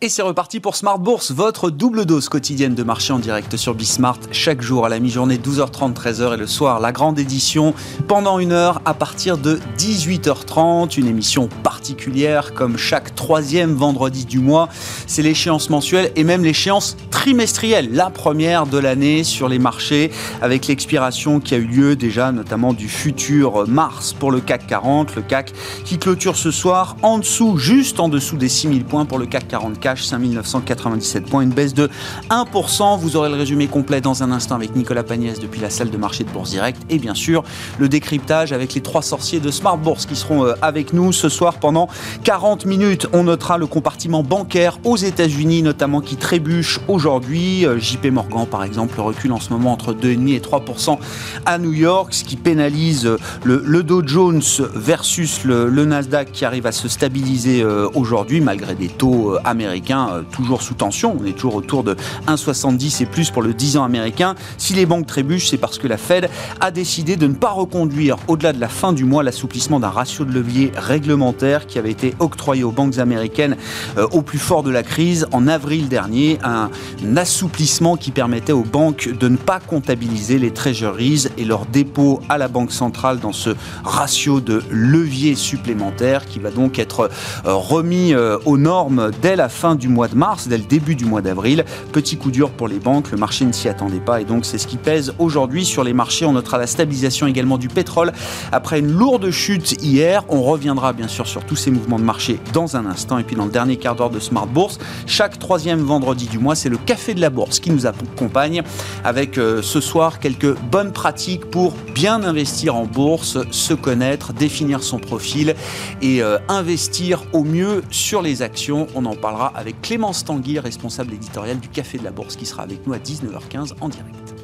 Et 0.00 0.08
c'est 0.08 0.22
reparti 0.22 0.60
pour 0.60 0.76
Smart 0.76 1.00
Bourse, 1.00 1.32
votre 1.32 1.70
double 1.70 2.06
dose 2.06 2.28
quotidienne 2.28 2.76
de 2.76 2.84
marché 2.84 3.12
en 3.12 3.18
direct 3.18 3.56
sur 3.56 3.74
Bismart, 3.74 4.20
chaque 4.30 4.62
jour 4.62 4.86
à 4.86 4.88
la 4.88 5.00
mi-journée 5.00 5.38
12h30, 5.38 5.92
13h 5.92 6.34
et 6.34 6.36
le 6.36 6.46
soir 6.46 6.78
la 6.78 6.92
grande 6.92 7.18
édition 7.18 7.74
pendant 8.06 8.38
une 8.38 8.52
heure 8.52 8.80
à 8.84 8.94
partir 8.94 9.38
de 9.38 9.58
18h30, 9.76 11.00
une 11.00 11.08
émission 11.08 11.48
particulière 11.64 12.54
comme 12.54 12.78
chaque 12.78 13.16
troisième 13.16 13.74
vendredi 13.74 14.24
du 14.24 14.38
mois. 14.38 14.68
C'est 15.08 15.22
l'échéance 15.22 15.68
mensuelle 15.68 16.12
et 16.14 16.22
même 16.22 16.44
l'échéance 16.44 16.96
trimestrielle, 17.10 17.92
la 17.92 18.08
première 18.08 18.66
de 18.66 18.78
l'année 18.78 19.24
sur 19.24 19.48
les 19.48 19.58
marchés 19.58 20.12
avec 20.40 20.68
l'expiration 20.68 21.40
qui 21.40 21.56
a 21.56 21.58
eu 21.58 21.66
lieu 21.66 21.96
déjà 21.96 22.30
notamment 22.30 22.72
du 22.72 22.88
futur 22.88 23.66
mars 23.66 24.12
pour 24.12 24.30
le 24.30 24.38
CAC 24.38 24.68
40, 24.68 25.16
le 25.16 25.22
CAC 25.22 25.52
qui 25.84 25.98
clôture 25.98 26.36
ce 26.36 26.52
soir 26.52 26.94
en 27.02 27.18
dessous, 27.18 27.58
juste 27.58 27.98
en 27.98 28.08
dessous 28.08 28.36
des 28.36 28.48
6000 28.48 28.84
points 28.84 29.04
pour 29.04 29.18
le 29.18 29.26
CAC 29.26 29.48
44 29.48 29.87
5997 29.96 31.26
points, 31.26 31.42
une 31.42 31.50
baisse 31.50 31.74
de 31.74 31.88
1%. 32.30 32.98
Vous 32.98 33.16
aurez 33.16 33.28
le 33.28 33.36
résumé 33.36 33.66
complet 33.66 34.00
dans 34.00 34.22
un 34.22 34.30
instant 34.30 34.54
avec 34.54 34.74
Nicolas 34.76 35.02
Pagnès 35.02 35.38
depuis 35.40 35.60
la 35.60 35.70
salle 35.70 35.90
de 35.90 35.96
marché 35.96 36.24
de 36.24 36.30
Bourse 36.30 36.50
Direct 36.50 36.80
et 36.90 36.98
bien 36.98 37.14
sûr 37.14 37.42
le 37.78 37.88
décryptage 37.88 38.52
avec 38.52 38.74
les 38.74 38.80
trois 38.80 39.02
sorciers 39.02 39.40
de 39.40 39.50
Smart 39.50 39.78
Bourse 39.78 40.06
qui 40.06 40.16
seront 40.16 40.44
euh, 40.44 40.54
avec 40.62 40.92
nous 40.92 41.12
ce 41.12 41.28
soir 41.28 41.58
pendant 41.58 41.88
40 42.24 42.66
minutes. 42.66 43.06
On 43.12 43.24
notera 43.24 43.58
le 43.58 43.66
compartiment 43.66 44.22
bancaire 44.22 44.78
aux 44.84 44.96
États-Unis 44.96 45.62
notamment 45.62 46.00
qui 46.00 46.16
trébuche 46.16 46.80
aujourd'hui. 46.88 47.66
Euh, 47.66 47.78
JP 47.78 48.06
Morgan 48.06 48.46
par 48.46 48.64
exemple 48.64 49.00
recule 49.00 49.32
en 49.32 49.40
ce 49.40 49.50
moment 49.52 49.72
entre 49.72 49.92
2,5 49.92 50.34
et 50.34 50.40
3% 50.40 50.98
à 51.46 51.58
New 51.58 51.72
York, 51.72 52.14
ce 52.14 52.24
qui 52.24 52.36
pénalise 52.36 53.06
euh, 53.06 53.18
le, 53.44 53.82
Dow 53.82 54.02
Jones 54.06 54.42
versus 54.74 55.44
le, 55.44 55.68
Nasdaq 55.84 56.32
qui 56.32 56.44
arrive 56.44 56.66
à 56.66 56.72
se 56.72 56.88
stabiliser 56.88 57.64
aujourd'hui 57.94 58.40
malgré 58.40 58.74
des 58.74 58.88
taux 58.88 59.36
américains 59.44 59.77
euh, 59.90 60.22
toujours 60.30 60.62
sous 60.62 60.74
tension. 60.74 61.16
On 61.20 61.24
est 61.24 61.32
toujours 61.32 61.56
autour 61.56 61.84
de 61.84 61.96
1,70 62.26 63.02
et 63.02 63.06
plus 63.06 63.30
pour 63.30 63.42
le 63.42 63.54
10 63.54 63.76
ans 63.78 63.84
américain. 63.84 64.34
Si 64.56 64.74
les 64.74 64.86
banques 64.86 65.06
trébuchent, 65.06 65.48
c'est 65.48 65.56
parce 65.56 65.78
que 65.78 65.88
la 65.88 65.96
Fed 65.96 66.28
a 66.60 66.70
décidé 66.70 67.16
de 67.16 67.26
ne 67.26 67.34
pas 67.34 67.50
reconduire 67.50 68.16
au-delà 68.28 68.52
de 68.52 68.60
la 68.60 68.68
fin 68.68 68.92
du 68.92 69.04
mois 69.04 69.22
l'assouplissement 69.22 69.80
d'un 69.80 69.88
ratio 69.88 70.24
de 70.24 70.32
levier 70.32 70.72
réglementaire 70.76 71.66
qui 71.66 71.78
avait 71.78 71.90
été 71.90 72.14
octroyé 72.18 72.64
aux 72.64 72.70
banques 72.70 72.98
américaines 72.98 73.56
euh, 73.96 74.06
au 74.12 74.22
plus 74.22 74.38
fort 74.38 74.62
de 74.62 74.70
la 74.70 74.82
crise 74.82 75.26
en 75.32 75.46
avril 75.46 75.88
dernier. 75.88 76.38
Un, 76.44 76.70
assouplissement 77.16 77.96
qui 77.96 78.12
permettait 78.12 78.52
aux 78.52 78.62
banques 78.62 79.08
de 79.18 79.28
ne 79.28 79.36
pas 79.36 79.58
comptabiliser 79.58 80.38
les 80.38 80.52
treasuries 80.52 81.24
et 81.36 81.44
leurs 81.44 81.66
dépôts 81.66 82.20
à 82.28 82.38
la 82.38 82.46
Banque 82.46 82.70
centrale 82.70 83.18
dans 83.18 83.32
ce 83.32 83.50
ratio 83.82 84.40
de 84.40 84.62
levier 84.70 85.34
supplémentaire 85.34 86.26
qui 86.26 86.38
va 86.38 86.50
donc 86.50 86.78
être 86.78 87.10
euh, 87.44 87.54
remis 87.54 88.14
aux 88.44 88.58
normes 88.58 89.10
dès 89.20 89.36
la 89.36 89.48
fin 89.48 89.67
du 89.74 89.88
mois 89.88 90.08
de 90.08 90.14
mars, 90.14 90.48
dès 90.48 90.58
le 90.58 90.64
début 90.64 90.94
du 90.94 91.04
mois 91.04 91.22
d'avril. 91.22 91.64
Petit 91.92 92.16
coup 92.16 92.30
dur 92.30 92.50
pour 92.50 92.68
les 92.68 92.78
banques, 92.78 93.10
le 93.10 93.16
marché 93.18 93.44
ne 93.44 93.52
s'y 93.52 93.68
attendait 93.68 94.00
pas 94.00 94.20
et 94.20 94.24
donc 94.24 94.44
c'est 94.44 94.58
ce 94.58 94.66
qui 94.66 94.76
pèse 94.76 95.14
aujourd'hui 95.18 95.64
sur 95.64 95.84
les 95.84 95.92
marchés. 95.92 96.26
On 96.26 96.32
notera 96.32 96.58
la 96.58 96.66
stabilisation 96.66 97.26
également 97.26 97.58
du 97.58 97.68
pétrole 97.68 98.12
après 98.52 98.78
une 98.78 98.90
lourde 98.90 99.30
chute 99.30 99.82
hier. 99.82 100.24
On 100.28 100.42
reviendra 100.42 100.92
bien 100.92 101.08
sûr 101.08 101.26
sur 101.26 101.44
tous 101.44 101.56
ces 101.56 101.70
mouvements 101.70 101.98
de 101.98 102.04
marché 102.04 102.40
dans 102.52 102.76
un 102.76 102.86
instant 102.86 103.18
et 103.18 103.24
puis 103.24 103.36
dans 103.36 103.44
le 103.44 103.50
dernier 103.50 103.76
quart 103.76 103.94
d'heure 103.94 104.10
de 104.10 104.20
Smart 104.20 104.46
Bourse, 104.46 104.78
chaque 105.06 105.38
troisième 105.38 105.80
vendredi 105.80 106.26
du 106.26 106.38
mois, 106.38 106.54
c'est 106.54 106.68
le 106.68 106.78
café 106.78 107.14
de 107.14 107.20
la 107.20 107.30
bourse 107.30 107.60
qui 107.60 107.70
nous 107.70 107.86
accompagne 107.86 108.62
avec 109.04 109.38
euh, 109.38 109.62
ce 109.62 109.80
soir 109.80 110.20
quelques 110.20 110.54
bonnes 110.70 110.92
pratiques 110.92 111.46
pour 111.46 111.74
bien 111.94 112.22
investir 112.22 112.76
en 112.76 112.86
bourse, 112.86 113.38
se 113.50 113.74
connaître, 113.74 114.32
définir 114.32 114.82
son 114.82 114.98
profil 114.98 115.54
et 116.02 116.22
euh, 116.22 116.38
investir 116.48 117.24
au 117.32 117.44
mieux 117.44 117.82
sur 117.90 118.22
les 118.22 118.42
actions. 118.42 118.86
On 118.94 119.04
en 119.04 119.16
parlera 119.16 119.52
avec 119.58 119.82
Clémence 119.82 120.24
Tanguy, 120.24 120.58
responsable 120.58 121.14
éditorial 121.14 121.58
du 121.58 121.68
Café 121.68 121.98
de 121.98 122.04
la 122.04 122.12
Bourse, 122.12 122.36
qui 122.36 122.46
sera 122.46 122.62
avec 122.62 122.86
nous 122.86 122.92
à 122.92 122.98
19h15 122.98 123.74
en 123.80 123.88
direct. 123.88 124.34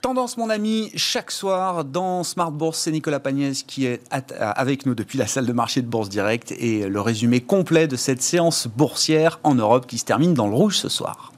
Tendance, 0.00 0.38
mon 0.38 0.48
ami, 0.48 0.90
chaque 0.94 1.30
soir 1.30 1.84
dans 1.84 2.24
Smart 2.24 2.50
Bourse, 2.50 2.78
c'est 2.78 2.90
Nicolas 2.90 3.20
Pagnès 3.20 3.62
qui 3.62 3.84
est 3.84 4.00
avec 4.10 4.86
nous 4.86 4.94
depuis 4.94 5.18
la 5.18 5.26
salle 5.26 5.44
de 5.44 5.52
marché 5.52 5.82
de 5.82 5.86
Bourse 5.86 6.08
Direct 6.08 6.52
et 6.52 6.88
le 6.88 7.00
résumé 7.02 7.42
complet 7.42 7.86
de 7.86 7.96
cette 7.96 8.22
séance 8.22 8.68
boursière 8.68 9.38
en 9.42 9.54
Europe 9.54 9.86
qui 9.86 9.98
se 9.98 10.06
termine 10.06 10.32
dans 10.32 10.46
le 10.46 10.54
rouge 10.54 10.78
ce 10.78 10.88
soir. 10.88 11.32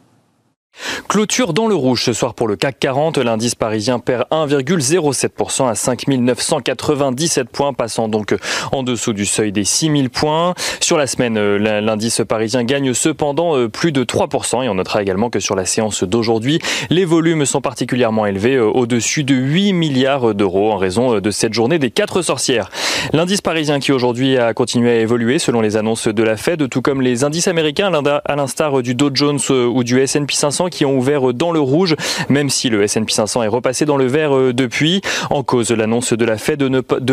Clôture 1.09 1.53
dans 1.55 1.67
le 1.67 1.75
rouge 1.75 2.05
ce 2.05 2.13
soir 2.13 2.35
pour 2.35 2.47
le 2.47 2.55
CAC 2.55 2.79
40. 2.79 3.19
L'indice 3.19 3.57
parisien 3.57 3.99
perd 3.99 4.27
1,07% 4.31 5.69
à 5.69 5.75
5997 5.75 7.49
points, 7.49 7.73
passant 7.73 8.07
donc 8.07 8.37
en 8.71 8.85
dessous 8.85 9.13
du 9.13 9.27
seuil 9.27 9.51
des 9.51 9.65
6000 9.65 10.09
points. 10.09 10.55
Sur 10.79 10.99
la 10.99 11.09
semaine, 11.09 11.37
euh, 11.37 11.81
l'indice 11.81 12.23
parisien 12.29 12.63
gagne 12.63 12.95
cependant 12.95 13.57
euh, 13.57 13.69
plus 13.69 13.91
de 13.91 14.05
3%. 14.05 14.65
Et 14.65 14.69
on 14.69 14.75
notera 14.75 15.03
également 15.03 15.31
que 15.31 15.41
sur 15.41 15.57
la 15.57 15.65
séance 15.65 16.05
d'aujourd'hui, 16.05 16.61
les 16.91 17.05
volumes 17.05 17.45
sont 17.45 17.61
particulièrement 17.61 18.25
élevés, 18.25 18.55
euh, 18.55 18.67
au-dessus 18.67 19.25
de 19.25 19.35
8 19.35 19.73
milliards 19.73 20.33
d'euros 20.35 20.71
en 20.71 20.77
raison 20.77 21.19
de 21.19 21.31
cette 21.33 21.55
journée 21.55 21.81
des 21.81 21.91
quatre 21.91 22.23
sorcières. 22.23 22.71
L'indice 23.13 23.41
parisien 23.41 23.81
qui 23.81 23.91
aujourd'hui 23.91 24.39
a 24.39 24.55
continué 24.55 24.93
à 24.93 25.01
évoluer 25.01 25.41
selon 25.41 25.61
les 25.61 25.77
annonces 25.77 26.07
de 26.07 26.23
la 26.23 26.37
Fed, 26.37 26.69
tout 26.69 26.83
comme 26.83 27.01
les 27.01 27.25
indices 27.25 27.49
américains 27.49 27.93
à 27.93 28.37
l'instar 28.37 28.83
du 28.83 28.95
Dow 28.95 29.11
Jones 29.13 29.41
ou 29.51 29.83
du 29.83 30.01
S&P 30.01 30.33
500 30.33 30.59
qui 30.69 30.84
ont 30.84 30.97
ouvert 30.97 31.32
dans 31.32 31.53
le 31.53 31.60
rouge, 31.60 31.97
même 32.28 32.50
si 32.50 32.69
le 32.69 32.82
S&P 32.82 33.12
500 33.12 33.43
est 33.43 33.48
repassé 33.48 33.84
dans 33.84 33.97
le 33.97 34.06
vert 34.06 34.37
euh, 34.37 34.53
depuis. 34.53 35.00
En 35.31 35.43
cause, 35.43 35.71
l'annonce 35.71 36.12
de 36.12 36.25
la 36.25 36.37
Fed 36.37 36.59
de 36.59 36.69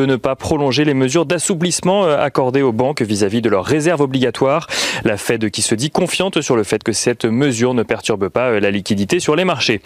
ne, 0.05 0.15
pas 0.15 0.35
prolonger 0.35 0.85
les 0.85 0.93
mesures 0.93 1.25
d'assouplissement 1.25 2.05
euh, 2.05 2.17
accordées 2.19 2.61
aux 2.61 2.71
banques 2.71 3.01
vis-à-vis 3.01 3.41
de 3.41 3.49
leurs 3.49 3.65
réserves 3.65 4.01
obligatoires. 4.01 4.67
La 5.03 5.17
Fed 5.17 5.49
qui 5.49 5.61
se 5.61 5.75
dit 5.75 5.89
confiante 5.89 6.41
sur 6.41 6.55
le 6.55 6.63
fait 6.63 6.83
que 6.83 6.91
cette 6.91 7.25
mesure 7.25 7.73
ne 7.73 7.83
perturbe 7.83 8.29
pas 8.29 8.49
euh, 8.49 8.59
la 8.59 8.71
liquidité 8.71 9.19
sur 9.19 9.35
les 9.35 9.45
marchés. 9.45 9.81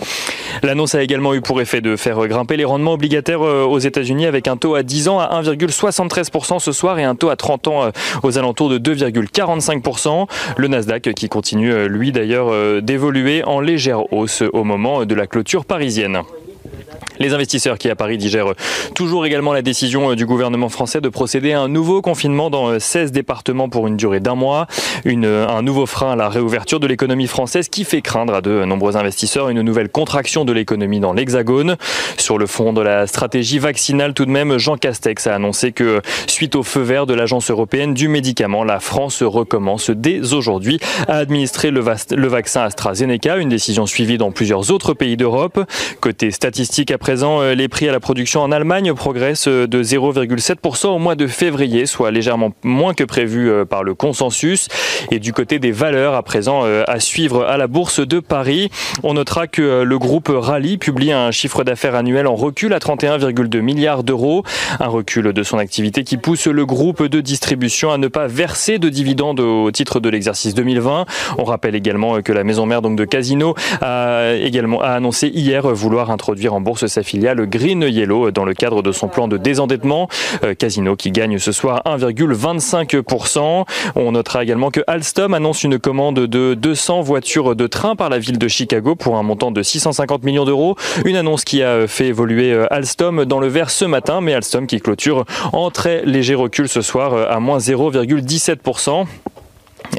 L'annonce 0.63 0.95
a 0.95 1.03
également 1.03 1.33
eu 1.33 1.41
pour 1.41 1.61
effet 1.61 1.81
de 1.81 1.95
faire 1.95 2.27
grimper 2.27 2.57
les 2.57 2.65
rendements 2.65 2.93
obligataires 2.93 3.41
aux 3.41 3.79
États-Unis 3.79 4.25
avec 4.25 4.47
un 4.47 4.57
taux 4.57 4.75
à 4.75 4.83
10 4.83 5.07
ans 5.07 5.19
à 5.19 5.41
1,73% 5.41 6.59
ce 6.59 6.71
soir 6.71 6.99
et 6.99 7.03
un 7.03 7.15
taux 7.15 7.29
à 7.29 7.35
30 7.35 7.67
ans 7.67 7.91
aux 8.23 8.37
alentours 8.37 8.69
de 8.69 8.77
2,45%. 8.77 10.27
Le 10.57 10.67
Nasdaq 10.67 11.13
qui 11.13 11.29
continue 11.29 11.87
lui 11.87 12.11
d'ailleurs 12.11 12.81
d'évoluer 12.81 13.43
en 13.51 13.59
légère 13.59 14.13
hausse 14.13 14.43
au 14.53 14.63
moment 14.63 15.05
de 15.05 15.13
la 15.13 15.27
clôture 15.27 15.65
parisienne. 15.65 16.21
Les 17.21 17.35
investisseurs 17.35 17.77
qui 17.77 17.87
à 17.87 17.95
Paris 17.95 18.17
digèrent 18.17 18.55
toujours 18.95 19.27
également 19.27 19.53
la 19.53 19.61
décision 19.61 20.15
du 20.15 20.25
gouvernement 20.25 20.69
français 20.69 21.01
de 21.01 21.09
procéder 21.09 21.53
à 21.53 21.61
un 21.61 21.67
nouveau 21.67 22.01
confinement 22.01 22.49
dans 22.49 22.79
16 22.79 23.11
départements 23.11 23.69
pour 23.69 23.85
une 23.85 23.95
durée 23.95 24.19
d'un 24.19 24.33
mois. 24.33 24.65
Une, 25.05 25.25
un 25.25 25.61
nouveau 25.61 25.85
frein 25.85 26.13
à 26.13 26.15
la 26.15 26.29
réouverture 26.29 26.79
de 26.79 26.87
l'économie 26.87 27.27
française 27.27 27.69
qui 27.69 27.83
fait 27.83 28.01
craindre 28.01 28.33
à 28.33 28.41
de 28.41 28.65
nombreux 28.65 28.97
investisseurs 28.97 29.49
une 29.49 29.61
nouvelle 29.61 29.89
contraction 29.89 30.45
de 30.45 30.51
l'économie 30.51 30.99
dans 30.99 31.13
l'Hexagone. 31.13 31.75
Sur 32.17 32.39
le 32.39 32.47
fond 32.47 32.73
de 32.73 32.81
la 32.81 33.05
stratégie 33.05 33.59
vaccinale 33.59 34.15
tout 34.15 34.25
de 34.25 34.31
même, 34.31 34.57
Jean 34.57 34.75
Castex 34.77 35.27
a 35.27 35.35
annoncé 35.35 35.73
que 35.73 36.01
suite 36.25 36.55
au 36.55 36.63
feu 36.63 36.81
vert 36.81 37.05
de 37.05 37.13
l'Agence 37.13 37.51
européenne 37.51 37.93
du 37.93 38.07
médicament, 38.07 38.63
la 38.63 38.79
France 38.79 39.21
recommence 39.21 39.91
dès 39.91 40.33
aujourd'hui 40.33 40.79
à 41.07 41.17
administrer 41.17 41.69
le, 41.69 41.83
le 42.15 42.27
vaccin 42.27 42.63
AstraZeneca, 42.63 43.37
une 43.37 43.49
décision 43.49 43.85
suivie 43.85 44.17
dans 44.17 44.31
plusieurs 44.31 44.71
autres 44.71 44.95
pays 44.95 45.17
d'Europe. 45.17 45.59
Côté 45.99 46.31
statistique 46.31 46.89
après 46.89 47.10
euh, 47.19 47.55
les 47.55 47.67
prix 47.67 47.89
à 47.89 47.91
la 47.91 47.99
production 47.99 48.41
en 48.41 48.51
Allemagne 48.51 48.93
progressent 48.93 49.49
euh, 49.49 49.67
de 49.67 49.83
0,7% 49.83 50.87
au 50.87 50.97
mois 50.97 51.15
de 51.15 51.27
février, 51.27 51.85
soit 51.85 52.09
légèrement 52.09 52.53
moins 52.63 52.93
que 52.93 53.03
prévu 53.03 53.49
euh, 53.49 53.65
par 53.65 53.83
le 53.83 53.95
consensus. 53.95 54.69
Et 55.11 55.19
du 55.19 55.33
côté 55.33 55.59
des 55.59 55.71
valeurs, 55.71 56.13
à 56.13 56.23
présent 56.23 56.63
à 56.63 56.99
suivre 56.99 57.43
à 57.43 57.57
la 57.57 57.67
bourse 57.67 57.99
de 57.99 58.19
Paris, 58.19 58.69
on 59.03 59.15
notera 59.15 59.47
que 59.47 59.81
le 59.81 59.99
groupe 59.99 60.31
Rally 60.31 60.77
publie 60.77 61.11
un 61.11 61.31
chiffre 61.31 61.63
d'affaires 61.63 61.95
annuel 61.95 62.27
en 62.27 62.35
recul 62.35 62.73
à 62.73 62.77
31,2 62.77 63.59
milliards 63.61 64.03
d'euros. 64.03 64.43
Un 64.79 64.87
recul 64.87 65.33
de 65.33 65.43
son 65.43 65.57
activité 65.57 66.03
qui 66.03 66.17
pousse 66.17 66.45
le 66.47 66.65
groupe 66.65 67.03
de 67.03 67.19
distribution 67.19 67.91
à 67.91 67.97
ne 67.97 68.07
pas 68.07 68.27
verser 68.27 68.77
de 68.77 68.89
dividendes 68.89 69.39
au 69.39 69.71
titre 69.71 69.99
de 69.99 70.09
l'exercice 70.09 70.53
2020. 70.53 71.05
On 71.39 71.43
rappelle 71.43 71.75
également 71.75 72.21
que 72.21 72.31
la 72.31 72.43
maison 72.43 72.65
mère 72.65 72.81
donc 72.81 72.95
de 72.95 73.05
Casino 73.05 73.55
a 73.81 74.33
également 74.35 74.81
a 74.81 74.89
annoncé 74.89 75.27
hier 75.27 75.67
vouloir 75.67 76.11
introduire 76.11 76.53
en 76.53 76.61
bourse 76.61 76.87
sa 77.01 77.03
filiale 77.03 77.47
Green 77.47 77.81
Yellow 77.81 78.31
dans 78.31 78.45
le 78.45 78.53
cadre 78.53 78.83
de 78.83 78.91
son 78.91 79.07
plan 79.07 79.27
de 79.27 79.37
désendettement. 79.37 80.07
Euh, 80.43 80.53
Casino 80.53 80.95
qui 80.95 81.11
gagne 81.11 81.39
ce 81.39 81.51
soir 81.51 81.81
1,25%. 81.85 83.65
On 83.95 84.11
notera 84.11 84.43
également 84.43 84.71
que 84.71 84.81
Alstom 84.87 85.33
annonce 85.33 85.63
une 85.63 85.79
commande 85.79 86.19
de 86.19 86.53
200 86.53 87.01
voitures 87.01 87.55
de 87.55 87.67
train 87.67 87.95
par 87.95 88.09
la 88.09 88.19
ville 88.19 88.37
de 88.37 88.47
Chicago 88.47 88.95
pour 88.95 89.17
un 89.17 89.23
montant 89.23 89.51
de 89.51 89.63
650 89.63 90.23
millions 90.23 90.45
d'euros. 90.45 90.75
Une 91.05 91.15
annonce 91.15 91.43
qui 91.43 91.63
a 91.63 91.87
fait 91.87 92.07
évoluer 92.07 92.51
euh, 92.51 92.71
Alstom 92.71 93.25
dans 93.25 93.39
le 93.39 93.47
vert 93.47 93.69
ce 93.69 93.85
matin, 93.85 94.21
mais 94.21 94.33
Alstom 94.33 94.67
qui 94.67 94.79
clôture 94.79 95.25
en 95.53 95.71
très 95.71 96.05
léger 96.05 96.35
recul 96.35 96.67
ce 96.67 96.81
soir 96.81 97.13
euh, 97.13 97.25
à 97.29 97.39
moins 97.39 97.57
0,17%. 97.57 99.05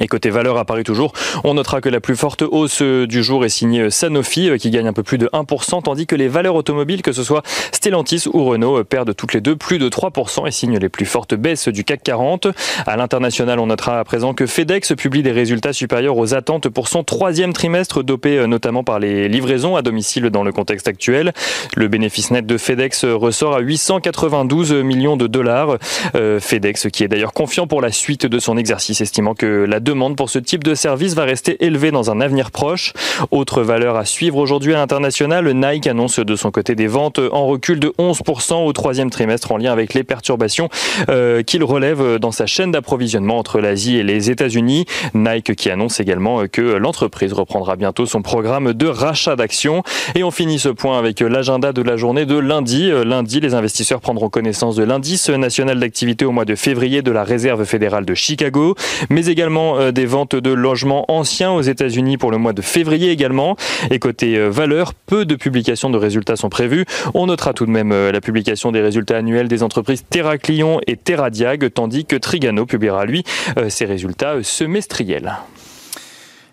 Et 0.01 0.09
côté 0.09 0.31
valeur 0.31 0.57
à 0.59 0.65
Paris 0.65 0.85
toujours, 0.85 1.13
on 1.45 1.55
notera 1.55 1.81
que 1.81 1.89
la 1.89 2.01
plus 2.01 2.17
forte 2.17 2.43
hausse 2.43 2.83
du 2.83 3.23
jour 3.23 3.45
est 3.45 3.49
signée 3.49 3.91
Sanofi 3.91 4.51
qui 4.59 4.71
gagne 4.71 4.89
un 4.89 4.93
peu 4.93 5.03
plus 5.03 5.19
de 5.19 5.29
1%, 5.33 5.83
tandis 5.83 6.07
que 6.07 6.17
les 6.17 6.29
valeurs 6.29 6.55
automobiles, 6.55 7.03
que 7.03 7.13
ce 7.13 7.23
soit 7.23 7.43
Stellantis 7.73 8.25
ou 8.33 8.45
Renault, 8.45 8.83
perdent 8.85 9.15
toutes 9.15 9.35
les 9.35 9.41
deux 9.41 9.57
plus 9.57 9.79
de 9.79 9.89
3% 9.89 10.47
et 10.47 10.51
signent 10.51 10.79
les 10.79 10.89
plus 10.89 11.07
fortes 11.07 11.35
baisses 11.35 11.69
du 11.69 11.85
CAC 11.85 12.03
40. 12.03 12.49
À 12.87 12.97
l'international, 12.97 13.59
on 13.59 13.67
notera 13.67 13.99
à 13.99 14.05
présent 14.05 14.35
que 14.35 14.47
FedEx 14.47 14.95
publie 14.97 15.23
des 15.23 15.33
résultats 15.33 15.73
supérieurs 15.73 16.17
aux 16.17 16.35
attentes 16.35 16.69
pour 16.69 16.89
son 16.89 17.05
troisième 17.05 17.53
trimestre, 17.53 18.03
dopé 18.03 18.47
notamment 18.47 18.85
par 18.85 18.99
les 18.99 19.29
livraisons 19.29 19.77
à 19.77 19.83
domicile 19.83 20.31
dans 20.31 20.43
le 20.43 20.53
contexte 20.53 20.89
actuel. 20.89 21.33
Le 21.77 21.89
bénéfice 21.89 22.31
net 22.31 22.47
de 22.47 22.57
FedEx 22.57 23.05
ressort 23.05 23.55
à 23.55 23.61
892 23.61 24.73
millions 24.73 25.17
de 25.17 25.27
dollars. 25.27 25.79
Euh, 26.15 26.41
FedEx 26.41 26.89
qui 26.93 27.05
est 27.05 27.09
d'ailleurs 27.09 27.33
confiant 27.33 27.67
pour 27.67 27.81
la 27.81 27.93
suite 27.93 28.27
de 28.27 28.39
son 28.39 28.57
exercice, 28.57 29.01
estimant 29.01 29.35
que 29.35 29.65
la 29.69 29.81
demande 29.83 30.17
pour 30.17 30.31
ce 30.31 30.39
type 30.39 30.65
de 30.65 30.75
service 30.75 31.15
va 31.15 31.25
rester 31.25 31.65
élevée 31.65 31.91
dans 31.91 32.11
un 32.11 32.21
avenir 32.21 32.51
proche. 32.51 32.93
Autre 33.31 33.63
valeur 33.63 33.97
à 33.97 34.05
suivre 34.05 34.39
aujourd'hui 34.39 34.75
à 34.75 34.79
l'international, 34.79 35.51
Nike 35.53 35.87
annonce 35.87 36.19
de 36.19 36.37
son 36.37 36.51
côté 36.51 36.75
des 36.75 36.87
ventes 36.87 37.21
en 37.33 37.47
recul 37.47 37.81
de 37.81 37.93
11% 37.99 38.65
au 38.65 38.73
troisième 38.73 39.11
trimestre 39.11 39.53
en 39.53 39.57
lien 39.57 39.73
avec 39.73 39.95
les 39.95 40.05
perturbations 40.05 40.69
euh, 41.09 41.43
qu'il 41.43 41.65
relève 41.65 42.19
dans 42.19 42.33
sa 42.33 42.47
chaîne 42.47 42.73
d'approvisionnement 42.73 43.39
entre 43.39 43.61
l'Asie 43.61 43.97
et 43.97 44.03
les 44.03 44.31
États-Unis. 44.31 44.87
Nike 45.15 45.55
qui 45.55 45.71
annonce 45.71 46.01
également 46.01 46.47
que 46.51 46.61
l'entreprise 46.61 47.33
reprendra 47.33 47.77
bientôt 47.77 48.07
son 48.07 48.23
programme 48.23 48.73
de 48.73 48.87
rachat 48.87 49.37
d'actions. 49.37 49.83
Et 50.15 50.25
on 50.25 50.31
finit 50.31 50.59
ce 50.59 50.69
point 50.69 50.99
avec 50.99 51.21
l'agenda 51.21 51.73
de 51.73 51.83
la 51.83 51.97
journée 51.97 52.27
de 52.27 52.39
lundi. 52.39 52.91
Lundi, 53.05 53.41
les 53.41 53.55
investisseurs 53.55 54.01
prendront 54.01 54.29
connaissance 54.29 54.77
de 54.77 54.85
l'indice 54.85 55.29
national 55.29 55.81
d'activité 55.81 56.25
au 56.25 56.33
mois 56.33 56.45
de 56.45 56.55
février 56.55 57.03
de 57.03 57.11
la 57.11 57.25
Réserve 57.25 57.65
fédérale 57.65 58.05
de 58.05 58.15
Chicago, 58.15 58.75
mais 59.11 59.27
également 59.27 59.62
euh, 59.63 59.93
des 59.93 60.07
ventes 60.07 60.37
de 60.37 60.51
logements 60.51 61.05
anciens 61.09 61.53
aux 61.53 61.63
États-Unis 61.63 62.19
pour 62.19 62.31
le 62.31 62.39
mois 62.39 62.53
de 62.53 62.63
février 62.63 63.11
également. 63.11 63.57
Et 63.91 63.99
côté 63.99 64.37
euh, 64.37 64.49
valeur, 64.49 64.95
peu 64.95 65.25
de 65.25 65.35
publications 65.35 65.91
de 65.91 65.99
résultats 65.99 66.37
sont 66.37 66.49
prévues. 66.49 66.85
On 67.15 67.27
notera 67.27 67.53
tout 67.53 67.67
de 67.67 67.71
même 67.71 67.93
euh, 67.93 68.13
la 68.13 68.21
publication 68.21 68.73
des 68.73 68.81
résultats 68.81 69.17
annuels 69.17 69.49
des 69.49 69.63
entreprises 69.63 70.05
Terraclion 70.09 70.81
et 70.87 70.97
Terradiag, 70.97 71.73
tandis 71.73 72.05
que 72.05 72.17
Trigano 72.17 72.67
publiera 72.67 73.05
lui 73.05 73.25
ses 73.69 73.85
résultats 73.85 74.43
semestriels. 74.43 75.35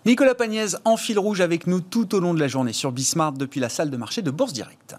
Nicolas 0.06 0.34
Pagnès 0.34 0.76
en 0.84 0.96
fil 0.96 1.18
rouge 1.18 1.40
avec 1.40 1.66
nous 1.66 1.80
tout 1.80 2.14
au 2.14 2.20
long 2.20 2.32
de 2.32 2.40
la 2.40 2.48
journée 2.48 2.72
sur 2.72 2.92
Bismarck 2.92 3.36
depuis 3.36 3.60
la 3.60 3.68
salle 3.68 3.90
de 3.90 3.96
marché 3.96 4.22
de 4.22 4.30
Bourse 4.30 4.52
Directe. 4.52 4.96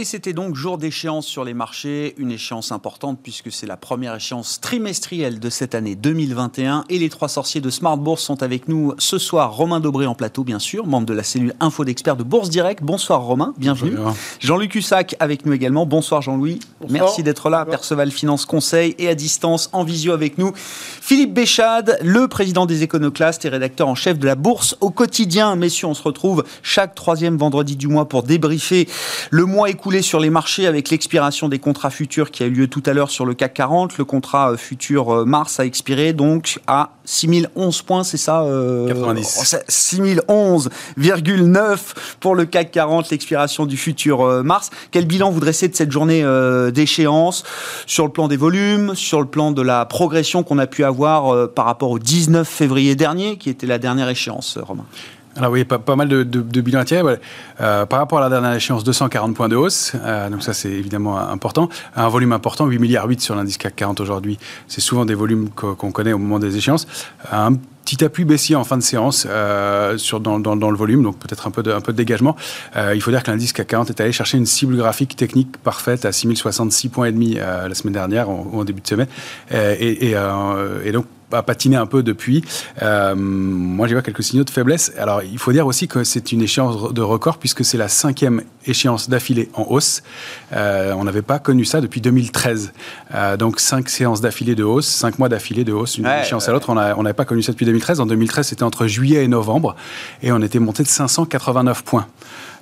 Et 0.00 0.04
c'était 0.04 0.32
donc 0.32 0.54
jour 0.54 0.78
d'échéance 0.78 1.26
sur 1.26 1.42
les 1.42 1.54
marchés, 1.54 2.14
une 2.18 2.30
échéance 2.30 2.70
importante 2.70 3.18
puisque 3.20 3.50
c'est 3.50 3.66
la 3.66 3.76
première 3.76 4.14
échéance 4.14 4.60
trimestrielle 4.60 5.40
de 5.40 5.50
cette 5.50 5.74
année 5.74 5.96
2021. 5.96 6.84
Et 6.88 7.00
les 7.00 7.08
trois 7.08 7.26
sorciers 7.26 7.60
de 7.60 7.68
Smart 7.68 7.96
Bourse 7.96 8.22
sont 8.22 8.44
avec 8.44 8.68
nous 8.68 8.94
ce 8.98 9.18
soir. 9.18 9.56
Romain 9.56 9.80
Dobré 9.80 10.06
en 10.06 10.14
plateau, 10.14 10.44
bien 10.44 10.60
sûr, 10.60 10.86
membre 10.86 11.06
de 11.06 11.14
la 11.14 11.24
cellule 11.24 11.52
info 11.58 11.84
d'experts 11.84 12.14
de 12.14 12.22
Bourse 12.22 12.48
Direct. 12.48 12.80
Bonsoir 12.80 13.22
Romain, 13.22 13.54
bienvenue. 13.58 13.96
Jean-Luc 14.38 14.76
Hussac 14.76 15.16
avec 15.18 15.44
nous 15.44 15.52
également. 15.52 15.84
Bonsoir 15.84 16.22
Jean-Louis. 16.22 16.60
Merci 16.88 17.24
d'être 17.24 17.50
là. 17.50 17.64
Perceval 17.64 18.12
Finance 18.12 18.46
Conseil 18.46 18.94
et 18.98 19.08
à 19.08 19.16
distance, 19.16 19.68
en 19.72 19.82
visio 19.82 20.12
avec 20.12 20.38
nous, 20.38 20.52
Philippe 20.54 21.34
Béchade, 21.34 21.98
le 22.02 22.28
président 22.28 22.66
des 22.66 22.84
Éconoclastes 22.84 23.44
et 23.46 23.48
rédacteur 23.48 23.88
en 23.88 23.96
chef 23.96 24.16
de 24.16 24.26
la 24.26 24.36
Bourse 24.36 24.76
au 24.80 24.90
quotidien. 24.90 25.56
Messieurs, 25.56 25.88
on 25.88 25.94
se 25.94 26.04
retrouve 26.04 26.44
chaque 26.62 26.94
troisième 26.94 27.36
vendredi 27.36 27.74
du 27.74 27.88
mois 27.88 28.08
pour 28.08 28.22
débriefer 28.22 28.86
le 29.32 29.44
mois 29.44 29.68
écoulé 29.68 29.87
sur 29.88 30.20
les 30.20 30.28
marchés 30.28 30.66
avec 30.66 30.90
l'expiration 30.90 31.48
des 31.48 31.58
contrats 31.58 31.88
futurs 31.88 32.30
qui 32.30 32.42
a 32.42 32.46
eu 32.46 32.50
lieu 32.50 32.68
tout 32.68 32.82
à 32.84 32.92
l'heure 32.92 33.10
sur 33.10 33.24
le 33.24 33.32
CAC 33.32 33.54
40. 33.54 33.96
Le 33.96 34.04
contrat 34.04 34.52
euh, 34.52 34.58
futur 34.58 35.10
euh, 35.10 35.24
mars 35.24 35.60
a 35.60 35.64
expiré 35.64 36.12
donc 36.12 36.58
à 36.66 36.90
6011 37.04 37.80
points, 37.82 38.04
c'est 38.04 38.18
ça 38.18 38.44
90. 38.86 39.56
6011,9 39.68 41.78
pour 42.20 42.34
le 42.34 42.44
CAC 42.44 42.70
40, 42.70 43.08
l'expiration 43.10 43.64
du 43.64 43.78
futur 43.78 44.20
euh, 44.20 44.42
mars. 44.42 44.68
Quel 44.90 45.06
bilan 45.06 45.30
vous 45.30 45.40
dressez 45.40 45.68
de 45.68 45.74
cette 45.74 45.90
journée 45.90 46.22
d'échéance 46.72 47.44
sur 47.86 48.04
le 48.04 48.12
plan 48.12 48.28
des 48.28 48.36
volumes, 48.36 48.94
sur 48.94 49.20
le 49.20 49.26
plan 49.26 49.52
de 49.52 49.62
la 49.62 49.86
progression 49.86 50.42
qu'on 50.42 50.58
a 50.58 50.66
pu 50.66 50.84
avoir 50.84 51.48
par 51.50 51.64
rapport 51.64 51.90
au 51.90 51.98
19 51.98 52.46
février 52.46 52.94
dernier, 52.94 53.38
qui 53.38 53.48
était 53.48 53.66
la 53.66 53.78
dernière 53.78 54.10
échéance, 54.10 54.58
Romain? 54.60 54.84
Alors 55.38 55.52
oui, 55.52 55.64
pas, 55.64 55.78
pas 55.78 55.94
mal 55.94 56.08
de, 56.08 56.24
de, 56.24 56.60
bilans 56.60 56.80
à 56.80 56.84
tirer. 56.84 57.18
Euh, 57.60 57.86
par 57.86 58.00
rapport 58.00 58.18
à 58.18 58.22
la 58.22 58.28
dernière 58.28 58.54
échéance, 58.54 58.82
240 58.82 59.34
points 59.36 59.48
de 59.48 59.54
hausse. 59.54 59.92
Euh, 59.94 60.28
donc 60.28 60.42
ça, 60.42 60.52
c'est 60.52 60.70
évidemment 60.70 61.16
important. 61.16 61.68
Un 61.94 62.08
volume 62.08 62.32
important, 62.32 62.66
8 62.66 62.78
milliards 62.78 63.06
8 63.06 63.20
sur 63.20 63.36
l'indice 63.36 63.56
CAC 63.56 63.76
40 63.76 64.00
aujourd'hui. 64.00 64.38
C'est 64.66 64.80
souvent 64.80 65.04
des 65.04 65.14
volumes 65.14 65.48
qu'on 65.50 65.92
connaît 65.92 66.12
au 66.12 66.18
moment 66.18 66.40
des 66.40 66.56
échéances. 66.56 66.88
Un 67.30 67.54
petit 67.54 68.04
appui 68.04 68.24
baissier 68.24 68.56
en 68.56 68.64
fin 68.64 68.76
de 68.76 68.82
séance 68.82 69.26
euh, 69.30 69.96
sur, 69.96 70.18
dans, 70.18 70.40
dans, 70.40 70.56
dans, 70.56 70.70
le 70.70 70.76
volume, 70.76 71.04
donc 71.04 71.18
peut-être 71.18 71.46
un 71.46 71.50
peu 71.52 71.62
de, 71.62 71.70
un 71.70 71.80
peu 71.80 71.92
de 71.92 71.96
dégagement. 71.96 72.36
Il 72.76 73.00
faut 73.00 73.12
dire 73.12 73.22
que 73.22 73.30
l'indice 73.30 73.52
CAC 73.52 73.68
40 73.68 73.90
est 73.90 74.00
allé 74.00 74.12
chercher 74.12 74.38
une 74.38 74.46
cible 74.46 74.76
graphique 74.76 75.14
technique 75.14 75.56
parfaite 75.58 76.04
à 76.04 76.12
6066 76.12 76.88
points 76.88 77.06
et 77.06 77.12
demi 77.12 77.34
la 77.34 77.74
semaine 77.74 77.94
dernière, 77.94 78.28
au, 78.28 78.64
début 78.64 78.82
de 78.82 78.88
semaine. 78.88 79.08
et 79.50 80.92
donc 80.92 81.06
a 81.32 81.42
patiné 81.42 81.76
un 81.76 81.86
peu 81.86 82.02
depuis. 82.02 82.44
Euh, 82.82 83.14
moi, 83.14 83.86
j'y 83.86 83.94
vois 83.94 84.02
quelques 84.02 84.22
signaux 84.22 84.44
de 84.44 84.50
faiblesse. 84.50 84.92
Alors, 84.98 85.22
il 85.22 85.38
faut 85.38 85.52
dire 85.52 85.66
aussi 85.66 85.88
que 85.88 86.04
c'est 86.04 86.32
une 86.32 86.42
échéance 86.42 86.92
de 86.92 87.02
record 87.02 87.38
puisque 87.38 87.64
c'est 87.64 87.78
la 87.78 87.88
cinquième 87.88 88.42
échéance 88.66 89.08
d'affilée 89.08 89.48
en 89.54 89.66
hausse. 89.68 90.02
Euh, 90.52 90.92
on 90.96 91.04
n'avait 91.04 91.22
pas 91.22 91.38
connu 91.38 91.64
ça 91.64 91.80
depuis 91.80 92.00
2013. 92.00 92.72
Euh, 93.14 93.36
donc, 93.36 93.60
cinq 93.60 93.88
séances 93.88 94.20
d'affilée 94.20 94.54
de 94.54 94.64
hausse, 94.64 94.86
cinq 94.86 95.18
mois 95.18 95.28
d'affilée 95.28 95.64
de 95.64 95.72
hausse, 95.72 95.98
une 95.98 96.06
échéance 96.06 96.48
à 96.48 96.52
l'autre. 96.52 96.70
On 96.70 96.74
n'avait 96.74 97.12
pas 97.12 97.24
connu 97.24 97.42
ça 97.42 97.52
depuis 97.52 97.66
2013. 97.66 98.00
En 98.00 98.06
2013, 98.06 98.46
c'était 98.48 98.62
entre 98.62 98.86
juillet 98.86 99.24
et 99.24 99.28
novembre 99.28 99.76
et 100.22 100.32
on 100.32 100.40
était 100.42 100.58
monté 100.58 100.82
de 100.82 100.88
589 100.88 101.84
points. 101.84 102.06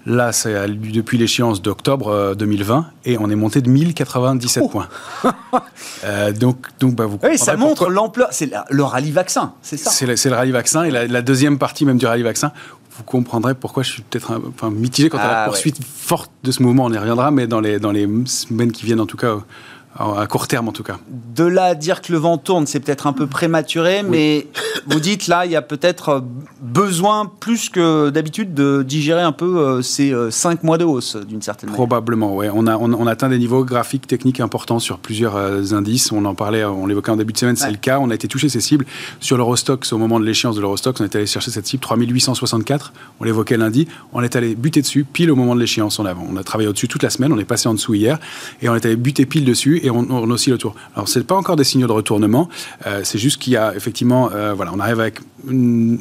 Là, 0.07 0.31
c'est 0.31 0.55
depuis 0.69 1.19
l'échéance 1.19 1.61
d'octobre 1.61 2.37
2020 2.37 2.79
euh, 2.79 2.83
et 3.05 3.19
on 3.19 3.29
est 3.29 3.35
monté 3.35 3.61
de 3.61 3.69
1097 3.69 4.71
points. 4.71 4.89
euh, 6.05 6.33
donc, 6.33 6.67
donc 6.79 6.95
bah, 6.95 7.07
vous 7.07 7.19
oui, 7.25 7.37
ça 7.37 7.57
montre 7.57 7.91
l'ampleur. 7.91 8.29
C'est 8.31 8.53
le 8.71 8.83
rallye 8.85 9.11
vaccin, 9.11 9.55
c'est 9.63 9.77
ça 9.77 9.91
C'est 9.91 10.07
le, 10.07 10.15
le, 10.15 10.37
rallye 10.37 10.53
vaccin 10.53 10.85
et 10.85 10.91
la, 10.91 11.23
deuxième 11.23 11.59
partie 11.59 11.85
même 11.85 11.99
du 11.99 12.07
rallye 12.07 12.23
vaccin. 12.23 12.53
Vous 12.97 13.03
comprendrez 13.03 13.55
pourquoi 13.55 13.83
je 13.83 13.91
suis 13.91 14.03
peut-être 14.03 14.41
enfin, 14.49 14.71
mitigé 14.71 15.09
quant 15.09 15.19
à 15.19 15.27
la 15.27 15.43
ah, 15.43 15.47
poursuite 15.47 15.79
forte 15.85 16.31
de 16.45 16.53
ce 16.53 16.63
mouvement. 16.63 16.85
On 16.85 16.93
y 16.93 16.99
reviendra, 16.99 17.33
mais 17.33 17.49
dans 17.49 17.61
les, 17.61 17.81
dans 17.81 17.91
les 17.91 18.09
semaines 18.27 18.71
qui 18.71 18.87
viennent, 18.87 19.01
en 19.01 19.07
tout 19.07 19.19
cas, 19.19 19.39
à 19.99 20.27
court 20.27 20.47
terme 20.47 20.69
en 20.69 20.73
tout 20.73 20.83
cas. 20.83 20.99
De 21.09 21.45
là 21.45 21.65
à 21.65 21.75
dire 21.75 22.03
que 22.03 22.13
le 22.13 22.19
vent 22.19 22.39
tourne, 22.39 22.67
c'est 22.67 22.81
peut-être 22.81 23.07
un 23.07 23.13
peu 23.13 23.27
prématuré, 23.27 24.03
mais 24.03 24.47
vous 24.87 25.01
dites 25.01 25.27
là, 25.27 25.47
il 25.47 25.53
y 25.53 25.57
a 25.57 25.63
peut-être 25.63 26.09
euh, 26.09 26.21
besoin 26.61 27.31
plus 27.41 27.71
que 27.71 28.11
d'habitude 28.11 28.55
de 28.55 28.83
digérer 28.83 29.23
un 29.23 29.33
peu 29.33 29.59
euh, 29.59 29.83
ces 29.83 30.13
euh, 30.13 30.31
cinq 30.31 30.63
mois 30.63 30.79
de 30.79 30.85
hausse 30.85 31.17
d'une 31.17 31.43
certaine 31.43 31.71
manière. 31.71 31.87
Probablement, 31.87 32.37
oui. 32.37 32.47
On 32.53 32.67
a, 32.67 32.77
on, 32.77 33.07
atteint 33.07 33.29
des 33.29 33.39
niveaux 33.39 33.65
graphiques, 33.65 34.07
techniques 34.07 34.41
importants 34.41 34.79
sur 34.79 34.99
plusieurs 34.99 35.37
indices. 35.73 36.13
On 36.13 36.25
en 36.25 36.35
parlait, 36.35 36.65
on 36.65 36.87
l'évoquait 36.87 37.11
en 37.11 37.17
début 37.17 37.33
de 37.33 37.39
semaine, 37.39 37.57
c'est 37.57 37.71
le 37.71 37.77
cas. 37.77 37.99
On 38.01 38.11
a 38.11 38.15
été 38.15 38.29
touché 38.29 38.49
ces 38.49 38.61
cibles. 38.61 38.85
Sur 39.21 39.37
l'Eurostox, 39.37 39.93
au 39.93 39.99
moment 39.99 40.21
de 40.21 40.25
l'échéance 40.25 40.57
de 40.57 40.61
l'Eurostox, 40.61 41.01
on 41.01 41.05
est 41.05 41.15
allé 41.15 41.27
chercher 41.27 41.51
cette 41.51 41.67
cible 41.67 41.81
3864. 41.81 42.93
On 43.21 43.25
l'évoquait 43.25 43.57
lundi. 43.57 43.87
On 44.13 44.23
est 44.23 44.37
allé 44.37 44.55
buter 44.55 44.83
dessus 44.83 45.05
pile 45.05 45.31
au 45.31 45.37
moment 45.37 45.55
de 45.55 45.61
l'échéance. 45.61 45.99
On 45.99 46.07
a, 46.07 46.15
on 46.15 46.37
a 46.37 46.45
travaillé 46.45 46.69
au-dessus 46.69 46.89
toute 46.89 47.03
la 47.03 47.11
semaine. 47.11 47.33
On 47.33 47.39
est 47.39 47.45
passé 47.45 47.69
en 47.69 47.75
dessous 47.75 47.95
hier 47.95 48.19
et 48.63 48.69
on 48.69 48.75
est 48.75 48.85
allé 48.85 48.97
buter 48.97 49.27
pile 49.27 49.45
dessus 49.45 49.81
on, 49.91 50.31
oscille 50.31 50.53
autour. 50.53 50.75
Alors, 50.95 51.09
ce 51.09 51.19
n'est 51.19 51.25
pas 51.25 51.35
encore 51.35 51.57
des 51.57 51.65
signaux 51.65 51.87
de 51.87 51.93
retournement, 51.93 52.49
euh, 52.87 53.01
c'est 53.05 53.19
juste 53.19 53.41
qu'il 53.41 53.53
y 53.53 53.57
a 53.57 53.75
effectivement, 53.75 54.31
euh, 54.33 54.55
voilà, 54.55 54.73
on 54.75 54.81
arrive 54.81 55.01
avec 55.01 55.21
une 55.49 55.99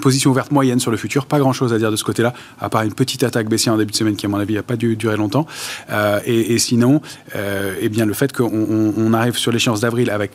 position 0.00 0.30
ouverte 0.30 0.50
moyenne 0.50 0.80
sur 0.80 0.90
le 0.90 0.96
futur, 0.96 1.26
pas 1.26 1.38
grand-chose 1.38 1.72
à 1.72 1.78
dire 1.78 1.90
de 1.90 1.96
ce 1.96 2.04
côté-là, 2.04 2.34
à 2.60 2.68
part 2.68 2.82
une 2.82 2.92
petite 2.92 3.22
attaque 3.22 3.48
baissière 3.48 3.74
en 3.74 3.78
début 3.78 3.92
de 3.92 3.96
semaine 3.96 4.16
qui, 4.16 4.26
à 4.26 4.28
mon 4.28 4.38
avis, 4.38 4.54
n'a 4.54 4.62
pas 4.62 4.76
dû 4.76 4.96
durer 4.96 5.16
longtemps. 5.16 5.46
Euh, 5.90 6.20
et, 6.26 6.58
sinon, 6.58 7.00
eh 7.34 7.88
bien, 7.88 8.06
le 8.06 8.14
fait 8.14 8.32
qu'on 8.32 9.12
arrive 9.12 9.36
sur 9.36 9.50
l'échéance 9.52 9.80
d'avril 9.80 10.10
avec 10.10 10.32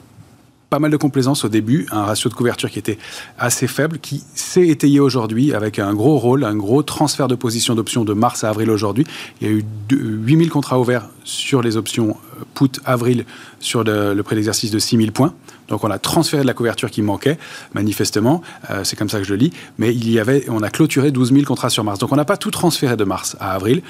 pas 0.70 0.80
mal 0.80 0.92
de 0.92 0.98
complaisance 0.98 1.44
au 1.46 1.50
début, 1.50 1.88
un 1.92 2.04
ratio 2.04 2.30
de 2.30 2.36
couverture 2.36 2.70
qui 2.70 2.80
était 2.80 3.00
assez 3.38 3.68
faible, 3.68 4.00
qui 4.00 4.24
s'est 4.36 4.68
étayé 4.68 5.00
aujourd'hui 5.00 5.54
avec 5.54 5.80
un 5.80 5.94
gros 5.94 6.18
rôle, 6.18 6.44
un 6.44 6.56
gros 6.56 6.84
transfert 6.84 7.28
de 7.28 7.36
position 7.36 7.76
d'options 7.76 8.06
de 8.06 8.14
mars 8.14 8.44
à 8.44 8.50
avril 8.50 8.70
aujourd'hui. 8.70 9.06
Il 9.42 9.48
y 9.48 9.50
a 9.50 9.54
eu 9.54 9.66
8000 9.92 10.50
contrats 10.50 10.80
ouverts 10.80 11.10
sur 11.24 11.62
les 11.62 11.78
options 11.78 12.18
euh, 12.40 12.44
put 12.54 12.80
avril 12.86 13.26
sur 13.60 13.84
le, 13.84 14.22
prix 14.22 14.36
d'exercice 14.36 14.72
de 14.72 14.80
6000 14.80 15.12
points. 15.12 15.34
Donc 15.70 15.84
on 15.84 15.92
a 15.92 16.00
transféré 16.00 16.42
de 16.44 16.48
la 16.48 16.54
couverture 16.54 16.90
qui 16.90 17.02
manquait, 17.02 17.38
manifestement, 17.74 18.42
euh, 18.70 18.84
c'est 18.84 18.96
comme 18.96 19.10
ça 19.10 19.20
que 19.20 19.24
je 19.24 19.32
le 19.32 19.38
lis, 19.38 19.54
mais 19.78 19.94
il 19.94 20.10
y 20.10 20.20
avait, 20.20 20.46
on 20.50 20.62
a 20.62 20.70
clôturé 20.70 21.12
12 21.12 21.34
000 21.34 21.46
contrats 21.46 21.70
sur 21.70 21.84
mars. 21.84 22.00
Donc 22.00 22.12
on 22.12 22.16
n'a 22.16 22.26
pas 22.26 22.38
tout 22.38 22.52
transféré 22.52 22.96
de 22.96 23.04
mars 23.04 23.38
à 23.40 23.54
avril, 23.54 23.82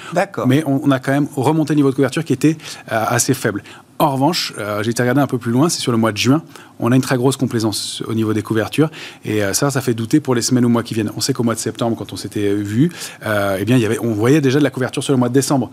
mais 0.45 0.63
on, 0.65 0.91
a 0.91 1.00
quand 1.00 1.12
même 1.12 1.27
remonté 1.36 1.74
le 1.74 1.77
niveau 1.77 1.89
de 1.89 1.95
couverture 1.95 2.25
qui 2.25 2.33
était 2.33 2.57
euh, 2.91 3.03
assez 3.07 3.33
faible. 3.33 3.63
En 3.98 4.13
revanche, 4.13 4.53
j'ai 4.81 4.91
été 4.91 5.03
regardé 5.03 5.19
un 5.19 5.27
peu 5.27 5.38
plus 5.38 5.51
loin, 5.51 5.67
c'est 5.67 5.81
sur 5.81 5.91
le 5.91 5.98
mois 5.98 6.13
de 6.13 6.17
juin, 6.17 6.41
on 6.79 6.91
a 6.91 6.95
une 6.95 7.01
très 7.01 7.17
grosse 7.17 7.38
complaisance 7.38 8.01
au 8.07 8.13
niveau 8.13 8.33
des 8.33 8.41
couvertures. 8.41 8.89
Et 9.25 9.41
ça, 9.53 9.69
ça 9.69 9.81
fait 9.81 9.93
douter 9.93 10.19
pour 10.19 10.36
les 10.36 10.41
semaines 10.41 10.65
ou 10.65 10.69
mois 10.69 10.83
qui 10.83 10.93
viennent. 10.93 11.12
On 11.15 11.21
sait 11.21 11.33
qu'au 11.33 11.43
mois 11.43 11.55
de 11.55 11.59
septembre, 11.59 11.95
quand 11.98 12.13
on 12.13 12.15
s'était 12.15 12.53
vu, 12.53 12.91
eh 13.21 13.65
bien, 13.65 13.75
il 13.75 13.81
y 13.81 13.86
avait, 13.86 14.00
on 14.00 14.13
voyait 14.13 14.41
déjà 14.41 14.59
de 14.59 14.63
la 14.63 14.69
couverture 14.69 15.03
sur 15.03 15.13
le 15.13 15.19
mois 15.19 15.29
de 15.29 15.33
décembre. 15.33 15.71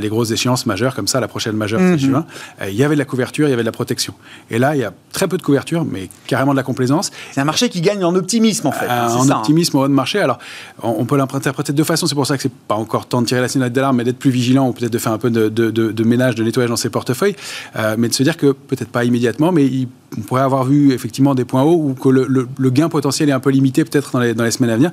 les 0.00 0.08
grosses 0.08 0.30
échéances 0.30 0.66
majeures, 0.66 0.94
comme 0.94 1.08
ça, 1.08 1.20
la 1.20 1.28
prochaine 1.28 1.56
majeure, 1.56 1.80
c'est 1.80 1.92
mhm. 1.92 1.98
juin. 1.98 2.26
il 2.66 2.74
y 2.74 2.84
avait 2.84 2.94
de 2.94 2.98
la 2.98 3.04
couverture, 3.04 3.46
il 3.46 3.50
y 3.50 3.54
avait 3.54 3.62
de 3.62 3.66
la 3.66 3.72
protection. 3.72 4.14
Et 4.50 4.58
là, 4.58 4.74
il 4.74 4.80
y 4.80 4.84
a 4.84 4.92
très 5.12 5.28
peu 5.28 5.36
de 5.36 5.42
couverture, 5.42 5.84
mais 5.84 6.08
carrément 6.26 6.52
de 6.52 6.56
la 6.56 6.62
complaisance. 6.62 7.10
C'est 7.32 7.40
un 7.40 7.44
marché 7.44 7.68
qui 7.68 7.80
gagne 7.80 8.04
en 8.04 8.14
optimisme, 8.14 8.66
en 8.66 8.72
fait. 8.72 8.86
Hein, 8.88 9.08
en 9.10 9.30
hein. 9.30 9.36
optimisme 9.38 9.76
au 9.76 9.84
haut 9.84 9.88
de 9.88 9.92
marché. 9.92 10.20
Alors, 10.20 10.38
on, 10.82 11.04
peut 11.04 11.16
l'interpréter 11.16 11.72
de 11.72 11.76
deux 11.76 11.84
façons. 11.84 12.06
C'est 12.06 12.14
pour 12.14 12.26
ça 12.26 12.36
que 12.36 12.42
c'est 12.42 12.52
pas 12.52 12.74
encore 12.74 13.06
temps 13.06 13.22
de 13.22 13.26
tirer 13.26 13.40
la 13.40 13.48
sonnette 13.48 13.72
d'alarme, 13.72 13.96
mais 13.96 14.04
d'être 14.04 14.18
plus 14.18 14.30
vigilant 14.30 14.68
ou 14.68 14.72
peut-être 14.72 14.92
de 14.92 14.98
faire 14.98 15.12
un 15.12 15.18
peu 15.18 15.30
de, 15.30 16.04
ménage, 16.04 16.34
de 16.34 16.44
nettoyage 16.44 16.70
dans 16.70 16.76
ses 16.76 16.90
portefeuilles. 16.90 17.36
Euh, 17.76 17.96
mais 17.98 18.08
de 18.08 18.14
se 18.14 18.22
dire 18.22 18.36
que 18.36 18.52
peut-être 18.52 18.90
pas 18.90 19.04
immédiatement, 19.04 19.52
mais 19.52 19.70
on 20.16 20.20
pourrait 20.22 20.42
avoir 20.48 20.64
vu 20.64 20.92
effectivement 20.92 21.34
des 21.34 21.44
points 21.44 21.62
hauts 21.62 21.80
ou 21.82 21.94
que 21.94 22.08
le, 22.08 22.70
gain 22.70 22.88
potentiel 22.88 23.28
est 23.28 23.32
un 23.32 23.40
peu 23.40 23.50
limité 23.50 23.84
peut-être 23.84 24.12
dans 24.12 24.20
les, 24.20 24.34
dans 24.34 24.44
les, 24.44 24.50
semaines 24.50 24.70
à 24.70 24.76
venir. 24.76 24.90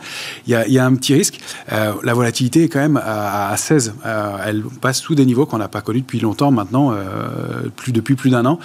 Il 0.47 0.53
y, 0.53 0.79
a, 0.79 0.85
un 0.85 0.95
petit 0.95 1.13
risque. 1.13 1.39
Euh, 1.71 1.93
la 2.03 2.13
volatilité 2.13 2.63
est 2.63 2.69
quand 2.69 2.79
même 2.79 3.01
à, 3.03 3.55
16. 3.57 3.95
Euh, 4.05 4.37
elle 4.45 4.63
passe 4.81 4.99
sous 4.99 5.15
des 5.15 5.25
niveaux 5.25 5.45
qu'on 5.45 5.57
n'a 5.57 5.67
pas 5.67 5.81
connus 5.81 6.01
depuis 6.01 6.19
longtemps 6.19 6.51
maintenant, 6.51 6.93
plus 7.75 7.91
depuis 7.91 8.15
plus 8.15 8.29
d'un 8.29 8.45
an. 8.45 8.59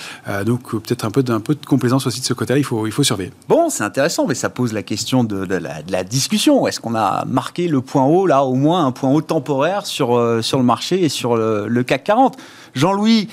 donc 0.44 0.70
peut-être 0.70 1.04
un 1.04 1.10
peu, 1.10 1.24
un 1.28 1.40
peu 1.40 1.54
de 1.54 1.64
complaisance 1.66 2.06
aussi 2.06 2.20
de 2.20 2.26
ce 2.26 2.34
côté-là. 2.34 2.58
Il 2.58 2.64
faut, 2.64 2.86
il 2.86 2.92
faut 2.92 3.02
surveiller. 3.02 3.32
Bon, 3.48 3.68
c'est 3.70 3.84
intéressant, 3.84 4.26
mais 4.26 4.34
ça 4.34 4.50
pose 4.50 4.72
la 4.72 4.82
question 4.82 5.24
de, 5.24 5.44
la, 5.44 6.04
discussion. 6.04 6.66
Est-ce 6.66 6.80
qu'on 6.80 6.94
a 6.94 7.24
marqué 7.26 7.68
le 7.68 7.80
point 7.80 8.04
haut, 8.04 8.26
là, 8.26 8.44
au 8.44 8.54
moins 8.54 8.86
un 8.86 8.92
point 8.92 9.10
haut 9.10 9.20
temporaire 9.20 9.86
sur, 9.86 10.16
euh, 10.16 10.42
sur 10.42 10.58
le 10.58 10.64
marché 10.64 11.04
et 11.04 11.08
sur 11.08 11.36
le, 11.36 11.82
CAC 11.82 12.04
40 12.04 12.36
Jean-Louis, 12.74 13.28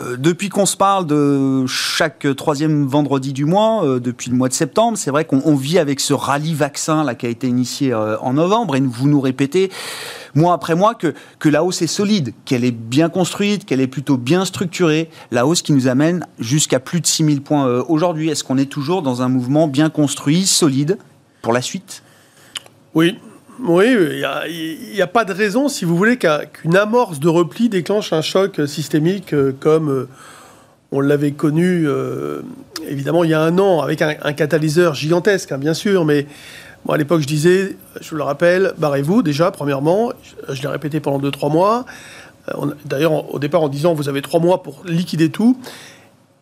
euh, 0.00 0.16
depuis 0.16 0.48
qu'on 0.48 0.66
se 0.66 0.76
parle 0.76 1.06
de 1.06 1.66
chaque 1.66 2.26
troisième 2.36 2.86
vendredi 2.86 3.32
du 3.32 3.44
mois, 3.44 3.84
euh, 3.84 3.98
depuis 3.98 4.30
le 4.30 4.36
mois 4.36 4.48
de 4.48 4.54
septembre, 4.54 4.96
c'est 4.96 5.10
vrai 5.10 5.24
qu'on 5.24 5.56
vit 5.56 5.78
avec 5.78 6.00
ce 6.00 6.12
rallye 6.12 6.54
vaccin 6.54 7.04
qui 7.14 7.26
a 7.26 7.28
été 7.28 7.48
initié 7.48 7.94
en 7.94 8.32
novembre 8.34 8.76
et 8.76 8.80
vous 8.80 9.08
nous 9.08 9.20
répétez 9.20 9.70
mois 10.34 10.52
après 10.52 10.74
mois 10.74 10.94
que, 10.94 11.14
que 11.38 11.48
la 11.48 11.64
hausse 11.64 11.82
est 11.82 11.86
solide, 11.86 12.32
qu'elle 12.44 12.64
est 12.64 12.70
bien 12.70 13.08
construite, 13.08 13.64
qu'elle 13.64 13.80
est 13.80 13.88
plutôt 13.88 14.16
bien 14.16 14.44
structurée. 14.44 15.10
La 15.30 15.46
hausse 15.46 15.62
qui 15.62 15.72
nous 15.72 15.88
amène 15.88 16.26
jusqu'à 16.38 16.80
plus 16.80 17.00
de 17.00 17.06
6000 17.06 17.42
points 17.42 17.82
aujourd'hui. 17.88 18.28
Est-ce 18.28 18.44
qu'on 18.44 18.58
est 18.58 18.70
toujours 18.70 19.02
dans 19.02 19.22
un 19.22 19.28
mouvement 19.28 19.66
bien 19.66 19.90
construit, 19.90 20.46
solide 20.46 20.98
pour 21.42 21.52
la 21.52 21.62
suite? 21.62 22.02
Oui, 22.94 23.18
oui, 23.60 23.86
il 23.90 24.94
n'y 24.94 25.02
a, 25.02 25.06
pas 25.06 25.24
de 25.24 25.32
raison, 25.32 25.68
si 25.68 25.84
vous 25.84 25.96
voulez, 25.96 26.16
qu'une 26.16 26.76
amorce 26.76 27.18
de 27.18 27.28
repli 27.28 27.68
déclenche 27.68 28.12
un 28.12 28.22
choc 28.22 28.60
systémique 28.66 29.32
euh, 29.32 29.52
comme 29.58 29.90
euh, 29.90 30.08
on 30.92 31.00
l'avait 31.00 31.32
connu, 31.32 31.84
euh, 31.86 32.42
évidemment, 32.86 33.24
il 33.24 33.30
y 33.30 33.34
a 33.34 33.40
un 33.40 33.58
an, 33.58 33.80
avec 33.80 34.00
un, 34.00 34.32
catalyseur 34.32 34.94
gigantesque, 34.94 35.50
hein, 35.50 35.58
bien 35.58 35.74
sûr, 35.74 36.04
mais 36.04 36.26
à 36.88 36.96
l'époque, 36.96 37.20
je 37.20 37.26
disais, 37.26 37.76
je 38.00 38.10
vous 38.10 38.16
le 38.16 38.22
rappelle, 38.22 38.74
barrez-vous 38.78 39.22
déjà, 39.22 39.50
premièrement, 39.50 40.12
je, 40.48 40.62
l'ai 40.62 40.68
répété 40.68 41.00
pendant 41.00 41.28
2-3 41.28 41.50
mois, 41.52 41.84
d'ailleurs, 42.86 43.34
au 43.34 43.38
départ, 43.38 43.62
en 43.62 43.68
disant, 43.68 43.92
vous 43.92 44.08
avez 44.08 44.22
3 44.22 44.40
mois 44.40 44.62
pour 44.62 44.82
liquider 44.86 45.30
tout, 45.30 45.58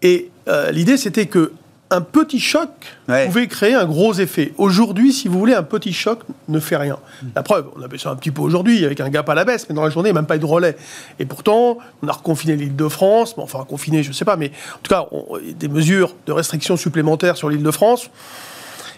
et 0.02 0.30
l'idée, 0.70 0.96
c'était 0.96 1.26
que 1.26 1.52
un 1.90 2.00
petit 2.00 2.40
choc 2.40 2.68
pouvait 3.06 3.46
créer 3.46 3.74
un 3.74 3.84
gros 3.84 4.12
effet. 4.14 4.52
Aujourd'hui, 4.58 5.12
si 5.12 5.28
vous 5.28 5.38
voulez, 5.38 5.54
un 5.54 5.62
petit 5.62 5.92
choc 5.92 6.20
ne 6.48 6.58
fait 6.58 6.76
rien. 6.76 6.98
La 7.34 7.42
preuve, 7.42 7.68
on 7.76 7.82
a 7.82 7.88
baissé 7.88 8.08
un 8.08 8.16
petit 8.16 8.30
peu 8.30 8.42
aujourd'hui 8.42 8.84
avec 8.84 9.00
un 9.00 9.08
gap 9.08 9.28
à 9.28 9.34
la 9.34 9.44
baisse, 9.44 9.66
mais 9.68 9.74
dans 9.74 9.84
la 9.84 9.90
journée, 9.90 10.12
même 10.12 10.26
pas 10.26 10.36
eu 10.36 10.40
de 10.40 10.46
relais. 10.46 10.76
Et 11.18 11.26
pourtant, 11.26 11.78
on 12.02 12.08
a 12.08 12.12
reconfiné 12.12 12.56
l'île 12.56 12.74
de 12.74 12.88
France, 12.88 13.34
enfin 13.36 13.64
confiné, 13.64 14.02
je 14.02 14.08
ne 14.08 14.14
sais 14.14 14.24
pas, 14.24 14.36
mais 14.36 14.50
en 14.74 14.78
tout 14.82 14.92
cas, 14.92 15.06
des 15.54 15.68
mesures 15.68 16.14
de 16.26 16.32
restrictions 16.32 16.76
supplémentaires 16.76 17.36
sur 17.36 17.48
l'île 17.48 17.62
de 17.62 17.70
France. 17.70 18.10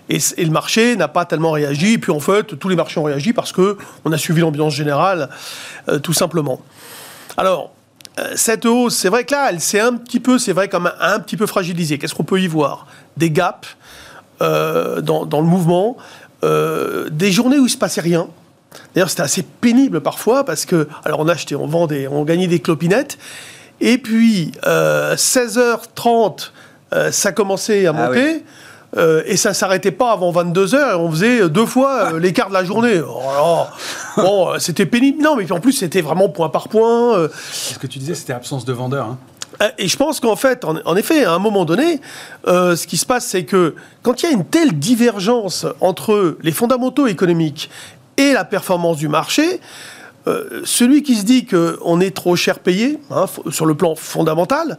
Et, 0.09 0.18
le 0.38 0.50
marché 0.50 0.97
n'a 0.97 1.09
pas 1.09 1.26
tellement 1.26 1.50
réagi. 1.50 1.95
Et 1.95 1.99
puis 1.99 2.12
en 2.12 2.21
fait, 2.21 2.59
tous 2.59 2.68
les 2.71 2.76
marchés 2.76 2.99
ont 2.99 3.04
réagi 3.04 3.35
parce 3.35 3.52
que 3.52 3.76
on 4.07 4.12
a 4.12 4.18
suivi 4.18 4.40
l'ambiance 4.40 4.75
générale, 4.75 5.28
euh, 5.88 5.99
tout 5.99 6.14
simplement. 6.14 6.62
Alors, 7.37 7.73
cette 8.37 8.64
hausse, 8.66 8.96
c'est 8.96 9.08
vrai 9.08 9.25
que 9.25 9.32
là, 9.32 9.48
elle 9.50 9.60
s'est 9.60 9.80
un 9.80 9.94
petit 9.94 10.20
peu, 10.20 10.38
c'est 10.38 10.52
vrai, 10.52 10.68
comme 10.68 10.90
un, 11.00 11.18
petit 11.20 11.37
peu 11.37 11.46
fragilisée. 11.46 11.98
Qu'est-ce 11.98 12.14
qu'on 12.14 12.25
peut 12.25 12.40
y 12.40 12.46
voir? 12.46 12.87
Des 13.16 13.30
gaps 13.30 13.76
euh, 14.42 15.00
dans, 15.00 15.40
le 15.40 15.46
mouvement, 15.46 15.96
euh, 16.44 17.08
des 17.10 17.32
journées 17.32 17.58
où 17.58 17.66
il 17.66 17.70
se 17.70 17.76
passait 17.76 18.00
rien. 18.00 18.28
D'ailleurs, 18.94 19.10
c'était 19.10 19.22
assez 19.22 19.42
pénible 19.42 20.00
parfois 20.00 20.44
parce 20.44 20.64
que, 20.66 20.88
alors 21.04 21.20
on 21.20 21.28
achetait, 21.28 21.54
on 21.54 21.66
vendait, 21.66 22.06
on 22.06 22.25
gagnait 22.25 22.46
des 22.46 22.60
clopinettes. 22.60 23.18
Et 23.80 23.98
puis, 23.98 24.52
16h30, 24.64 26.50
ça 27.10 27.32
commençait 27.32 27.87
à 27.87 27.90
ah 27.90 27.92
monter. 27.92 28.44
Euh, 28.97 29.23
et 29.26 29.37
ça 29.37 29.52
s'arrêtait 29.52 29.90
pas 29.90 30.12
avant 30.12 30.30
22 30.30 30.75
heures. 30.75 31.00
On 31.00 31.11
faisait 31.11 31.49
deux 31.49 31.66
fois 31.66 32.12
euh, 32.14 32.18
l'écart 32.18 32.49
de 32.49 32.54
la 32.54 32.64
journée. 32.64 33.00
Oh 33.00 33.64
bon, 34.16 34.50
euh, 34.50 34.59
c'était 34.59 34.87
pénible. 34.87 35.23
Non, 35.23 35.37
mais 35.37 35.50
en 35.52 35.61
plus, 35.61 35.73
c'était 35.73 36.00
vraiment 36.00 36.28
point 36.28 36.49
par 36.49 36.68
point. 36.68 37.28
Ce 37.52 37.78
que 37.78 37.87
tu 37.87 37.99
disais, 37.99 38.14
c'était 38.14 38.33
absence 38.33 38.64
de 38.64 38.73
vendeur. 38.73 39.07
Hein. 39.07 39.18
Et 39.76 39.88
je 39.88 39.97
pense 39.97 40.21
qu'en 40.21 40.37
fait, 40.37 40.64
en, 40.64 40.97
effet, 40.97 41.25
à 41.25 41.33
un 41.33 41.38
moment 41.40 41.64
donné, 41.64 42.00
ce 42.47 42.87
qui 42.87 42.97
se 42.97 43.07
passe, 43.07 43.26
c'est 43.26 43.45
que 43.45 43.75
quand 44.02 44.23
il 44.23 44.26
y 44.26 44.28
a 44.28 44.33
une 44.33 44.45
telle 44.45 44.78
divergence 44.78 45.66
entre 45.80 46.37
les 46.42 46.52
fondamentaux 46.52 47.09
économiques 47.09 47.68
et 48.16 48.33
la 48.33 48.45
performance 48.45 48.99
du 48.99 49.09
marché, 49.09 49.61
celui 50.64 51.02
qui 51.02 51.16
se 51.16 51.25
dit 51.25 51.45
qu'on 51.45 52.00
est 52.00 52.14
trop 52.14 52.37
cher 52.37 52.61
payé, 52.61 53.00
hein, 53.11 53.25
sur 53.50 53.66
le 53.66 53.75
plan 53.75 53.97
fondamental, 53.97 54.78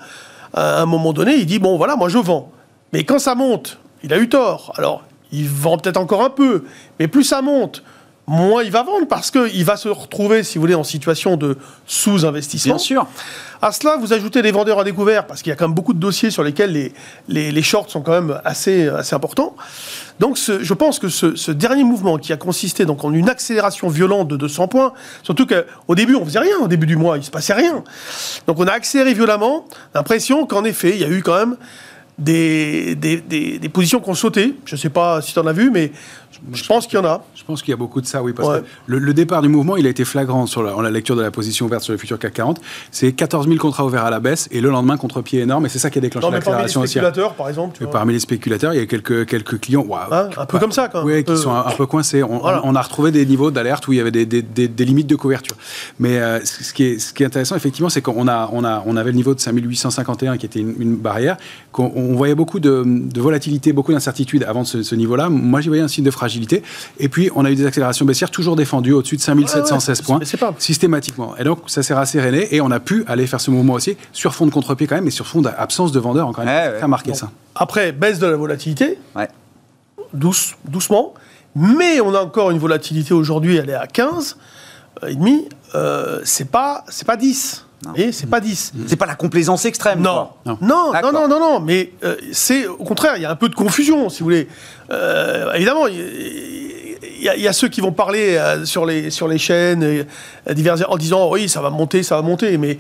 à 0.54 0.82
un 0.82 0.86
moment 0.86 1.12
donné, 1.12 1.36
il 1.36 1.46
dit, 1.46 1.60
bon, 1.60 1.76
voilà, 1.76 1.98
moi 1.98 2.08
je 2.08 2.20
vends. 2.20 2.50
Mais 2.94 3.04
quand 3.04 3.20
ça 3.20 3.36
monte, 3.36 3.80
il 4.04 4.14
a 4.14 4.18
eu 4.18 4.30
tort. 4.30 4.74
Alors, 4.78 5.04
il 5.32 5.48
vend 5.48 5.78
peut-être 5.78 5.98
encore 5.98 6.24
un 6.24 6.30
peu, 6.30 6.64
mais 7.00 7.08
plus 7.08 7.24
ça 7.24 7.42
monte, 7.42 7.84
moins 8.30 8.64
il 8.64 8.72
va 8.72 8.84
vendre 8.84 9.08
parce 9.08 9.32
qu'il 9.32 9.66
va 9.66 9.76
se 9.76 9.90
retrouver, 9.90 10.44
si 10.44 10.58
vous 10.58 10.62
voulez, 10.62 10.76
en 10.76 10.84
situation 10.84 11.36
de 11.36 11.58
sous-investissement. 11.86 12.76
Bien 12.76 12.80
sûr. 12.80 13.08
À 13.62 13.72
cela, 13.72 13.98
vous 13.98 14.14
ajoutez 14.14 14.42
les 14.42 14.52
vendeurs 14.52 14.80
à 14.80 14.84
découvert 14.84 15.28
parce 15.28 15.42
qu'il 15.42 15.50
y 15.50 15.54
a 15.54 15.56
quand 15.56 15.68
même 15.68 15.76
beaucoup 15.76 15.94
de 15.94 16.00
dossiers 16.00 16.32
sur 16.32 16.44
lesquels 16.44 16.72
les, 17.28 17.52
les, 17.52 17.62
shorts 17.62 17.90
sont 17.90 18.02
quand 18.02 18.14
même 18.14 18.40
assez, 18.46 18.88
assez 18.88 19.16
importants. 19.16 19.56
Donc, 20.20 20.38
je 20.38 20.74
pense 20.74 20.98
que 21.00 21.10
ce, 21.10 21.52
dernier 21.52 21.84
mouvement 21.84 22.18
qui 22.18 22.32
a 22.32 22.38
consisté 22.38 22.86
donc 22.86 23.04
en 23.04 23.12
une 23.12 23.30
accélération 23.30 23.90
violente 23.90 24.30
de 24.30 24.38
200 24.38 24.68
points, 24.70 24.94
surtout 25.24 25.46
qu'au 25.46 25.96
début, 25.96 26.16
on 26.16 26.24
faisait 26.24 26.40
rien, 26.40 26.58
au 26.62 26.68
début 26.68 26.88
du 26.88 26.96
mois, 26.96 27.18
il 27.18 27.24
se 27.24 27.32
passait 27.32 27.54
rien. 27.54 27.84
Donc, 28.48 28.60
on 28.60 28.68
a 28.68 28.72
accéléré 28.72 29.14
violemment, 29.14 29.66
l'impression 29.94 30.46
qu'en 30.46 30.64
effet, 30.64 30.92
il 30.92 31.02
y 31.02 31.04
a 31.04 31.10
eu 31.10 31.22
quand 31.22 31.38
même 31.38 31.58
des, 32.20 32.96
des, 32.96 33.70
positions 33.70 34.00
qui 34.00 34.10
ont 34.10 34.16
sauté. 34.16 34.54
Je 34.66 34.76
ne 34.76 34.80
sais 34.80 34.90
pas 34.90 35.22
si 35.22 35.34
tu 35.34 35.40
en 35.40 35.48
as 35.48 35.54
vu, 35.54 35.72
mais 35.72 35.92
je 36.54 36.66
pense 36.66 36.88
qu'il 36.88 36.98
y 36.98 37.02
en 37.02 37.06
a. 37.06 37.24
Je 37.36 37.44
pense 37.44 37.62
qu'il 37.62 37.72
y 37.72 37.74
a 37.74 37.78
beaucoup 37.78 38.02
de 38.02 38.06
ça, 38.06 38.24
oui. 38.24 38.34
Parce 38.34 38.60
que 38.60 38.66
le, 38.88 39.14
départ 39.14 39.42
du 39.42 39.50
mouvement, 39.50 39.78
il 39.78 39.86
a 39.86 39.90
été 39.90 40.06
flagrant 40.06 40.46
sur 40.46 40.64
la, 40.64 40.92
lecture 40.92 41.16
de 41.16 41.22
la 41.22 41.32
position 41.32 41.66
ouverte 41.66 41.84
sur 41.84 41.94
le 41.94 41.98
futur 41.98 42.18
CAC 42.20 42.34
40. 42.34 42.62
C'est 42.92 43.12
14 43.12 43.48
000 43.48 43.60
contrats 43.60 43.86
ouverts 43.86 44.06
à 44.06 44.10
la 44.10 44.20
baisse 44.20 44.48
et 44.52 44.62
le 44.62 44.70
lendemain, 44.70 44.98
contre-pied 44.98 45.42
énorme. 45.42 45.66
Et 45.66 45.70
c'est 45.70 45.80
ça 45.80 45.90
qui 45.90 45.98
a 45.98 46.02
déclenché 46.02 46.30
l'accélération 46.30 46.82
aussi. 46.82 47.00
Parmi 47.00 47.08
les 47.08 47.12
spéculateurs, 47.12 47.34
par 47.36 47.50
exemple. 47.50 47.88
parmi 47.92 48.14
les 48.14 48.20
spéculateurs, 48.20 48.74
il 48.74 48.80
y 48.80 48.84
a 48.84 48.86
quelques, 48.86 49.26
quelques 49.26 49.60
clients. 49.60 49.86
Hein, 50.12 50.30
un 50.38 50.46
peu 50.46 50.60
comme 50.60 50.72
ça, 50.72 50.88
quand 50.88 51.04
même. 51.06 51.16
Oui, 51.16 51.24
qui 51.24 51.38
sont 51.38 51.52
un, 51.54 51.72
peu 51.72 51.86
coincés. 51.86 52.24
On, 52.24 52.76
a 52.76 52.82
retrouvé 52.82 53.12
des 53.12 53.26
niveaux 53.26 53.52
d'alerte 53.52 53.88
où 53.88 53.94
il 53.94 53.98
y 53.98 54.02
avait 54.02 54.12
des, 54.12 54.26
des, 54.26 54.86
limites 54.86 55.08
de 55.08 55.16
couverture. 55.16 55.56
Mais 56.00 56.20
euh, 56.20 56.40
ce, 56.44 56.74
qui 56.74 56.84
est, 56.84 57.00
ce 57.00 57.14
qui 57.14 57.24
est 57.24 57.26
intéressant, 57.26 57.56
effectivement, 57.56 57.90
c'est 57.90 58.02
qu'on 58.02 58.28
a, 58.28 58.50
on 58.52 58.64
a, 58.64 58.84
on 58.86 58.96
avait 58.98 59.12
le 59.12 59.18
niveau 59.18 59.34
de 59.34 59.40
5851 59.40 60.38
qui 60.38 60.46
était 60.46 60.60
une, 60.60 60.96
barrière. 60.96 61.38
qu'on 61.72 61.92
on 61.96 62.16
voyait 62.16 62.36
beaucoup 62.36 62.60
de, 62.60 62.84
volatilité, 63.20 63.74
beaucoup 63.74 63.92
d'incertitude 63.92 64.44
avant 64.44 64.64
ce, 64.64 64.84
ce 64.84 64.96
niveau-là. 64.96 65.30
Moi, 65.30 65.62
j'y 65.62 65.68
voyais 65.68 65.84
un 65.84 65.88
signe 65.88 66.06
de 66.06 66.12
fragilité. 66.12 66.29
Et 67.00 67.10
puis, 67.10 67.30
on 67.36 67.46
a 67.46 67.52
eu 67.52 67.56
des 67.56 67.66
accélérations 67.66 68.06
baissières 68.06 68.32
toujours 68.32 68.56
défendues 68.56 68.94
au-dessus 68.94 69.18
de 69.18 69.22
5716 69.22 70.02
points, 70.02 70.20
systématiquement. 70.58 71.36
Et 71.38 71.44
donc, 71.44 71.60
ça 71.68 71.84
s'est 71.84 71.94
rasséréné 71.94 72.54
et 72.54 72.62
on 72.62 72.72
a 72.72 72.80
pu 72.80 73.04
aller 73.08 73.28
faire 73.28 73.42
ce 73.42 73.52
mouvement 73.52 73.74
aussi 73.74 73.98
sur 74.14 74.34
fond 74.36 74.46
de 74.46 74.52
contre-pied 74.52 74.88
quand 74.88 74.96
même, 74.96 75.06
mais 75.06 75.12
sur 75.12 75.28
fond 75.28 75.42
d'absence 75.42 75.92
de 75.92 76.00
vendeurs 76.00 76.28
encore 76.28 76.46
même. 76.46 76.78
très 76.78 76.88
marqué 76.88 77.14
ça. 77.14 77.32
Après, 77.56 77.92
baisse 77.92 78.20
de 78.20 78.28
la 78.28 78.38
volatilité, 78.38 78.98
douce, 80.14 80.56
doucement, 80.66 81.14
mais 81.56 82.00
on 82.02 82.14
a 82.14 82.22
encore 82.22 82.52
une 82.52 82.60
volatilité 82.60 83.14
aujourd'hui, 83.14 83.58
elle 83.58 83.70
est 83.70 83.76
à 83.76 83.88
15 83.88 84.38
euh, 85.04 85.08
et 85.08 85.16
demi, 85.16 85.48
euh, 85.76 86.22
c'est 86.24 86.50
pas, 86.50 86.84
c'est 86.90 87.06
pas 87.06 87.18
10. 87.18 87.66
Et 87.96 88.12
c'est 88.12 88.28
pas 88.28 88.40
10. 88.40 88.74
C'est 88.88 88.96
pas 88.96 89.06
la 89.06 89.16
complaisance 89.16 89.66
extrême. 89.66 90.02
Non, 90.02 90.30
non, 90.46 90.58
non, 90.62 90.92
non, 91.12 91.28
non, 91.28 91.40
non, 91.40 91.60
mais 91.60 91.94
euh, 92.04 92.16
c'est 92.32 92.68
au 92.68 92.84
contraire, 92.84 93.14
il 93.16 93.22
y 93.22 93.26
a 93.26 93.32
un 93.32 93.36
peu 93.36 93.50
de 93.50 93.56
confusion, 93.56 94.10
si 94.10 94.20
vous 94.20 94.26
voulez. 94.26 94.48
Euh, 94.92 95.54
évidemment, 95.54 95.88
il 95.88 97.22
y, 97.22 97.48
a 97.48 97.54
ceux 97.54 97.68
qui 97.68 97.82
vont 97.82 97.92
parler 97.92 98.38
euh, 98.38 98.66
sur, 98.66 98.86
les, 98.86 99.10
sur 99.10 99.28
les 99.28 99.38
chaînes 99.38 100.06
diverses 100.50 100.84
en 100.88 100.98
disant 100.98 101.30
oui, 101.32 101.48
ça 101.48 101.62
va 101.62 101.70
monter, 101.70 102.04
ça 102.04 102.16
va 102.16 102.22
monter. 102.22 102.58
Mais 102.58 102.78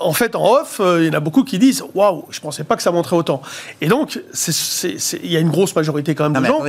en 0.00 0.12
fait, 0.12 0.36
en 0.36 0.52
off, 0.52 0.80
il 0.98 1.06
y 1.06 1.10
en 1.10 1.14
a 1.14 1.20
beaucoup 1.20 1.42
qui 1.42 1.58
disent 1.58 1.82
waouh, 1.94 2.26
je 2.30 2.40
pensais 2.40 2.64
pas 2.64 2.76
que 2.76 2.82
ça 2.82 2.92
monterait 2.92 3.16
autant. 3.16 3.42
Et 3.80 3.88
donc, 3.88 4.20
il 4.48 5.32
y 5.32 5.36
a 5.36 5.40
une 5.40 5.50
grosse 5.50 5.74
majorité 5.74 6.14
quand 6.14 6.30
même 6.30 6.40
de 6.40 6.46
gens. 6.46 6.64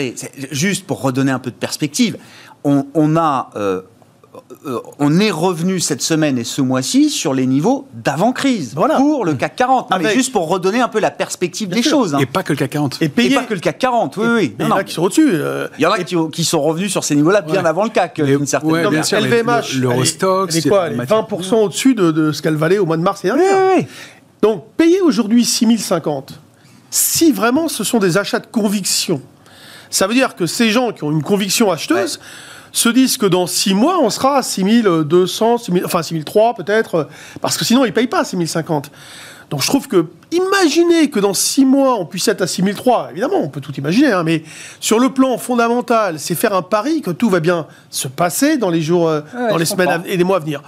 juste 0.52 0.88
pour 0.88 1.02
redonner 1.02 1.32
un 1.32 1.40
peu 1.40 1.52
de 1.52 1.56
perspective, 1.56 2.18
on, 2.64 3.16
a 3.16 3.52
euh, 4.66 4.80
on 5.00 5.20
est 5.20 5.32
revenu 5.32 5.80
cette 5.80 6.02
semaine 6.02 6.38
et 6.38 6.44
ce 6.44 6.62
mois-ci 6.62 7.10
sur 7.10 7.34
les 7.34 7.46
niveaux 7.46 7.88
d'avant-crise 7.94 8.74
Voilà. 8.76 8.96
pour 8.96 9.26
le 9.26 9.34
CAC 9.36 9.56
40. 9.56 9.92
Non, 9.92 9.98
mais 10.02 10.14
juste 10.14 10.32
pour 10.32 10.48
redonner 10.48 10.80
un 10.82 10.88
peu 10.88 11.00
la 11.00 11.12
perspective 11.12 11.70
des 11.70 11.82
sûr. 11.82 11.92
choses. 11.92 12.16
hein. 12.16 12.20
Et 12.20 12.26
pas 12.26 12.44
que 12.44 12.54
le 12.54 12.58
CAC 12.58 12.70
40. 12.72 12.98
Et 13.02 13.06
Et 13.06 13.10
payer. 13.10 13.36
pas 13.36 13.44
que 13.44 13.54
le 13.54 13.60
CAC 13.60 13.78
40, 13.80 14.18
oui, 14.18 14.26
oui. 14.28 14.56
Mais 14.60 14.66
Non, 14.66 14.70
il 14.70 14.70
y 14.70 14.74
en 14.74 14.78
a 14.78 14.84
qui 14.84 14.94
sont 14.94 15.04
au-dessus. 15.04 15.30
euh, 15.34 15.68
Il 15.78 15.84
y 15.84 15.86
en 15.86 15.92
a 15.92 16.00
qui, 16.04 16.16
qui 16.32 16.44
sont 16.46 16.62
revenus 16.62 16.92
sur 16.92 17.04
ces 17.04 17.16
niveaux-là 17.16 17.42
bien 17.42 17.62
Ouais. 17.62 17.68
avant 17.70 17.84
le 17.84 17.90
CAC, 17.90 18.20
Mais- 18.20 18.26
d'une 18.26 18.46
certaine 18.46 18.72
ouais, 18.72 18.84
manière. 18.84 19.04
LVMH, 19.12 19.74
le- 19.76 19.82
l'Eurostock, 19.82 20.50
elle 20.52 20.58
est 20.58 20.62
c'est 20.62 20.70
quoi 20.70 20.88
Elle 20.88 20.94
est 20.94 20.98
matière- 20.98 21.18
20% 21.28 21.64
au-dessus 21.64 21.96
de, 21.96 22.12
de 22.12 22.32
ce 22.32 22.42
qu'elle 22.42 22.56
valait 22.56 22.78
au 22.78 22.86
mois 22.86 22.98
de 22.98 23.02
mars 23.04 23.24
et 23.24 23.28
dernier. 23.28 23.44
oui, 23.44 23.74
oui. 23.80 23.86
Donc, 24.42 24.66
payer 24.78 25.02
aujourd'hui 25.02 25.44
6050, 25.46 26.40
si 26.92 27.32
vraiment 27.32 27.68
ce 27.68 27.84
sont 27.84 28.00
des 28.00 28.18
achats 28.18 28.40
de 28.40 28.46
conviction, 28.48 29.22
ça 29.90 30.08
veut 30.08 30.14
dire 30.14 30.36
que 30.36 30.46
ces 30.46 30.70
gens 30.70 30.92
qui 30.92 31.04
ont 31.04 31.12
une 31.12 31.24
conviction 31.24 31.72
acheteuse 31.72 32.20
se 32.76 32.90
disent 32.90 33.18
que 33.18 33.26
dans 33.26 33.48
6 33.48 33.74
mois, 33.74 34.00
on 34.02 34.10
sera 34.10 34.38
à 34.38 34.44
6200, 34.44 35.60
6000, 35.60 35.86
enfin 35.86 36.04
6003 36.04 36.56
peut-être, 36.56 36.96
euh, 36.96 37.04
parce 37.40 37.58
que 37.58 37.64
sinon, 37.64 37.86
ils 37.86 37.90
ne 37.90 37.94
payent 37.94 38.08
pas 38.08 38.26
6050. 38.26 38.92
Donc 39.50 39.62
je 39.62 39.68
trouve 39.68 39.88
que, 39.88 40.08
imaginez 40.32 41.10
que 41.10 41.20
dans 41.20 41.34
6 41.34 41.64
mois, 41.66 41.98
on 41.98 42.06
puisse 42.06 42.28
être 42.28 42.42
à 42.42 42.48
6003, 42.48 43.12
évidemment, 43.12 43.40
on 43.42 43.48
peut 43.48 43.62
tout 43.62 43.74
imaginer, 43.76 44.12
hein, 44.12 44.24
mais 44.24 44.44
sur 44.82 45.00
le 45.00 45.10
plan 45.10 45.38
fondamental, 45.38 46.20
c'est 46.20 46.36
faire 46.36 46.54
un 46.54 46.64
pari 46.64 47.02
que 47.02 47.12
tout 47.12 47.30
va 47.30 47.40
bien 47.40 47.66
se 47.90 48.10
passer 48.10 48.58
dans 48.58 48.70
les 48.70 48.82
jours, 48.82 49.08
euh, 49.08 49.22
Ouais, 49.34 49.50
dans 49.52 49.58
les 49.58 49.66
semaines 49.66 49.88
comprends. 49.88 50.04
et 50.06 50.18
les 50.18 50.24
mois 50.26 50.38
à 50.38 50.40
venir. 50.42 50.62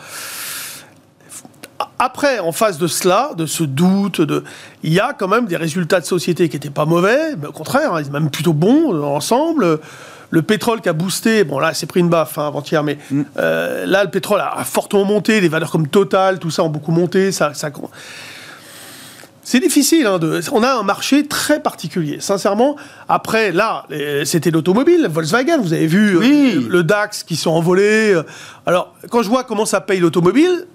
Après, 2.00 2.40
en 2.40 2.54
face 2.54 2.78
de 2.78 2.88
cela, 2.88 3.32
de 3.36 3.46
ce 3.46 3.64
doute, 3.64 4.22
de... 4.22 4.46
il 4.84 4.94
y 4.94 5.00
a 5.00 5.12
quand 5.12 5.28
même 5.28 5.46
des 5.46 5.58
résultats 5.58 6.00
de 6.00 6.06
société 6.06 6.48
qui 6.48 6.56
n'étaient 6.56 6.70
pas 6.70 6.86
mauvais, 6.86 7.36
mais 7.36 7.48
au 7.48 7.52
contraire, 7.52 7.94
hein, 7.94 8.02
même 8.14 8.30
plutôt 8.30 8.54
bons 8.54 8.94
dans 8.94 9.10
l'ensemble. 9.10 9.80
Le 10.30 10.42
pétrole 10.42 10.82
qui 10.82 10.90
a 10.90 10.94
boosté, 10.94 11.44
bon 11.46 11.60
là, 11.60 11.74
c'est 11.74 11.86
pris 11.86 12.00
une 12.02 12.10
baffe 12.10 12.38
hein, 12.38 12.48
avant-hier, 12.48 12.84
mais 12.84 12.98
euh, 13.38 13.86
là, 13.86 14.04
le 14.04 14.10
pétrole 14.10 14.42
a, 14.42 14.58
a 14.58 14.64
fortement 14.66 15.06
monté, 15.06 15.40
les 15.40 15.48
valeurs 15.48 15.72
comme 15.72 15.88
Total, 15.88 16.38
tout 16.40 16.52
ça 16.52 16.64
ont 16.64 16.70
beaucoup 16.70 16.92
monté. 16.92 17.32
Ça, 17.32 17.54
ça... 17.54 17.70
C'est 19.44 19.62
difficile. 19.62 20.06
hein, 20.06 20.20
de... 20.20 20.42
On 20.52 20.62
a 20.64 20.74
un 20.74 20.84
marché 20.84 21.26
très 21.26 21.62
particulier. 21.62 22.18
Sincèrement, 22.20 22.76
après, 23.08 23.54
là, 23.54 23.86
c'était 24.26 24.52
l'automobile, 24.52 25.08
Volkswagen. 25.10 25.60
Vous 25.62 25.72
avez 25.72 25.88
vu 25.88 26.16
euh, 26.16 26.20
Oui. 26.20 26.68
le 26.70 26.84
DAX 26.84 27.24
qui 27.24 27.38
sont 27.38 27.52
envolés. 27.52 28.14
euh. 28.14 28.24
Alors, 28.66 28.94
quand 29.10 29.22
je 29.24 29.30
vois 29.30 29.46
comment 29.46 29.66
ça 29.66 29.80
paye 29.80 30.02
l'automobile, 30.02 30.66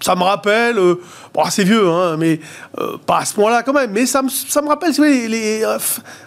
ça 0.00 0.16
me 0.16 0.22
rappelle, 0.24 0.78
euh, 0.78 0.96
bon, 1.32 1.44
c'est 1.48 1.62
vieux, 1.64 1.88
hein, 1.88 2.16
mais 2.18 2.40
euh, 2.80 2.96
pas 3.06 3.18
à 3.20 3.24
ce 3.24 3.32
point-là 3.34 3.62
quand 3.62 3.72
même, 3.72 3.92
mais 3.92 4.04
ça 4.04 4.20
me, 4.20 4.28
ça 4.28 4.60
me 4.60 4.66
rappelle, 4.68 4.92
les, 4.98 5.28
les, 5.28 5.64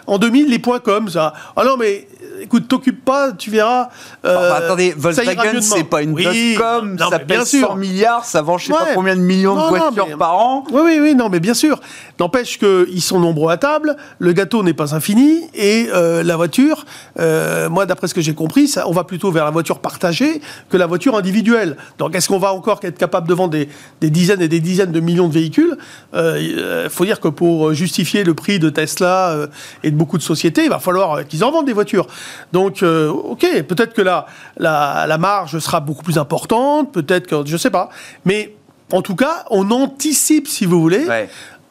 en 0.06 0.16
2000, 0.18 0.48
les 0.48 0.58
points 0.58 0.80
comme 0.80 1.10
ça. 1.10 1.34
Ah 1.54 1.62
non, 1.62 1.76
mais 1.76 2.08
écoute, 2.40 2.68
t'occupe 2.68 3.04
pas, 3.04 3.32
tu 3.32 3.50
verras. 3.50 3.88
euh, 4.24 4.52
attendez, 4.54 4.94
Volkswagen, 4.96 5.60
c'est 5.60 5.84
pas 5.84 6.02
une 6.02 6.12
Oui, 6.12 6.56
non, 6.98 7.10
ça 7.10 7.18
pèse 7.18 7.48
sûr. 7.48 7.68
100 7.68 7.76
milliards, 7.76 8.24
ça 8.24 8.42
vend 8.42 8.58
je 8.58 8.66
sais 8.66 8.72
pas 8.72 8.88
combien 8.94 9.16
de 9.16 9.20
millions 9.20 9.54
de 9.54 9.60
non, 9.60 9.68
voitures 9.68 10.06
mais- 10.08 10.16
par 10.16 10.36
an. 10.38 10.64
Oui, 10.72 10.80
oui, 10.84 10.98
oui, 11.00 11.14
non, 11.14 11.28
mais 11.28 11.40
bien 11.40 11.54
sûr. 11.54 11.80
N'empêche 12.20 12.58
qu'ils 12.58 13.02
sont 13.02 13.20
nombreux 13.20 13.50
à 13.52 13.56
table, 13.56 13.96
le 14.18 14.32
gâteau 14.32 14.62
n'est 14.62 14.72
pas 14.74 14.94
infini, 14.94 15.42
et 15.54 15.88
euh, 15.94 16.22
la 16.22 16.36
voiture, 16.36 16.84
euh, 17.18 17.68
moi, 17.68 17.86
d'après 17.86 18.08
ce 18.08 18.14
que 18.14 18.20
j'ai 18.20 18.34
compris, 18.34 18.68
ça, 18.68 18.88
on 18.88 18.92
va 18.92 19.04
plutôt 19.04 19.30
vers 19.30 19.44
la 19.44 19.50
voiture 19.50 19.78
partagée 19.80 20.40
que 20.70 20.76
la 20.76 20.86
voiture 20.86 21.16
individuelle. 21.16 21.76
Donc, 21.98 22.14
est-ce 22.14 22.28
qu'on 22.28 22.38
va 22.38 22.52
encore 22.52 22.80
être 22.82 22.98
capable 22.98 23.28
de 23.28 23.34
vendre 23.34 23.50
des, 23.50 23.68
des 24.00 24.10
dizaines 24.10 24.40
et 24.42 24.48
des 24.48 24.60
dizaines 24.60 24.92
de 24.92 25.00
millions 25.00 25.28
de 25.28 25.34
véhicules? 25.34 25.76
Il 26.14 26.88
faut 26.90 27.04
dire 27.04 27.20
que 27.20 27.28
pour 27.28 27.72
justifier 27.72 28.24
le 28.24 28.34
prix 28.34 28.58
de 28.58 28.70
Tesla 28.70 29.30
euh, 29.30 29.46
et 29.82 29.90
de 29.90 29.96
beaucoup 29.96 30.18
de 30.18 30.22
sociétés, 30.22 30.64
il 30.64 30.70
va 30.70 30.78
falloir 30.78 31.14
euh, 31.18 31.22
qu'ils 31.22 31.44
en 31.44 31.50
vendent 31.50 31.66
des 31.66 31.72
voitures. 31.72 32.06
Donc, 32.52 32.82
euh, 32.82 33.08
ok, 33.08 33.62
peut-être 33.62 33.94
que 33.94 34.02
la, 34.02 34.26
la, 34.58 35.18
marge 35.18 35.58
sera 35.58 35.80
beaucoup 35.80 36.02
plus 36.02 36.18
importante, 36.18 36.92
peut-être 36.92 37.26
que, 37.26 37.36
je 37.44 37.56
sais 37.56 37.70
pas, 37.70 37.88
mais 38.24 38.54
en 38.92 39.02
tout 39.02 39.16
cas, 39.16 39.44
on 39.50 39.70
anticipe, 39.70 40.46
si 40.48 40.64
vous 40.66 40.80
voulez. 40.80 41.06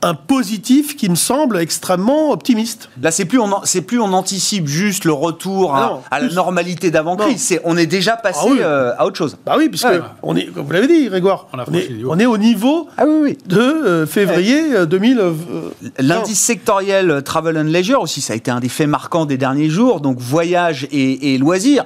Un 0.05 0.13
positif 0.13 0.95
qui 0.95 1.09
me 1.09 1.15
semble 1.15 1.57
extrêmement 1.57 2.31
optimiste. 2.31 2.89
Là, 3.01 3.09
c'est 3.11 3.25
plus 3.25 3.39
on 3.39 3.51
en- 3.51 3.61
c'est 3.63 3.81
plus 3.81 3.99
on 3.99 4.13
anticipe 4.13 4.67
juste 4.67 5.03
le 5.03 5.13
retour 5.13 5.73
Ah 5.75 5.77
à, 5.77 5.89
non, 5.89 6.01
à 6.11 6.19
la 6.21 6.33
normalité 6.33 6.91
d'avant 6.91 7.15
crise. 7.15 7.41
C'est 7.41 7.59
on 7.63 7.75
est 7.75 7.87
déjà 7.87 8.15
passé 8.15 8.39
Ah 8.43 8.49
oui. 8.51 8.57
euh, 8.61 8.93
à 8.97 9.05
autre 9.05 9.17
chose. 9.17 9.35
Bah 9.45 9.55
oui, 9.57 9.67
puisque 9.67 9.85
Ouais. 9.87 9.99
on 10.21 10.35
est, 10.35 10.45
comme 10.45 10.65
vous 10.67 10.71
l'avez 10.71 10.87
dit, 10.87 11.07
Grégoire, 11.07 11.47
On 11.53 11.73
est, 12.19 12.25
on 12.25 12.31
au 12.31 12.37
niveau 12.37 12.87
Ah 12.97 13.05
oui, 13.07 13.17
oui. 13.21 13.37
de 13.47 13.59
euh, 13.59 14.05
février 14.05 14.75
euh, 14.75 14.85
2000. 14.85 15.19
euh, 15.19 15.33
L'indice 15.99 16.39
sectoriel 16.39 17.23
Travel 17.23 17.57
and 17.57 17.63
Leisure 17.63 18.01
aussi, 18.01 18.21
ça 18.21 18.33
a 18.33 18.35
été 18.35 18.51
un 18.51 18.59
des 18.59 18.69
faits 18.69 18.87
marquants 18.87 19.25
des 19.25 19.37
derniers 19.37 19.69
jours. 19.69 20.01
Donc 20.01 20.19
voyage 20.19 20.87
et, 20.91 21.33
et 21.33 21.37
loisirs. 21.39 21.85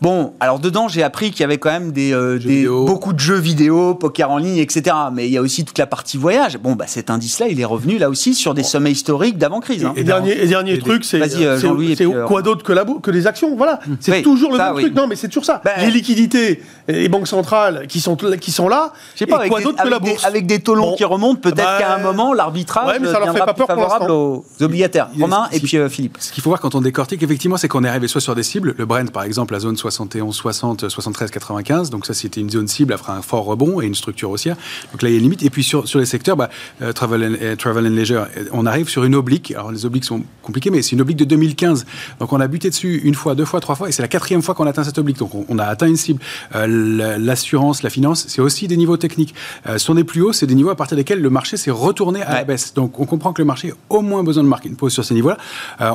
Bon, 0.00 0.32
alors 0.40 0.58
dedans, 0.60 0.88
j'ai 0.88 1.02
appris 1.02 1.30
qu'il 1.30 1.40
y 1.40 1.44
avait 1.44 1.58
quand 1.58 1.70
même 1.70 1.92
des, 1.92 2.14
euh, 2.14 2.38
des- 2.38 2.66
beaucoup 2.66 3.12
de 3.12 3.18
jeux 3.18 3.36
vidéo, 3.38 3.94
poker 3.94 4.30
en 4.30 4.38
ligne, 4.38 4.56
etc. 4.56 4.96
Mais 5.12 5.26
il 5.26 5.32
y 5.32 5.36
a 5.36 5.42
aussi 5.42 5.64
toute 5.66 5.76
la 5.76 5.86
partie 5.86 6.16
voyage. 6.16 6.56
Bon, 6.56 6.74
bah, 6.74 6.86
cet 6.88 7.10
indice-là, 7.10 7.48
il 7.48 7.60
est 7.60 7.64
revenu 7.66 7.98
là 7.98 8.08
aussi 8.08 8.34
sur 8.34 8.54
des 8.54 8.62
sommets 8.62 8.92
historiques 8.92 9.36
d'avant-crise. 9.36 9.84
hein. 9.84 9.92
Et 9.96 10.04
dernier, 10.04 10.42
et 10.42 10.46
dernier 10.46 10.72
Et 10.74 10.78
truc, 10.78 11.04
c'est 11.04 11.20
euh, 11.20 11.28
c'est- 11.58 11.96
c'est 11.96 12.06
euh, 12.06 12.24
quoi 12.26 12.40
d'autre 12.40 12.64
que, 12.64 12.72
la, 12.72 12.84
que 13.02 13.10
les 13.10 13.26
actions 13.26 13.54
Voilà, 13.56 13.80
c'est 14.00 14.12
Oui, 14.12 14.22
toujours 14.22 14.52
le 14.52 14.56
ça, 14.56 14.66
même 14.68 14.76
oui. 14.76 14.82
truc. 14.84 14.94
Non, 14.94 15.06
mais 15.06 15.16
c'est 15.16 15.28
toujours 15.28 15.44
ça. 15.44 15.60
Ben- 15.64 15.72
les 15.80 15.90
liquidités, 15.90 16.62
les 16.88 17.08
banques 17.10 17.28
centrales 17.28 17.86
qui 17.86 18.00
sont, 18.00 18.16
qui 18.16 18.52
sont 18.52 18.68
là, 18.68 18.94
Je 19.14 19.18
sais 19.18 19.26
pas, 19.26 19.44
et 19.44 19.48
quoi 19.50 19.58
des, 19.58 19.64
d'autre 19.66 19.82
que 19.82 19.88
la 19.88 19.98
des- 19.98 20.10
bourse 20.12 20.24
avec 20.24 20.46
des 20.46 20.60
taux 20.60 20.74
longs 20.76 20.90
Bon. 20.92 20.96
qui 20.96 21.04
remontent, 21.04 21.40
peut-être 21.40 21.56
Bah, 21.58 21.76
qu'à 21.78 21.94
un 21.96 21.98
moment, 21.98 22.32
l'arbitrage 22.32 22.88
ouais, 22.88 22.98
mais 23.00 23.06
ça 23.12 23.18
leur 23.18 23.32
fait 23.34 23.38
pas 23.40 23.52
peur 23.52 23.66
pour 23.66 23.76
favorable 23.76 24.10
aux 24.10 24.44
obligataires. 24.62 25.08
Romain 25.20 25.46
et 25.52 25.60
puis 25.60 25.76
Philippe. 25.90 26.16
Ce 26.20 26.32
qu'il 26.32 26.42
faut 26.42 26.48
voir 26.48 26.60
quand 26.60 26.74
on 26.74 26.80
décortique, 26.80 27.22
effectivement, 27.22 27.58
c'est 27.58 27.68
qu'on 27.68 27.84
est 27.84 27.88
arrivé 27.88 28.08
soit 28.08 28.22
sur 28.22 28.34
des 28.34 28.42
cibles. 28.42 28.74
Le 28.78 28.86
Brent, 28.86 29.10
par 29.12 29.24
exemple, 29.24 29.52
la 29.52 29.60
zone 29.60 29.76
71, 29.90 30.34
60, 30.34 30.88
73, 30.88 31.30
95. 31.30 31.90
Donc 31.90 32.06
ça, 32.06 32.14
c'était 32.14 32.40
une 32.40 32.50
zone 32.50 32.68
cible 32.68 32.92
après 32.92 33.12
un 33.12 33.22
fort 33.22 33.44
rebond 33.44 33.80
et 33.80 33.86
une 33.86 33.94
structure 33.94 34.30
haussière. 34.30 34.56
Donc 34.92 35.02
là, 35.02 35.08
il 35.08 35.12
y 35.12 35.14
a 35.14 35.18
une 35.18 35.24
limite. 35.24 35.42
Et 35.42 35.50
puis 35.50 35.62
sur, 35.64 35.86
sur 35.88 35.98
les 35.98 36.06
secteurs, 36.06 36.36
bah, 36.36 36.48
euh, 36.82 36.92
travel, 36.92 37.22
and, 37.24 37.36
euh, 37.42 37.56
travel 37.56 37.86
and 37.86 37.90
leisure, 37.90 38.26
euh, 38.36 38.44
on 38.52 38.66
arrive 38.66 38.88
sur 38.88 39.04
une 39.04 39.14
oblique. 39.14 39.52
Alors 39.52 39.72
les 39.72 39.84
obliques 39.86 40.04
sont 40.04 40.22
compliquées, 40.42 40.70
mais 40.70 40.82
c'est 40.82 40.92
une 40.92 41.00
oblique 41.00 41.16
de 41.18 41.24
2015. 41.24 41.84
Donc 42.18 42.32
on 42.32 42.40
a 42.40 42.48
buté 42.48 42.70
dessus 42.70 43.00
une 43.04 43.14
fois, 43.14 43.34
deux 43.34 43.44
fois, 43.44 43.60
trois 43.60 43.74
fois, 43.74 43.88
et 43.88 43.92
c'est 43.92 44.02
la 44.02 44.08
quatrième 44.08 44.42
fois 44.42 44.54
qu'on 44.54 44.66
atteint 44.66 44.84
cette 44.84 44.98
oblique. 44.98 45.18
Donc 45.18 45.34
on, 45.34 45.44
on 45.48 45.58
a 45.58 45.64
atteint 45.64 45.86
une 45.86 45.96
cible. 45.96 46.20
Euh, 46.54 46.66
la- 46.66 47.18
L'assurance, 47.18 47.82
la 47.82 47.90
finance, 47.90 48.24
c'est 48.28 48.40
aussi 48.40 48.66
des 48.68 48.76
niveaux 48.76 48.96
techniques. 48.96 49.34
Euh, 49.68 49.78
sur 49.78 49.94
des 49.94 50.04
plus 50.04 50.22
hauts, 50.22 50.32
c'est 50.32 50.46
des 50.46 50.54
niveaux 50.54 50.70
à 50.70 50.76
partir 50.76 50.96
desquels 50.96 51.20
le 51.20 51.30
marché 51.30 51.56
s'est 51.56 51.70
retourné 51.70 52.22
à 52.22 52.34
la 52.34 52.44
baisse. 52.44 52.74
Donc 52.74 52.98
on 53.00 53.04
comprend 53.06 53.32
que 53.32 53.40
le 53.42 53.46
marché 53.46 53.70
a 53.70 53.74
au 53.88 54.00
moins 54.02 54.22
besoin 54.22 54.42
de 54.42 54.48
marquer 54.48 54.68
une 54.68 54.76
pause 54.76 54.92
sur 54.92 55.04
ces 55.04 55.14
niveaux-là. 55.14 55.36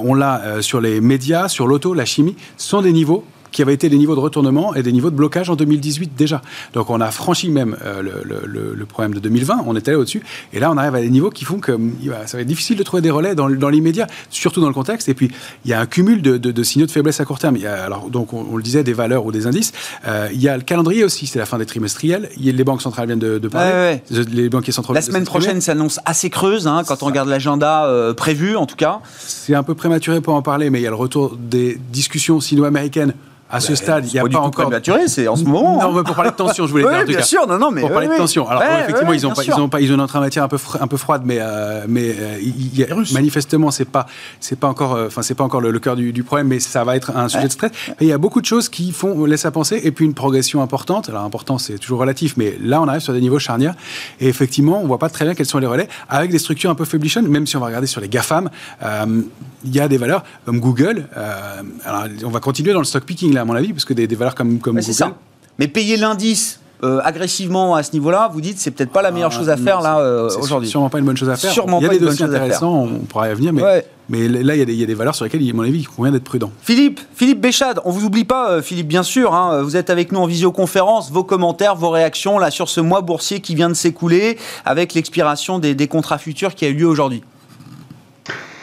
On 0.03 0.13
l'a 0.13 0.61
sur 0.61 0.81
les 0.81 1.01
médias, 1.01 1.47
sur 1.49 1.67
l'auto, 1.67 1.93
la 1.93 2.05
chimie, 2.05 2.35
ce 2.57 2.69
sont 2.69 2.81
des 2.81 2.93
niveaux 2.93 3.23
qui 3.55 3.61
avaient 3.61 3.73
été 3.73 3.87
des 3.87 3.97
niveaux 3.97 4.15
de 4.15 4.19
retournement 4.19 4.75
et 4.75 4.83
des 4.83 4.91
niveaux 4.91 5.09
de 5.09 5.15
blocage 5.15 5.49
en 5.49 5.55
2018 5.55 6.11
déjà. 6.17 6.41
Donc 6.73 6.89
on 6.89 6.99
a 6.99 7.09
franchi 7.09 7.49
même 7.49 7.77
euh, 7.85 8.01
le, 8.01 8.11
le- 8.25 8.41
le- 8.45 8.73
le 8.75 8.85
problème 8.85 9.13
de 9.13 9.19
2020, 9.19 9.63
on 9.65 9.75
était 9.77 9.91
allé 9.91 9.97
au-dessus, 9.99 10.21
et 10.51 10.59
là 10.59 10.69
on 10.71 10.77
arrive 10.77 10.95
à 10.95 10.99
des 11.01 11.09
niveaux 11.09 11.29
qui 11.29 11.45
font 11.45 11.59
que 11.59 11.71
va- 11.71 12.27
ça 12.27 12.35
va 12.37 12.41
être 12.41 12.47
difficile 12.47 12.77
de 12.77 12.83
trouver 12.83 13.01
des 13.01 13.11
relais 13.11 13.33
dans, 13.33 13.49
dans 13.49 13.69
l'immédiat, 13.69 14.07
surtout 14.29 14.59
dans 14.59 14.67
le 14.67 14.73
contexte. 14.73 15.07
Et 15.07 15.13
puis 15.13 15.31
il 15.63 15.71
y 15.71 15.73
a 15.73 15.79
un 15.79 15.85
cumul 15.85 16.21
de, 16.21 16.37
de- 16.37 16.51
de 16.51 16.63
signaux 16.63 16.85
de 16.85 16.91
faiblesse 16.91 17.21
à 17.21 17.25
court 17.25 17.39
terme. 17.39 17.55
Il 17.55 17.61
y 17.61 17.67
a, 17.67 17.81
alors 17.85 18.09
donc 18.09 18.33
on, 18.33 18.45
on 18.51 18.57
le 18.57 18.63
disait 18.63 18.83
des 18.83 18.91
valeurs 18.93 19.25
ou 19.25 19.31
des 19.31 19.47
indices. 19.47 19.71
Euh, 20.05 20.27
il 20.33 20.41
y 20.41 20.49
a 20.49 20.57
le 20.57 20.63
calendrier 20.63 21.05
aussi, 21.05 21.25
c'est 21.25 21.39
la 21.39 21.45
fin 21.45 21.57
des 21.57 21.65
trimestriels. 21.65 22.29
Il 22.37 22.45
y 22.45 22.49
a- 22.49 22.51
les 22.51 22.63
banques 22.65 22.81
centrales 22.81 23.05
viennent 23.07 23.19
de, 23.19 23.37
de 23.39 23.47
parler. 23.47 23.71
Ouais, 24.11 24.25
Les 24.33 24.49
banquiers 24.49 24.73
centraux. 24.73 24.93
La 24.93 25.01
semaine 25.01 25.23
prochaine 25.23 25.61
s'annonce 25.61 25.99
assez 26.03 26.29
creuse 26.29 26.67
hein, 26.67 26.81
quand 26.85 27.01
on 27.03 27.05
regarde 27.05 27.29
l'agenda 27.29 27.85
euh, 27.85 28.13
prévu, 28.13 28.57
en 28.57 28.65
tout 28.65 28.75
cas. 28.75 28.99
C'est 29.17 29.55
un 29.55 29.63
peu 29.63 29.75
prématuré 29.75 30.19
pour 30.19 30.33
en 30.33 30.41
parler, 30.41 30.69
mais 30.69 30.79
il 30.79 30.83
y 30.83 30.87
a 30.87 30.89
le 30.89 30.95
retour 30.97 31.37
des 31.39 31.77
discussions 31.91 32.39
sino-américaines. 32.41 33.13
À 33.49 33.59
ce 33.59 33.75
stade, 33.75 34.07
il 34.07 34.13
n'y 34.13 34.19
a 34.19 34.23
Bah, 34.23 34.29
pas 34.29 34.37
tout 34.37 34.43
encore. 34.43 34.65
prématuré, 34.65 35.07
c'est 35.07 35.27
en 35.27 35.35
ce 35.35 35.43
moment. 35.43 35.79
Non, 35.79 35.89
hein. 35.89 35.93
mais 35.97 36.03
pour 36.03 36.15
parler 36.15 36.31
de 36.31 36.35
tension, 36.35 36.65
je 36.65 36.71
voulais 36.71 36.83
Oui, 36.85 36.91
dire 36.91 37.01
tout 37.01 37.11
bien 37.11 37.21
sûr, 37.21 37.47
non, 37.47 37.59
non, 37.59 37.69
mais 37.71 37.81
pour 37.81 37.91
parler 37.91 38.07
oui, 38.07 38.15
de 38.15 38.19
oui. 38.19 38.19
tension. 38.19 38.49
Alors 38.49 38.63
bon, 38.63 38.79
effectivement, 38.83 39.13
ils 39.13 39.27
ont 39.27 39.33
pas, 39.33 39.43
ils 39.43 39.53
ont 39.53 39.69
pas, 39.69 39.81
ils 39.81 39.93
ont 39.93 39.99
entrée 39.99 40.17
en 40.17 40.21
matière 40.21 40.43
un 40.43 40.47
peu, 40.47 40.57
un 40.79 40.87
peu 40.87 40.97
froide, 40.97 41.21
mais 41.25 41.37
euh, 41.39 41.85
mais 41.87 42.15
euh, 42.19 43.03
manifestement, 43.13 43.69
c'est 43.69 43.85
pas, 43.85 44.07
c'est 44.39 44.59
pas 44.59 44.67
encore, 44.67 44.95
euh, 44.95 45.07
enfin, 45.07 45.21
c'est 45.21 45.35
pas 45.35 45.43
encore 45.43 45.61
le, 45.61 45.77
cœur 45.79 45.95
du, 45.95 46.23
problème, 46.23 46.47
mais 46.47 46.59
ça 46.59 46.83
va 46.83 46.95
être 46.95 47.15
un 47.15 47.29
sujet 47.29 47.47
de 47.47 47.51
stress. 47.51 47.71
Il 48.01 48.07
y 48.07 48.11
a 48.11 48.17
beaucoup 48.17 48.41
de 48.41 48.45
choses 48.47 48.67
qui 48.67 48.91
font 48.91 49.25
laissent 49.25 49.45
à 49.45 49.51
penser, 49.51 49.79
et 49.83 49.91
puis 49.91 50.05
une 50.05 50.15
progression 50.15 50.63
importante. 50.63 51.09
Alors 51.09 51.23
important, 51.23 51.59
c'est 51.59 51.77
toujours 51.77 51.99
relatif, 51.99 52.37
mais 52.37 52.57
là, 52.59 52.81
on 52.81 52.87
arrive 52.87 53.01
sur 53.01 53.13
des 53.13 53.21
niveaux 53.21 53.39
charnières, 53.39 53.75
et 54.19 54.27
effectivement, 54.27 54.81
on 54.81 54.87
voit 54.87 54.99
pas 54.99 55.09
très 55.09 55.23
bien 55.23 55.35
quels 55.35 55.45
sont 55.45 55.59
les 55.59 55.67
relais, 55.67 55.87
avec 56.09 56.31
des 56.31 56.39
structures 56.39 56.71
un 56.71 56.75
peu 56.75 56.85
faiblichonnes, 56.85 57.27
même 57.27 57.45
si 57.45 57.55
on 57.57 57.59
va 57.59 57.67
regarder 57.67 57.87
sur 57.87 58.01
les 58.01 58.09
GAFAM, 58.09 58.49
euh, 58.83 59.21
il 59.63 59.75
y 59.75 59.79
a 59.79 59.87
des 59.87 59.97
valeurs 59.97 60.23
comme 60.45 60.59
Google. 60.59 61.07
euh, 61.17 61.61
alors, 61.85 62.05
on 62.23 62.29
va 62.29 62.39
continuer 62.39 62.73
dans 62.73 62.79
le 62.79 62.85
stock 62.85 63.03
picking 63.03 63.34
là, 63.35 63.41
à 63.41 63.45
mon 63.45 63.53
avis, 63.53 63.71
parce 63.73 63.85
que 63.85 63.93
des, 63.93 64.07
des 64.07 64.15
valeurs 64.15 64.35
comme 64.35 64.59
comme 64.59 64.81
c'est 64.81 64.93
ça. 64.93 65.11
Mais 65.59 65.67
payer 65.67 65.95
l'indice 65.97 66.59
euh, 66.83 66.99
agressivement 67.03 67.75
à 67.75 67.83
ce 67.83 67.93
niveau-là, 67.93 68.29
vous 68.33 68.41
dites, 68.41 68.59
c'est 68.59 68.69
peut-être 68.71 68.91
pas 68.91 69.01
la 69.01 69.09
meilleure 69.11 69.31
Ah, 69.33 69.37
chose 69.37 69.49
à 69.49 69.55
faire 69.55 69.79
là 69.81 69.99
euh, 69.99 70.29
aujourd'hui. 70.41 70.67
sûrement 70.69 70.89
pas 70.89 70.99
une 70.99 71.05
bonne 71.05 71.15
chose 71.15 71.29
à 71.29 71.37
faire. 71.37 71.51
Sûrement 71.51 71.79
il 71.79 71.83
y 71.83 71.85
a 71.85 71.87
pas 71.87 71.93
des 71.93 71.99
une 71.99 72.05
bonne 72.05 72.11
dossiers 72.11 72.25
chose 72.25 72.35
intéressants, 72.35 72.73
on 72.83 72.99
pourra 73.05 73.29
y 73.29 73.31
revenir, 73.31 73.53
mais, 73.53 73.63
Ouais. 73.63 73.85
mais 74.09 74.27
là, 74.27 74.55
il 74.55 74.59
y, 74.59 74.61
a 74.61 74.65
des, 74.65 74.73
il 74.73 74.79
y 74.81 74.83
a 74.83 74.85
des 74.85 74.93
valeurs 74.93 75.15
sur 75.15 75.23
lesquelles, 75.23 75.49
à 75.49 75.53
mon 75.53 75.63
avis, 75.63 75.79
il 75.79 75.87
convient 75.87 76.11
d'être 76.11 76.25
prudent. 76.25 76.51
Philippe, 76.61 76.99
Philippe 77.15 77.39
Béchade, 77.39 77.79
on 77.85 77.91
vous 77.91 78.05
oublie 78.05 78.25
pas, 78.25 78.51
euh, 78.51 78.61
Philippe, 78.61 78.87
bien 78.89 79.03
sûr. 79.03 79.33
hein, 79.33 79.61
vous 79.63 79.77
êtes 79.77 79.89
avec 79.89 80.11
nous 80.11 80.19
en 80.19 80.25
visioconférence. 80.27 81.11
Vos 81.11 81.23
commentaires, 81.23 81.75
vos 81.77 81.89
réactions 81.91 82.37
là 82.39 82.51
sur 82.51 82.67
ce 82.67 82.81
mois 82.81 82.99
boursier 83.01 83.39
qui 83.39 83.55
vient 83.55 83.69
de 83.69 83.73
s'écouler 83.73 84.37
avec 84.65 84.93
l'expiration 84.93 85.59
des, 85.59 85.75
des 85.75 85.87
contrats 85.87 86.17
futurs 86.17 86.53
qui 86.55 86.65
a 86.65 86.67
eu 86.67 86.73
lieu 86.73 86.87
aujourd'hui. 86.87 87.23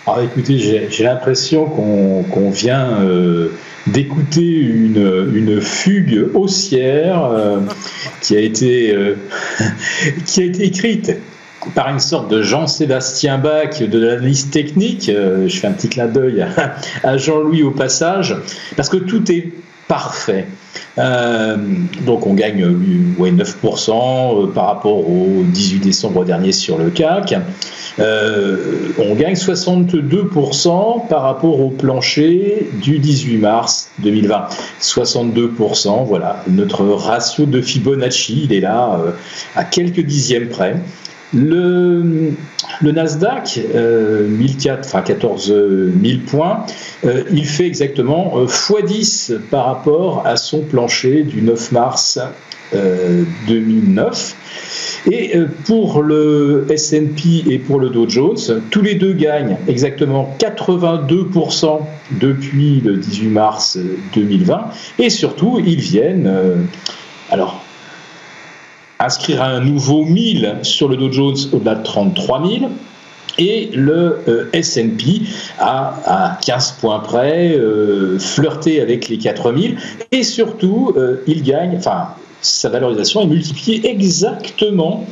Alors 0.07 0.21
écoutez, 0.21 0.59
j'ai 0.59 1.05
l'impression 1.05 1.67
qu'on 1.67 2.51
vient 2.51 2.99
d'écouter 3.87 4.43
une, 4.43 5.61
fugue 5.61 6.29
haussière 6.35 7.31
qui, 8.21 8.37
a 8.37 8.41
été, 8.41 8.97
qui 10.27 10.41
a 10.41 10.45
été 10.45 10.65
écrite 10.65 11.13
par 11.77 11.89
une 11.89 12.01
sorte 12.01 12.29
de 12.29 12.43
Jean-Sébastien 12.43 13.39
Bach 13.39 13.81
de 13.81 13.99
l'analyse 13.99 14.51
technique. 14.51 15.09
je 15.09 15.57
fais 15.57 15.69
un 15.69 15.73
petit 15.73 15.89
clin 15.89 16.09
d'œil 16.09 16.45
à 17.05 17.17
Jean-Louis 17.17 17.63
au 17.63 17.71
passage, 17.71 18.37
parce 18.77 18.89
que 18.89 18.97
tout 18.97 19.31
est 19.31 19.53
parfait. 19.87 20.47
Euh, 20.99 21.57
donc 22.05 22.27
on 22.27 22.35
gagne 22.35 22.65
9% 22.65 23.91
euh, 23.91 24.47
par 24.53 24.67
rapport 24.67 25.09
au 25.09 25.43
18 25.45 25.81
décembre 25.81 26.25
dernier 26.25 26.53
sur 26.53 26.79
le 26.79 26.91
CAC. 26.91 27.35
Euh, 27.99 28.89
on 28.99 29.15
gagne 29.15 29.35
62% 29.35 31.09
par 31.09 31.23
rapport 31.23 31.61
au 31.61 31.71
plancher 31.71 32.69
du 32.83 32.99
18 32.99 33.39
mars 33.39 33.91
2020. 34.01 34.49
62%, 34.81 36.07
voilà, 36.07 36.43
notre 36.49 36.85
ratio 36.85 37.47
de 37.47 37.61
Fibonacci, 37.61 38.43
il 38.45 38.53
est 38.53 38.61
là 38.61 38.99
à 39.57 39.65
quelques 39.65 40.01
dixièmes 40.01 40.49
près. 40.49 40.77
Le, 41.35 42.33
le 42.83 42.93
Nasdaq, 42.93 43.61
euh, 43.75 44.29
1004, 44.29 44.87
enfin 44.87 45.03
14 45.03 45.47
000 45.47 46.19
points, 46.27 46.67
euh, 47.05 47.23
il 47.33 47.47
fait 47.47 47.67
exactement 47.67 48.45
x10 48.45 49.33
euh, 49.33 49.39
par 49.51 49.67
rapport 49.67 50.27
à 50.27 50.37
son 50.37 50.61
plancher 50.61 51.23
du 51.23 51.43
9 51.43 51.73
mars 51.73 52.19
2009. 53.49 54.37
Euh, 55.09 55.11
et 55.11 55.33
pour 55.65 56.03
le 56.03 56.67
S&P 56.71 57.45
et 57.51 57.59
pour 57.59 57.81
le 57.81 57.89
Dow 57.89 58.09
Jones, 58.09 58.63
tous 58.71 58.83
les 58.83 58.95
deux 58.95 59.15
gagnent 59.15 59.57
exactement 59.67 60.37
82% 60.39 61.81
depuis 62.21 62.81
le 62.81 62.99
18 62.99 63.29
mars 63.29 63.79
2020. 64.15 64.67
Et 65.01 65.11
surtout, 65.11 65.61
ils 65.65 65.81
viennent, 65.81 66.31
alors 67.31 67.62
inscrire 69.03 69.43
un 69.43 69.61
nouveau 69.61 70.05
1000 70.05 70.59
sur 70.63 70.89
le 70.89 70.97
Dow 70.97 71.11
Jones 71.13 71.37
au-delà 71.53 71.75
de 71.77 71.83
33 71.83 72.47
000 72.47 72.71
et 73.39 73.71
le 73.75 74.21
euh, 74.29 74.51
S&P 74.53 75.23
a 75.59 75.95
à 76.07 76.39
15 76.45 76.73
points 76.81 77.01
près 77.01 77.57
euh, 77.57 78.19
flirté 78.19 78.81
avec 78.81 79.09
les 79.09 79.19
4000 79.19 79.79
et 80.11 80.23
surtout 80.23 80.93
euh, 80.97 81.23
il 81.27 81.43
gagne, 81.43 81.77
enfin 81.77 82.09
sa 82.41 82.69
valorisation 82.69 83.23
est 83.23 83.27
multipliée 83.27 83.89
exactement 83.89 85.07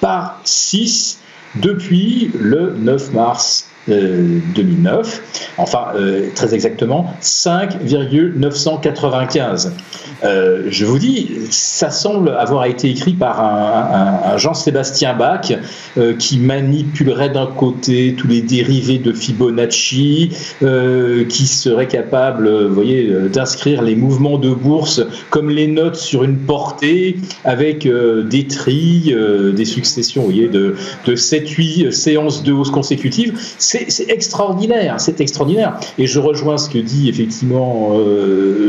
par 0.00 0.40
6 0.44 1.18
depuis 1.56 2.30
le 2.38 2.74
9 2.78 3.12
mars 3.12 3.68
2009, 3.88 5.52
enfin 5.58 5.88
très 6.34 6.54
exactement 6.54 7.14
5,995. 7.20 9.72
Euh, 10.24 10.64
je 10.68 10.84
vous 10.84 10.98
dis, 10.98 11.28
ça 11.50 11.90
semble 11.90 12.30
avoir 12.30 12.64
été 12.64 12.90
écrit 12.90 13.12
par 13.12 13.40
un, 13.40 14.38
Jean-Sébastien 14.38 15.14
Bach 15.14 15.52
euh, 15.98 16.14
qui 16.14 16.38
manipulerait 16.38 17.30
d'un 17.30 17.46
côté 17.46 18.14
tous 18.16 18.26
les 18.26 18.42
dérivés 18.42 18.98
de 18.98 19.12
Fibonacci, 19.12 20.30
euh, 20.62 21.24
qui 21.24 21.46
serait 21.46 21.88
capable, 21.88 22.66
voyez, 22.66 23.10
d'inscrire 23.32 23.82
les 23.82 23.94
mouvements 23.94 24.38
de 24.38 24.50
bourse 24.50 25.02
comme 25.30 25.50
les 25.50 25.66
notes 25.66 25.96
sur 25.96 26.24
une 26.24 26.38
portée 26.38 27.16
avec 27.44 27.86
des 27.86 28.46
trilles, 28.46 29.16
des 29.54 29.64
successions, 29.64 30.24
voyez, 30.24 30.48
de, 30.48 30.76
de 31.06 31.14
7-8 31.14 31.90
séances 31.90 32.42
de 32.42 32.52
hausse 32.52 32.70
consécutives. 32.70 33.38
Extraordinaire, 34.08 35.00
c'est 35.00 35.20
extraordinaire. 35.20 35.78
Et 35.98 36.06
je 36.06 36.18
rejoins 36.20 36.58
ce 36.58 36.68
que 36.70 36.78
dit 36.78 37.08
effectivement 37.08 37.92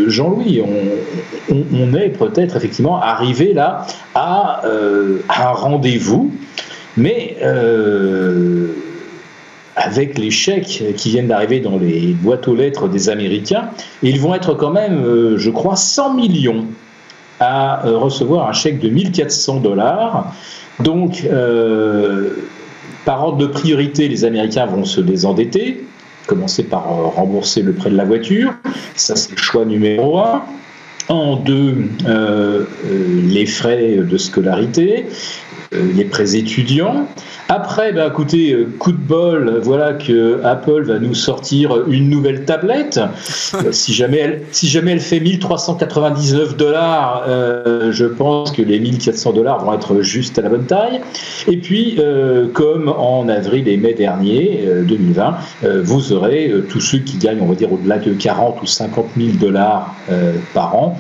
Jean-Louis. 0.08 0.62
On, 1.50 1.94
est 1.94 2.10
peut-être 2.10 2.56
effectivement 2.58 3.00
arrivé 3.02 3.54
là 3.54 3.86
à, 4.16 4.66
euh, 4.66 5.20
un 5.30 5.52
rendez-vous, 5.52 6.32
mais 6.96 7.38
euh, 7.42 8.68
avec 9.76 10.18
les 10.18 10.32
chèques 10.32 10.84
qui 10.96 11.10
viennent 11.10 11.28
d'arriver 11.28 11.60
dans 11.60 11.78
les 11.78 12.14
boîtes 12.14 12.48
aux 12.48 12.56
lettres 12.56 12.88
des 12.88 13.10
Américains, 13.10 13.70
ils 14.02 14.20
vont 14.20 14.34
être 14.34 14.54
quand 14.54 14.72
même, 14.72 15.04
euh, 15.04 15.38
je 15.38 15.50
crois, 15.50 15.76
100 15.76 16.16
millions 16.16 16.66
à 17.40 17.82
recevoir 17.84 18.50
un 18.50 18.54
chèque 18.54 18.80
de 18.80 18.90
1400 18.90 19.60
dollars. 19.60 20.34
Donc, 20.80 21.24
par 23.08 23.24
ordre 23.24 23.38
de 23.38 23.48
priorité, 23.48 24.10
les 24.10 24.26
Américains 24.26 24.66
vont 24.66 24.84
se 24.84 25.00
désendetter, 25.00 25.86
commencer 26.26 26.64
par 26.64 26.84
rembourser 26.84 27.62
le 27.62 27.72
prêt 27.72 27.90
de 27.90 27.96
la 27.96 28.04
voiture. 28.04 28.54
Ça, 28.96 29.16
c'est 29.16 29.32
le 29.32 29.38
choix 29.38 29.64
numéro 29.64 30.20
un. 30.20 30.44
En 31.08 31.38
deux, 31.38 31.86
euh, 32.06 32.66
euh, 32.86 33.22
les 33.30 33.46
frais 33.46 33.96
de 33.96 34.18
scolarité, 34.18 35.06
euh, 35.74 35.94
les 35.96 36.04
prêts 36.04 36.36
étudiants. 36.36 37.08
Après, 37.50 37.94
ben, 37.94 38.10
écoutez, 38.10 38.52
euh, 38.52 38.68
coup 38.78 38.92
de 38.92 38.98
bol, 38.98 39.62
voilà 39.64 39.94
que 39.94 40.42
Apple 40.44 40.84
va 40.84 41.00
nous 41.00 41.14
sortir 41.14 41.88
une 41.88 42.10
nouvelle 42.10 42.46
tablette. 42.46 43.00
Euh, 43.54 43.72
si 43.72 43.94
jamais 43.94 44.18
elle, 44.18 44.42
si 44.52 44.68
jamais 44.68 44.92
elle 44.92 45.00
fait 45.00 45.22
1399 45.22 46.58
dollars, 46.58 47.24
euh, 47.28 47.92
je 47.94 48.06
pense 48.06 48.52
que 48.52 48.62
les 48.62 48.78
1400 48.80 49.32
dollars 49.32 49.64
vont 49.64 49.74
être 49.74 50.02
juste 50.02 50.38
à 50.38 50.42
la 50.42 50.50
bonne 50.50 50.66
taille. 50.66 51.00
Et 51.48 51.58
puis, 51.58 51.98
comme 52.54 52.90
en 52.90 53.30
avril 53.30 53.68
et 53.70 53.78
mai 53.78 53.94
dernier, 53.94 54.68
2020, 54.86 55.38
vous 55.82 56.12
aurez 56.12 56.54
tous 56.70 56.82
ceux 56.82 57.00
qui 57.00 57.18
gagnent, 57.18 57.42
on 57.42 57.48
va 57.48 57.56
dire, 57.56 57.72
au-delà 57.72 58.00
de 58.00 58.14
40 58.14 58.62
ou 58.62 58.66
50 58.66 59.06
000 59.18 59.30
dollars 59.40 59.96
par 60.54 60.76
an, 60.76 61.00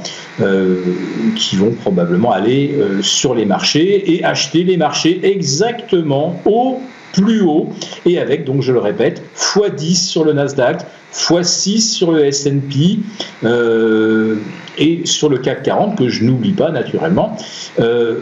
qui 1.35 1.55
vont 1.55 1.71
probablement 1.71 2.31
aller 2.31 2.75
sur 3.01 3.33
les 3.33 3.45
marchés 3.45 4.13
et 4.13 4.23
acheter 4.23 4.63
les 4.63 4.77
marchés 4.77 5.19
exactement 5.23 6.39
au 6.45 6.79
plus 7.13 7.41
haut. 7.41 7.69
Et 8.05 8.19
avec, 8.19 8.45
donc 8.45 8.61
je 8.61 8.71
le 8.71 8.79
répète, 8.79 9.23
x10 9.35 9.95
sur 9.95 10.23
le 10.23 10.33
Nasdaq, 10.33 10.81
x6 11.13 11.79
sur 11.79 12.11
le 12.11 12.25
S&P 12.25 12.99
euh, 13.43 14.35
et 14.77 15.01
sur 15.05 15.29
le 15.29 15.37
CAC 15.37 15.63
40 15.63 15.97
que 15.97 16.09
je 16.09 16.23
n'oublie 16.23 16.53
pas 16.53 16.71
naturellement. 16.71 17.37
Euh, 17.79 18.19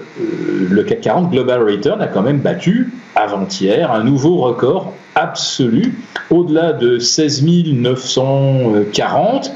le 0.69 0.83
CAC 0.83 1.01
40 1.01 1.31
Global 1.31 1.63
Return 1.63 2.01
a 2.01 2.07
quand 2.07 2.21
même 2.21 2.39
battu 2.39 2.91
avant-hier 3.15 3.91
un 3.91 4.03
nouveau 4.03 4.37
record 4.37 4.93
absolu 5.15 5.97
au-delà 6.29 6.73
de 6.73 6.99
16 6.99 7.45
940. 7.45 9.51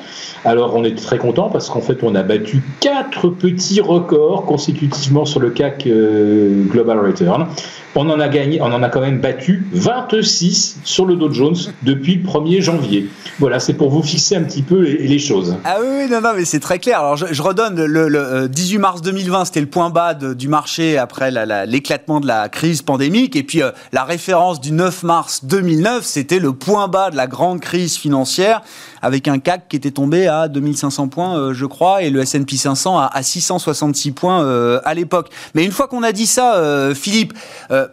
Alors 0.45 0.73
on 0.75 0.85
est 0.85 0.95
très 0.95 1.17
content 1.17 1.49
parce 1.49 1.69
qu'en 1.69 1.81
fait 1.81 2.01
on 2.01 2.15
a 2.15 2.23
battu 2.23 2.63
quatre 2.79 3.27
petits 3.29 3.81
records 3.81 4.45
consécutivement 4.45 5.25
sur 5.25 5.41
le 5.41 5.49
CAC 5.49 5.85
euh, 5.87 6.63
Global 6.65 6.99
Return. 6.99 7.47
On 7.95 8.09
en 8.09 8.19
a 8.19 8.29
gagné, 8.29 8.61
on 8.61 8.71
en 8.71 8.83
a 8.83 8.89
quand 8.89 9.01
même 9.01 9.19
battu 9.19 9.65
26 9.73 10.79
sur 10.83 11.05
le 11.05 11.15
Dow 11.15 11.33
Jones 11.33 11.55
depuis 11.83 12.15
le 12.15 12.23
1er 12.23 12.61
janvier. 12.61 13.09
Voilà, 13.39 13.59
c'est 13.59 13.73
pour 13.73 13.89
vous 13.89 14.03
fixer 14.03 14.35
un 14.35 14.43
petit 14.43 14.61
peu 14.61 14.79
les, 14.79 15.19
choses. 15.19 15.57
Ah 15.65 15.77
oui, 15.81 16.07
non, 16.09 16.21
non, 16.21 16.29
mais 16.35 16.45
c'est 16.45 16.59
très 16.59 16.77
clair. 16.77 16.88
Alors 16.93 17.17
je, 17.17 17.41
redonne 17.41 17.83
le, 17.83 18.47
18 18.47 18.75
euh, 18.75 18.79
mars 18.79 19.01
2020, 19.01 19.45
c'était 19.45 19.61
le 19.61 19.67
point 19.67 19.89
bas 19.89 20.13
du 20.13 20.47
marché 20.47 20.97
après 20.97 21.31
l'éclatement 21.65 22.19
de 22.19 22.27
la 22.27 22.49
crise 22.49 22.81
pandémique, 22.81 23.35
et 23.35 23.43
puis 23.43 23.61
euh, 23.61 23.71
la 23.91 24.03
référence 24.03 24.59
du 24.59 24.71
9 24.71 25.03
mars 25.03 25.45
2009, 25.45 26.03
c'était 26.03 26.39
le 26.39 26.53
point 26.53 26.87
bas 26.87 27.11
de 27.11 27.15
la 27.15 27.27
grande 27.27 27.59
crise 27.59 27.95
financière 27.97 28.61
avec 29.01 29.27
un 29.27 29.39
CAC 29.39 29.67
qui 29.69 29.75
était 29.75 29.91
tombé 29.91 30.27
à 30.27 30.47
2500 30.47 31.09
points, 31.09 31.37
euh, 31.37 31.53
je 31.53 31.65
crois, 31.65 32.01
et 32.01 32.09
le 32.09 32.21
S&P 32.21 32.57
500 32.57 32.97
à, 32.99 33.21
666 33.21 34.11
points 34.11 34.79
à 34.83 34.93
l'époque. 34.93 35.29
Mais 35.53 35.65
une 35.65 35.71
fois 35.71 35.87
qu'on 35.87 36.03
a 36.03 36.11
dit 36.11 36.27
ça, 36.27 36.89
Philippe, 36.95 37.33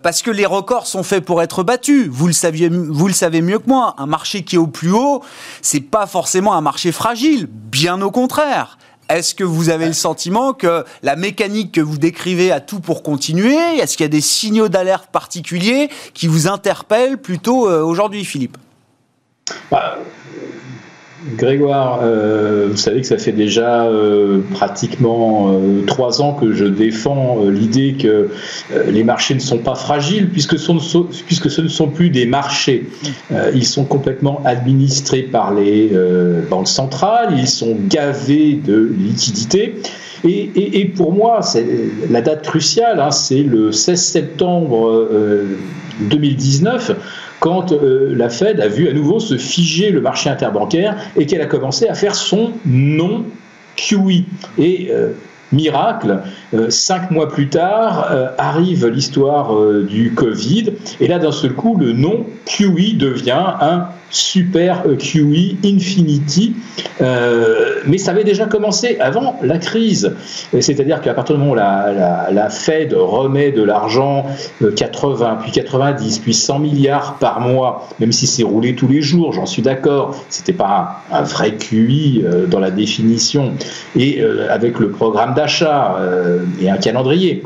parce 0.02 0.22
que 0.22 0.30
les 0.30 0.46
records 0.46 0.86
sont 0.86 1.02
faits 1.02 1.24
pour 1.24 1.42
être 1.42 1.62
battus, 1.62 2.08
vous 2.08 2.26
le 2.26 2.32
saviez, 2.32 2.68
vous 2.68 3.08
le 3.08 3.12
savez 3.12 3.42
mieux 3.42 3.58
que 3.58 3.68
moi. 3.68 3.94
Un 3.98 4.06
marché 4.06 4.42
qui 4.42 4.56
est 4.56 4.58
au 4.58 4.66
plus 4.66 4.92
haut, 4.92 5.22
c'est 5.62 5.80
pas 5.80 6.06
forcément 6.06 6.54
un 6.54 6.60
marché 6.60 6.92
fragile, 6.92 7.46
bien 7.50 8.00
au 8.00 8.10
contraire. 8.10 8.78
Est-ce 9.08 9.34
que 9.34 9.44
vous 9.44 9.68
avez 9.68 9.86
le 9.86 9.92
sentiment 9.92 10.52
que 10.52 10.84
la 11.02 11.16
mécanique 11.16 11.72
que 11.72 11.80
vous 11.80 11.98
décrivez 11.98 12.50
a 12.50 12.60
tout 12.60 12.80
pour 12.80 13.02
continuer? 13.02 13.56
Est-ce 13.78 13.96
qu'il 13.96 14.04
y 14.04 14.06
a 14.06 14.08
des 14.08 14.20
signaux 14.20 14.68
d'alerte 14.68 15.10
particuliers 15.10 15.88
qui 16.14 16.26
vous 16.26 16.48
interpellent 16.48 17.18
plutôt 17.18 17.68
aujourd'hui, 17.68 18.24
Philippe? 18.24 18.56
Bah, 19.70 19.98
Grégoire, 21.34 22.00
euh, 22.02 22.68
vous 22.70 22.76
savez 22.76 23.00
que 23.00 23.06
ça 23.06 23.18
fait 23.18 23.32
déjà 23.32 23.86
euh, 23.86 24.40
pratiquement 24.52 25.50
euh, 25.50 25.84
trois 25.84 26.22
ans 26.22 26.34
que 26.34 26.52
je 26.52 26.64
défends 26.64 27.40
l'idée 27.48 27.96
que 28.00 28.28
les 28.88 29.02
marchés 29.02 29.34
ne 29.34 29.40
sont 29.40 29.58
pas 29.58 29.74
fragiles 29.74 30.30
puisque, 30.30 30.58
ce 30.58 31.60
ne 31.60 31.68
sont 31.68 31.88
plus 31.88 32.10
des 32.10 32.26
marchés. 32.26 32.88
ils 33.54 33.66
sont 33.66 33.84
complètement 33.84 34.40
administrés 34.44 35.22
par 35.22 35.52
les 35.52 35.90
banques 36.48 36.68
centrales, 36.68 37.34
ils 37.36 37.48
sont 37.48 37.76
gavés 37.88 38.54
de 38.54 38.92
liquidités. 38.98 39.76
Et, 40.24 40.92
pour 40.96 41.12
moi, 41.12 41.40
la 42.10 42.20
date 42.20 42.42
cruciale, 42.42 43.00
hein, 43.00 43.10
c'est 43.10 43.42
le 43.42 43.72
16 43.72 44.00
septembre 44.00 45.08
2019 46.00 46.92
quand 47.40 47.72
la 47.72 48.28
Fed 48.28 48.60
a 48.60 48.68
vu 48.68 48.88
à 48.88 48.92
nouveau 48.92 49.20
se 49.20 49.36
figer 49.36 49.90
le 49.90 50.00
marché 50.00 50.30
interbancaire 50.30 50.96
et 51.16 51.26
qu'elle 51.26 51.42
a 51.42 51.46
commencé 51.46 51.88
à 51.88 51.94
faire 51.94 52.14
son 52.14 52.52
non 52.64 53.24
QE. 53.76 54.24
Et 54.58 54.90
miracle, 55.52 56.20
cinq 56.68 57.10
mois 57.10 57.28
plus 57.28 57.48
tard, 57.48 58.10
arrive 58.38 58.86
l'histoire 58.86 59.54
du 59.82 60.12
Covid, 60.14 60.72
et 61.00 61.08
là, 61.08 61.18
d'un 61.18 61.32
seul 61.32 61.52
coup, 61.52 61.76
le 61.76 61.92
non 61.92 62.26
QE 62.46 62.96
devient 62.96 63.54
un 63.60 63.88
Super 64.10 64.84
QE 64.98 65.56
Infinity, 65.64 66.54
euh, 67.00 67.80
mais 67.86 67.98
ça 67.98 68.12
avait 68.12 68.24
déjà 68.24 68.46
commencé 68.46 68.96
avant 69.00 69.38
la 69.42 69.58
crise. 69.58 70.14
C'est-à-dire 70.58 71.00
qu'à 71.00 71.12
partir 71.12 71.34
du 71.34 71.40
moment 71.40 71.52
où 71.52 71.56
la, 71.56 72.28
la, 72.30 72.48
Fed 72.48 72.94
remet 72.94 73.50
de 73.50 73.62
l'argent 73.62 74.26
80, 74.76 75.26
euh, 75.26 75.42
puis 75.42 75.50
90, 75.50 76.20
puis 76.20 76.34
100 76.34 76.58
milliards 76.60 77.16
par 77.18 77.40
mois, 77.40 77.88
même 77.98 78.12
si 78.12 78.26
c'est 78.26 78.44
roulé 78.44 78.74
tous 78.74 78.88
les 78.88 79.02
jours, 79.02 79.32
j'en 79.32 79.46
suis 79.46 79.62
d'accord, 79.62 80.16
c'était 80.28 80.52
pas 80.52 81.02
un, 81.10 81.22
vrai 81.22 81.54
QI 81.56 82.22
euh, 82.24 82.46
dans 82.46 82.60
la 82.60 82.70
définition, 82.70 83.54
et 83.96 84.22
avec 84.50 84.78
le 84.78 84.90
programme 84.90 85.34
d'achat 85.36 85.98
et 86.60 86.68
un 86.68 86.78
calendrier. 86.78 87.42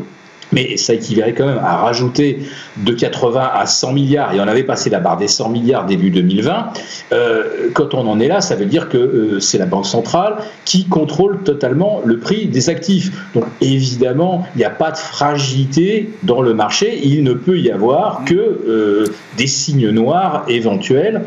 Mais 0.53 0.76
ça 0.76 0.94
équivalait 0.94 1.33
quand 1.33 1.46
même 1.46 1.59
à 1.59 1.76
rajouter 1.76 2.40
de 2.76 2.92
80 2.92 3.50
à 3.55 3.66
100 3.66 3.92
milliards, 3.92 4.35
et 4.35 4.40
on 4.40 4.48
avait 4.48 4.64
passé 4.64 4.90
la 4.90 4.98
barre 4.98 5.16
des 5.16 5.29
100 5.29 5.48
milliards 5.50 5.87
début 5.87 6.11
2020, 6.11 6.72
euh, 7.12 7.70
quand 7.72 7.94
on 7.94 8.07
en 8.09 8.18
est 8.18 8.29
là, 8.29 8.40
ça 8.40 8.57
veut 8.57 8.66
dire 8.66 8.88
que 8.88 8.96
euh, 8.96 9.40
c'est 9.40 9.59
la 9.59 9.66
Banque 9.66 9.87
centrale 9.87 10.38
qui 10.64 10.87
contrôle 10.87 11.42
totalement 11.44 12.00
le 12.05 12.18
prix 12.18 12.46
des 12.46 12.68
actifs. 12.68 13.12
Donc 13.35 13.44
évidemment, 13.61 14.44
il 14.57 14.59
n'y 14.59 14.64
a 14.64 14.70
pas 14.70 14.90
de 14.90 14.98
fragilité 14.98 16.11
dans 16.24 16.42
le 16.42 16.55
marché, 16.55 16.98
il 17.03 17.22
ne 17.22 17.33
peut 17.33 17.59
y 17.59 17.70
avoir 17.70 18.24
que 18.24 18.35
euh, 18.35 19.07
des 19.37 19.46
signes 19.46 19.90
noirs 19.90 20.44
éventuels 20.48 21.22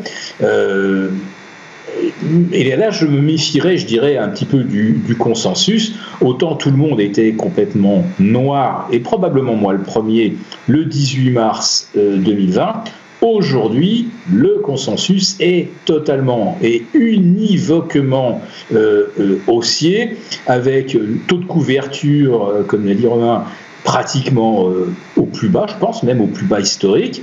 et 2.52 2.76
là, 2.76 2.90
je 2.90 3.06
me 3.06 3.20
méfierais, 3.20 3.76
je 3.76 3.86
dirais, 3.86 4.16
un 4.16 4.28
petit 4.28 4.46
peu 4.46 4.62
du, 4.62 5.16
consensus. 5.18 5.94
Autant 6.20 6.56
tout 6.56 6.70
le 6.70 6.76
monde 6.76 7.00
était 7.00 7.32
complètement 7.32 8.04
noir, 8.18 8.88
et 8.92 9.00
probablement 9.00 9.54
moi 9.54 9.72
le 9.72 9.82
premier, 9.82 10.36
le 10.66 10.84
18 10.84 11.30
mars 11.30 11.90
2020. 11.94 12.62
Euh, 12.62 12.90
Aujourd'hui, 13.22 14.08
le 14.30 14.58
consensus 14.62 15.36
est 15.40 15.70
totalement 15.86 16.58
et 16.62 16.84
univoquement 16.92 18.42
euh, 18.74 19.06
euh, 19.18 19.38
haussier, 19.46 20.18
avec 20.46 20.98
taux 21.26 21.38
de 21.38 21.46
couverture, 21.46 22.52
comme 22.66 22.86
l'a 22.86 22.92
dit 22.92 23.06
Romain, 23.06 23.44
pratiquement 23.82 24.68
au 25.16 25.22
plus 25.22 25.48
bas, 25.48 25.64
je 25.68 25.74
pense, 25.80 26.02
même 26.02 26.20
au 26.20 26.26
plus 26.26 26.44
bas 26.44 26.60
historique. 26.60 27.22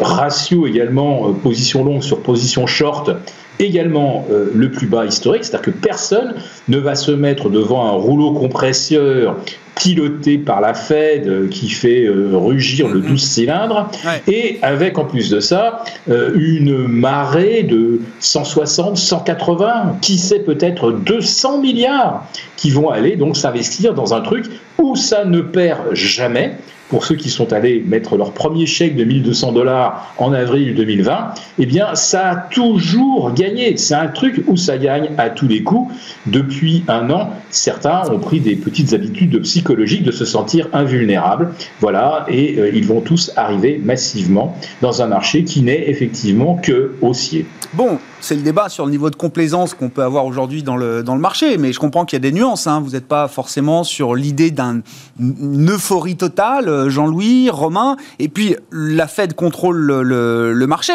Ratio 0.00 0.66
également, 0.66 1.28
euh, 1.28 1.32
position 1.32 1.84
longue 1.84 2.02
sur 2.02 2.22
position 2.22 2.66
short, 2.66 3.10
également 3.58 4.26
euh, 4.30 4.50
le 4.54 4.70
plus 4.70 4.86
bas 4.86 5.04
historique, 5.04 5.44
c'est-à-dire 5.44 5.72
que 5.72 5.78
personne 5.78 6.34
ne 6.68 6.78
va 6.78 6.94
se 6.94 7.12
mettre 7.12 7.50
devant 7.50 7.86
un 7.86 7.92
rouleau 7.92 8.32
compresseur 8.32 9.36
piloté 9.82 10.38
par 10.38 10.60
la 10.60 10.74
Fed 10.74 11.26
euh, 11.26 11.48
qui 11.48 11.68
fait 11.68 12.06
rugir 12.08 12.88
le 12.88 13.00
12 13.00 13.22
cylindres. 13.22 13.90
Et 14.28 14.58
avec 14.62 14.98
en 14.98 15.04
plus 15.04 15.30
de 15.30 15.40
ça 15.40 15.84
une 16.08 16.86
marée 16.86 17.62
de 17.62 18.00
160, 18.20 18.96
180, 18.96 19.98
qui 20.00 20.18
sait 20.18 20.40
peut-être 20.40 20.92
200 20.92 21.60
milliards 21.60 22.26
qui 22.56 22.70
vont 22.70 22.90
aller 22.90 23.16
donc 23.16 23.36
s'investir 23.36 23.94
dans 23.94 24.14
un 24.14 24.20
truc 24.20 24.46
où 24.78 24.96
ça 24.96 25.24
ne 25.24 25.40
perd 25.40 25.94
jamais. 25.94 26.56
Pour 26.88 27.04
ceux 27.04 27.14
qui 27.14 27.30
sont 27.30 27.52
allés 27.52 27.84
mettre 27.86 28.16
leur 28.16 28.32
premier 28.32 28.66
chèque 28.66 28.96
de 28.96 29.04
1200 29.04 29.52
dollars 29.52 30.12
en 30.18 30.32
avril 30.32 30.74
2020, 30.74 31.34
eh 31.60 31.66
bien, 31.66 31.94
ça 31.94 32.30
a 32.30 32.36
toujours 32.36 33.32
gagné. 33.32 33.76
C'est 33.76 33.94
un 33.94 34.08
truc 34.08 34.42
où 34.48 34.56
ça 34.56 34.76
gagne 34.76 35.10
à 35.16 35.30
tous 35.30 35.46
les 35.46 35.62
coups. 35.62 35.94
Depuis 36.26 36.82
un 36.88 37.08
an, 37.10 37.30
certains 37.50 38.10
ont 38.10 38.18
pris 38.18 38.40
des 38.40 38.56
petites 38.56 38.92
habitudes 38.92 39.44
de 39.74 40.10
se 40.10 40.24
sentir 40.24 40.68
invulnérables. 40.72 41.52
Voilà, 41.80 42.26
et 42.28 42.58
euh, 42.58 42.70
ils 42.72 42.86
vont 42.86 43.00
tous 43.00 43.32
arriver 43.36 43.80
massivement 43.82 44.56
dans 44.82 45.02
un 45.02 45.06
marché 45.06 45.44
qui 45.44 45.62
n'est 45.62 45.88
effectivement 45.88 46.56
que 46.56 46.92
haussier. 47.00 47.46
Bon, 47.72 47.98
c'est 48.20 48.34
le 48.34 48.42
débat 48.42 48.68
sur 48.68 48.84
le 48.84 48.90
niveau 48.90 49.10
de 49.10 49.16
complaisance 49.16 49.74
qu'on 49.74 49.90
peut 49.90 50.02
avoir 50.02 50.26
aujourd'hui 50.26 50.62
dans 50.62 50.76
le, 50.76 51.02
dans 51.02 51.14
le 51.14 51.20
marché, 51.20 51.56
mais 51.56 51.72
je 51.72 51.78
comprends 51.78 52.04
qu'il 52.04 52.16
y 52.16 52.20
a 52.20 52.30
des 52.30 52.32
nuances. 52.32 52.66
Hein. 52.66 52.80
Vous 52.80 52.90
n'êtes 52.90 53.06
pas 53.06 53.28
forcément 53.28 53.84
sur 53.84 54.14
l'idée 54.14 54.50
d'une 54.50 55.70
euphorie 55.70 56.16
totale, 56.16 56.68
euh, 56.68 56.90
Jean-Louis, 56.90 57.48
Romain, 57.50 57.96
et 58.18 58.28
puis 58.28 58.56
la 58.72 59.06
Fed 59.06 59.34
contrôle 59.34 59.78
le, 59.78 60.66
marché. 60.66 60.94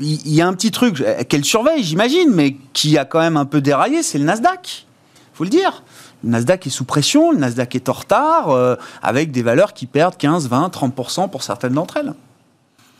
Il 0.00 0.34
y 0.34 0.40
a 0.40 0.46
un 0.46 0.54
petit 0.54 0.70
truc 0.70 1.00
euh, 1.00 1.22
qu'elle 1.28 1.44
surveille, 1.44 1.82
j'imagine, 1.82 2.30
mais 2.32 2.56
qui 2.72 2.96
a 2.96 3.04
quand 3.04 3.20
même 3.20 3.36
un 3.36 3.46
peu 3.46 3.60
déraillé, 3.60 4.02
c'est 4.02 4.18
le 4.18 4.24
Nasdaq. 4.24 4.86
faut 5.34 5.44
le 5.44 5.50
dire. 5.50 5.82
Le 6.24 6.30
Nasdaq 6.30 6.66
est 6.66 6.70
sous 6.70 6.84
pression, 6.84 7.32
le 7.32 7.38
Nasdaq 7.38 7.74
est 7.74 7.88
en 7.88 7.92
retard, 7.92 8.50
euh, 8.50 8.76
avec 9.02 9.32
des 9.32 9.42
valeurs 9.42 9.72
qui 9.72 9.86
perdent 9.86 10.16
15, 10.16 10.48
20, 10.48 10.68
30% 10.68 11.30
pour 11.30 11.42
certaines 11.42 11.74
d'entre 11.74 11.96
elles. 11.96 12.14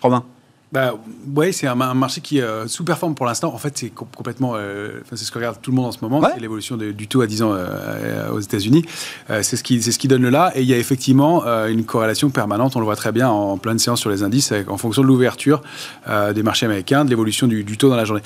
Romain 0.01 0.25
bah, 0.73 0.95
oui, 1.37 1.53
c'est 1.53 1.67
un, 1.67 1.75
marché 1.75 2.23
qui 2.23 2.41
euh, 2.41 2.67
sous-performe 2.67 3.15
pour 3.15 3.27
l'instant. 3.27 3.53
En 3.53 3.59
fait, 3.59 3.77
c'est 3.77 3.91
complètement. 3.91 4.55
Euh, 4.57 5.01
c'est 5.11 5.19
ce 5.19 5.31
que 5.31 5.37
regarde 5.37 5.59
tout 5.61 5.71
le 5.71 5.77
monde 5.77 5.85
en 5.85 5.93
ce 5.93 5.99
moment. 6.01 6.23
C'est 6.35 6.41
l'évolution 6.41 6.79
du 6.79 7.09
taux 7.09 7.21
à 7.21 7.27
10 7.27 7.43
ans 7.43 7.53
euh, 7.53 8.31
aux 8.31 8.41
États-Unis. 8.41 8.83
c'est 9.29 9.57
ce, 9.57 9.63
qui, 9.63 9.83
ce 9.83 9.99
qui 9.99 10.09
donne 10.09 10.23
le 10.23 10.31
là. 10.31 10.51
Et 10.55 10.63
il 10.63 10.69
y 10.69 10.73
a 10.73 10.79
effectivement 10.79 11.45
une 11.67 11.85
corrélation 11.85 12.31
permanente. 12.31 12.75
On 12.75 12.79
le 12.79 12.87
voit 12.87 12.97
très 12.97 13.13
bien 13.13 13.29
en, 13.29 13.59
pleine 13.59 13.79
séance 13.79 14.01
sur 14.01 14.09
les 14.09 14.23
indices, 14.23 14.55
en 14.67 14.79
fonction 14.79 15.03
de 15.03 15.07
l'ouverture 15.07 15.63
des 16.35 16.43
marchés 16.43 16.65
américains, 16.65 17.05
de 17.05 17.11
l'évolution 17.11 17.47
du, 17.47 17.77
taux 17.77 17.91
dans 17.91 17.97
la 17.97 18.07
journée. 18.07 18.23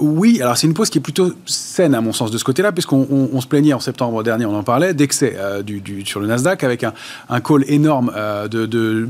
oui, 0.00 0.40
alors 0.42 0.58
c'est 0.58 0.66
une 0.66 0.74
pause 0.74 0.90
qui 0.90 0.98
est 0.98 1.02
plutôt 1.02 1.32
saine, 1.46 1.94
à 1.94 2.02
mon 2.02 2.12
sens, 2.12 2.30
de 2.30 2.36
ce 2.36 2.44
côté-là, 2.44 2.72
puisqu'on 2.72 3.40
se 3.40 3.46
plaignait 3.46 3.72
en 3.72 3.80
septembre 3.80 4.22
dernier, 4.22 4.44
on 4.44 4.54
en 4.54 4.62
parlait, 4.62 4.92
d'excès 4.92 5.36
du, 5.64 5.80
du, 5.80 6.04
sur 6.04 6.20
le 6.20 6.26
Nasdaq, 6.26 6.62
avec 6.62 6.84
un, 6.84 6.92
un 7.30 7.40
call 7.40 7.64
énorme 7.68 8.12
de, 8.50 8.66
de 8.66 9.08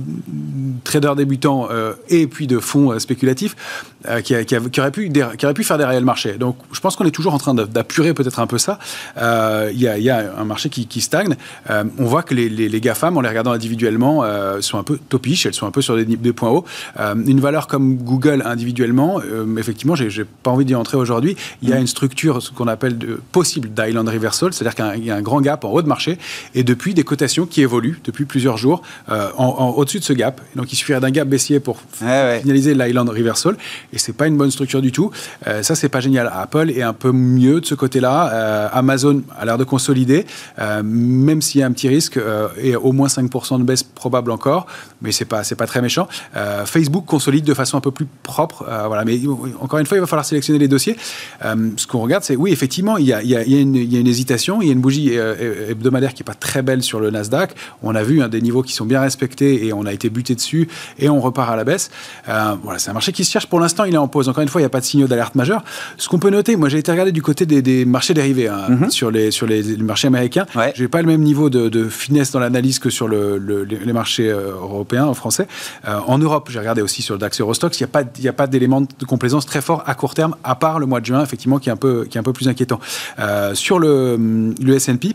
traders 0.84 1.16
débutants 1.16 1.68
et 2.08 2.26
puis 2.26 2.46
de 2.46 2.59
fonds 2.60 2.92
euh, 2.92 2.98
spéculatifs 2.98 3.56
euh, 4.08 4.20
qui, 4.20 4.34
qui, 4.44 4.80
auraient 4.80 4.90
pu, 4.90 5.10
qui 5.10 5.46
pu 5.54 5.64
faire 5.64 5.78
des 5.78 5.84
réels 5.84 6.04
marchés. 6.04 6.34
Donc 6.34 6.56
je 6.72 6.80
pense 6.80 6.96
qu'on 6.96 7.04
est 7.04 7.10
toujours 7.10 7.34
en 7.34 7.38
train 7.38 7.54
d'apurer 7.54 8.14
peut-être 8.14 8.38
un 8.38 8.46
peu 8.46 8.58
ça. 8.58 8.78
Euh, 9.18 9.70
il 9.72 9.80
y, 9.80 10.10
a 10.10 10.32
un 10.38 10.44
marché 10.44 10.68
qui, 10.68 11.00
stagne. 11.00 11.36
on 11.68 12.04
voit 12.04 12.22
que 12.22 12.34
les, 12.34 12.48
les, 12.48 12.80
GAFAM, 12.80 13.16
en 13.16 13.20
les 13.20 13.28
regardant 13.28 13.52
individuellement, 13.52 14.24
sont 14.60 14.78
un 14.78 14.82
peu 14.82 14.98
topiches, 15.08 15.46
elles 15.46 15.54
sont 15.54 15.66
un 15.66 15.70
peu 15.70 15.82
sur 15.82 15.96
des, 15.96 16.04
des 16.04 16.32
points 16.32 16.50
hauts. 16.50 16.64
une 16.98 17.40
valeur 17.40 17.66
comme 17.66 17.96
Google 17.96 18.42
individuellement, 18.44 19.20
effectivement, 19.58 19.94
j'ai 19.94 20.24
pas 20.42 20.50
envie 20.50 20.64
d'y 20.64 20.74
entrer 20.74 20.96
aujourd'hui, 20.96 21.36
il 21.62 21.68
y 21.68 21.72
a 21.72 21.78
une 21.78 21.86
structure, 21.86 22.42
ce 22.42 22.50
qu'on 22.50 22.68
appelle 22.68 22.98
de 22.98 23.20
possible 23.32 23.70
d'island 23.70 24.08
reversal, 24.08 24.52
c'est-à-dire 24.52 24.74
qu'il 24.74 25.04
y 25.04 25.10
a 25.10 25.16
un 25.16 25.22
grand 25.22 25.40
gap 25.40 25.64
en 25.64 25.70
haut 25.70 25.82
de 25.82 25.88
marché, 25.88 26.18
et 26.54 26.62
depuis 26.62 26.94
des 26.94 27.04
cotations 27.04 27.46
qui 27.46 27.62
évoluent 27.62 28.00
depuis 28.04 28.24
plusieurs 28.24 28.56
jours 28.56 28.82
en, 29.08 29.74
au-dessus 29.76 30.00
de 30.00 30.04
ce 30.04 30.12
gap. 30.12 30.40
Donc 30.56 30.72
il 30.72 30.76
suffirait 30.76 31.00
d'un 31.00 31.10
gap 31.10 31.28
baissier 31.28 31.60
pour 31.60 31.82
finaliser 32.50 32.74
l'Island 32.74 33.08
Reversal, 33.08 33.56
et 33.92 33.98
c'est 33.98 34.12
pas 34.12 34.26
une 34.26 34.36
bonne 34.36 34.50
structure 34.50 34.82
du 34.82 34.92
tout. 34.92 35.10
Euh, 35.46 35.62
ça, 35.62 35.74
c'est 35.74 35.88
pas 35.88 36.00
génial. 36.00 36.30
Apple 36.32 36.70
est 36.70 36.82
un 36.82 36.92
peu 36.92 37.12
mieux 37.12 37.60
de 37.60 37.66
ce 37.66 37.74
côté-là. 37.74 38.30
Euh, 38.32 38.68
Amazon 38.72 39.22
a 39.38 39.44
l'air 39.44 39.58
de 39.58 39.64
consolider, 39.64 40.26
euh, 40.58 40.82
même 40.82 41.42
s'il 41.42 41.60
y 41.60 41.64
a 41.64 41.66
un 41.66 41.72
petit 41.72 41.88
risque, 41.88 42.18
et 42.60 42.76
au 42.76 42.92
moins 42.92 43.08
5% 43.08 43.58
de 43.58 43.64
baisse 43.64 43.82
probable 43.82 44.30
encore, 44.30 44.66
mais 45.02 45.12
c'est 45.12 45.24
pas, 45.24 45.44
c'est 45.44 45.54
pas 45.54 45.66
très 45.66 45.82
méchant. 45.82 46.08
Facebook 46.64 47.04
consolide 47.06 47.44
de 47.44 47.54
façon 47.54 47.76
un 47.76 47.80
peu 47.80 47.90
plus 47.90 48.06
propre, 48.22 48.64
voilà. 48.86 49.04
Mais 49.04 49.20
encore 49.60 49.78
une 49.78 49.86
fois, 49.86 49.96
il 49.96 50.00
va 50.00 50.06
falloir 50.06 50.24
sélectionner 50.24 50.58
les 50.58 50.68
dossiers. 50.68 50.96
ce 51.42 51.86
qu'on 51.86 52.00
regarde, 52.00 52.24
c'est 52.24 52.36
oui, 52.36 52.52
effectivement, 52.52 52.96
il 52.96 53.06
y 53.06 53.12
a, 53.12 53.22
y 53.22 53.34
a 53.34 53.42
une, 53.42 54.06
hésitation, 54.06 54.62
il 54.62 54.66
y 54.66 54.70
a 54.70 54.72
une 54.72 54.80
bougie 54.80 55.14
hebdomadaire 55.14 56.14
qui 56.14 56.22
est 56.22 56.24
pas 56.24 56.34
très 56.34 56.62
belle 56.62 56.82
sur 56.82 57.00
le 57.00 57.10
Nasdaq. 57.10 57.54
On 57.82 57.94
a 57.94 58.02
vu 58.02 58.22
hein, 58.22 58.28
des 58.28 58.40
niveaux 58.40 58.62
qui 58.62 58.72
sont 58.72 58.86
bien 58.86 59.00
respectés 59.00 59.66
et 59.66 59.72
on 59.72 59.86
a 59.86 59.92
été 59.92 60.10
buté 60.10 60.34
dessus 60.34 60.68
et 60.98 61.08
on 61.08 61.20
repart 61.20 61.50
à 61.50 61.56
la 61.56 61.64
baisse. 61.64 61.90
Voilà, 62.62 62.78
c'est 62.78 62.90
un 62.90 62.94
marché 62.94 63.12
qui 63.12 63.24
se 63.24 63.30
cherche. 63.30 63.46
Pour 63.46 63.60
l'instant, 63.60 63.84
il 63.84 63.94
est 63.94 63.98
en 63.98 64.08
pause. 64.08 64.28
Encore 64.28 64.42
une 64.42 64.48
fois, 64.48 64.60
il 64.60 64.64
n'y 64.64 64.66
a 64.66 64.70
pas 64.70 64.80
de 64.80 64.84
signaux 64.84 65.06
d'alerte 65.06 65.34
majeur. 65.34 65.62
Ce 65.96 66.08
qu'on 66.08 66.18
peut 66.18 66.30
noter, 66.30 66.56
moi, 66.56 66.68
j'ai 66.68 66.78
été 66.78 66.90
regardé 66.90 67.12
du 67.12 67.22
côté 67.22 67.46
des, 67.46 67.84
marchés 67.84 68.14
dérivés 68.14 68.48
hein, 68.48 68.66
mhm. 68.68 68.90
sur, 68.90 69.10
les, 69.10 69.30
sur 69.30 69.46
les, 69.46 69.76
marchés 69.78 70.08
américains. 70.08 70.46
Je 70.74 70.82
n'ai 70.82 70.88
pas 70.88 71.00
le 71.02 71.08
même 71.08 71.22
niveau 71.22 71.50
de, 71.50 71.88
finesse 71.88 72.30
dans 72.32 72.40
l'analyse 72.40 72.78
que 72.78 72.90
sur 72.90 73.08
le, 73.08 73.38
les 73.64 73.92
marchés 73.92 74.30
euh, 74.30 74.52
européens, 74.52 75.12
français. 75.14 75.46
Euh, 75.88 75.98
en 76.06 76.18
Europe, 76.18 76.48
j'ai 76.50 76.58
regardé 76.58 76.82
aussi 76.82 77.02
sur 77.02 77.14
le 77.14 77.18
DAX 77.18 77.40
Eurostox. 77.40 77.78
Il 77.80 77.86
n'y 78.20 78.28
a 78.28 78.32
pas, 78.32 78.46
d'élément 78.46 78.80
de 78.80 79.04
complaisance 79.06 79.46
très 79.46 79.60
fort 79.60 79.82
à 79.86 79.94
court 79.94 80.14
terme, 80.14 80.34
à 80.44 80.54
part 80.54 80.78
le 80.78 80.86
mois 80.86 81.00
de 81.00 81.06
juin, 81.06 81.22
effectivement, 81.22 81.58
qui 81.58 81.68
est 81.68 81.72
un 81.72 81.76
peu, 81.76 82.06
qui 82.08 82.16
est 82.16 82.20
un 82.20 82.24
peu 82.24 82.32
plus 82.32 82.48
inquiétant. 82.48 82.80
Euh, 83.18 83.54
sur 83.54 83.78
le, 83.78 84.54
le 84.60 84.74
S&P, 84.74 85.14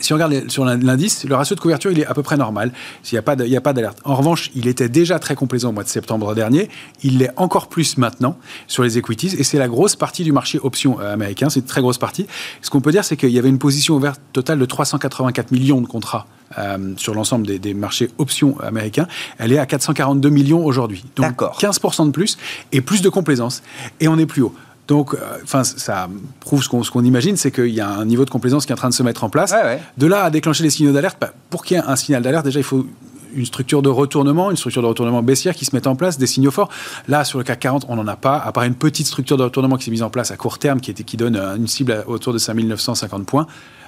si 0.00 0.12
on 0.12 0.16
regarde 0.16 0.50
sur 0.50 0.64
l'indice, 0.64 1.24
le 1.24 1.34
ratio 1.34 1.54
de 1.54 1.60
couverture, 1.60 1.90
il 1.90 2.00
est 2.00 2.06
à 2.06 2.14
peu 2.14 2.22
près 2.22 2.36
normal. 2.36 2.72
Il 3.10 3.14
n'y 3.14 3.56
a 3.56 3.60
pas 3.60 3.72
d'alerte. 3.72 3.98
En 4.04 4.16
revanche, 4.16 4.50
il 4.54 4.66
était 4.66 4.88
déjà 4.88 5.18
très 5.18 5.34
complaisant 5.34 5.68
au 5.70 5.72
mois 5.72 5.84
de 5.84 5.88
septembre 5.88 6.34
dernier. 6.34 6.68
Il 7.02 7.18
l'est 7.18 7.30
encore 7.36 7.68
plus 7.68 7.96
maintenant 7.96 8.36
sur 8.66 8.82
les 8.82 8.98
equities. 8.98 9.34
Et 9.38 9.44
c'est 9.44 9.58
la 9.58 9.68
grosse 9.68 9.94
partie 9.96 10.24
du 10.24 10.32
marché 10.32 10.58
option 10.62 11.00
euh, 11.00 11.12
américain. 11.12 11.48
C'est 11.48 11.60
une 11.60 11.66
très 11.66 11.80
grosse 11.80 11.98
partie. 11.98 12.26
Ce 12.60 12.70
qu'on 12.70 12.80
peut 12.80 12.90
dire, 12.90 13.04
c'est 13.04 13.16
qu'il 13.16 13.30
y 13.30 13.38
avait 13.38 13.48
une 13.48 13.58
position 13.58 13.94
ouverte 13.94 14.20
totale 14.32 14.58
de 14.58 14.66
384 14.66 15.52
millions 15.52 15.80
de 15.80 15.86
contrats 15.86 16.26
euh, 16.58 16.94
sur 16.96 17.14
l'ensemble 17.14 17.46
des, 17.46 17.74
marchés 17.74 18.10
options 18.18 18.58
américains. 18.60 19.06
Elle 19.38 19.52
est 19.52 19.58
à 19.58 19.66
442 19.66 20.28
millions 20.28 20.64
aujourd'hui. 20.64 21.04
Donc 21.16 21.40
15% 21.40 22.06
de 22.06 22.10
plus 22.10 22.36
et 22.72 22.80
plus 22.80 23.00
de 23.00 23.08
complaisance. 23.08 23.62
Et 24.00 24.08
on 24.08 24.18
est 24.18 24.26
plus 24.26 24.42
haut. 24.42 24.54
Donc, 24.88 25.14
euh, 25.14 25.18
enfin, 25.42 25.64
ça 25.64 26.08
prouve 26.40 26.62
ce 26.62 26.68
qu'on 26.68 27.04
imagine, 27.04 27.36
c'est 27.36 27.50
qu'il 27.50 27.68
y 27.68 27.80
a 27.80 27.88
un 27.88 28.04
niveau 28.04 28.24
de 28.24 28.30
complaisance 28.30 28.66
qui 28.66 28.72
est 28.72 28.74
en 28.74 28.76
train 28.76 28.90
de 28.90 28.94
se 28.94 29.02
mettre 29.02 29.24
en 29.24 29.30
place. 29.30 29.54
De 29.96 30.06
là 30.06 30.24
à 30.24 30.30
déclencher 30.30 30.62
les 30.62 30.70
signaux 30.70 30.92
d'alerte, 30.92 31.16
bah, 31.20 31.32
pour 31.50 31.64
qu'il 31.64 31.76
y 31.76 31.80
ait 31.80 31.84
un 31.84 31.96
signal 31.96 32.22
d'alerte, 32.22 32.44
déjà, 32.44 32.60
il 32.60 32.64
faut 32.64 32.86
une 33.34 33.46
structure 33.46 33.82
de 33.82 33.88
retournement, 33.88 34.50
une 34.50 34.56
structure 34.56 34.82
de 34.82 34.86
retournement 34.86 35.22
baissière 35.22 35.54
qui 35.54 35.64
se 35.64 35.74
met 35.74 35.86
en 35.86 35.96
place, 35.96 36.18
des 36.18 36.26
signaux 36.26 36.50
forts. 36.50 36.68
Là, 37.08 37.24
sur 37.24 37.38
le 37.38 37.44
CAC 37.44 37.60
40, 37.60 37.86
on 37.88 37.96
n'en 37.96 38.06
a 38.06 38.16
pas, 38.16 38.38
à 38.38 38.52
part 38.52 38.64
une 38.64 38.74
petite 38.74 39.06
structure 39.06 39.36
de 39.36 39.42
retournement 39.42 39.76
qui 39.76 39.84
s'est 39.84 39.90
mise 39.90 40.02
en 40.02 40.10
place 40.10 40.30
à 40.30 40.36
court 40.36 40.58
terme, 40.58 40.80
qui, 40.80 40.90
était, 40.90 41.04
qui 41.04 41.16
donne 41.16 41.36
euh, 41.36 41.56
une 41.56 41.66
cible 41.66 42.04
autour 42.06 42.32
de 42.32 42.38
5950 42.38 43.26
points. 43.26 43.46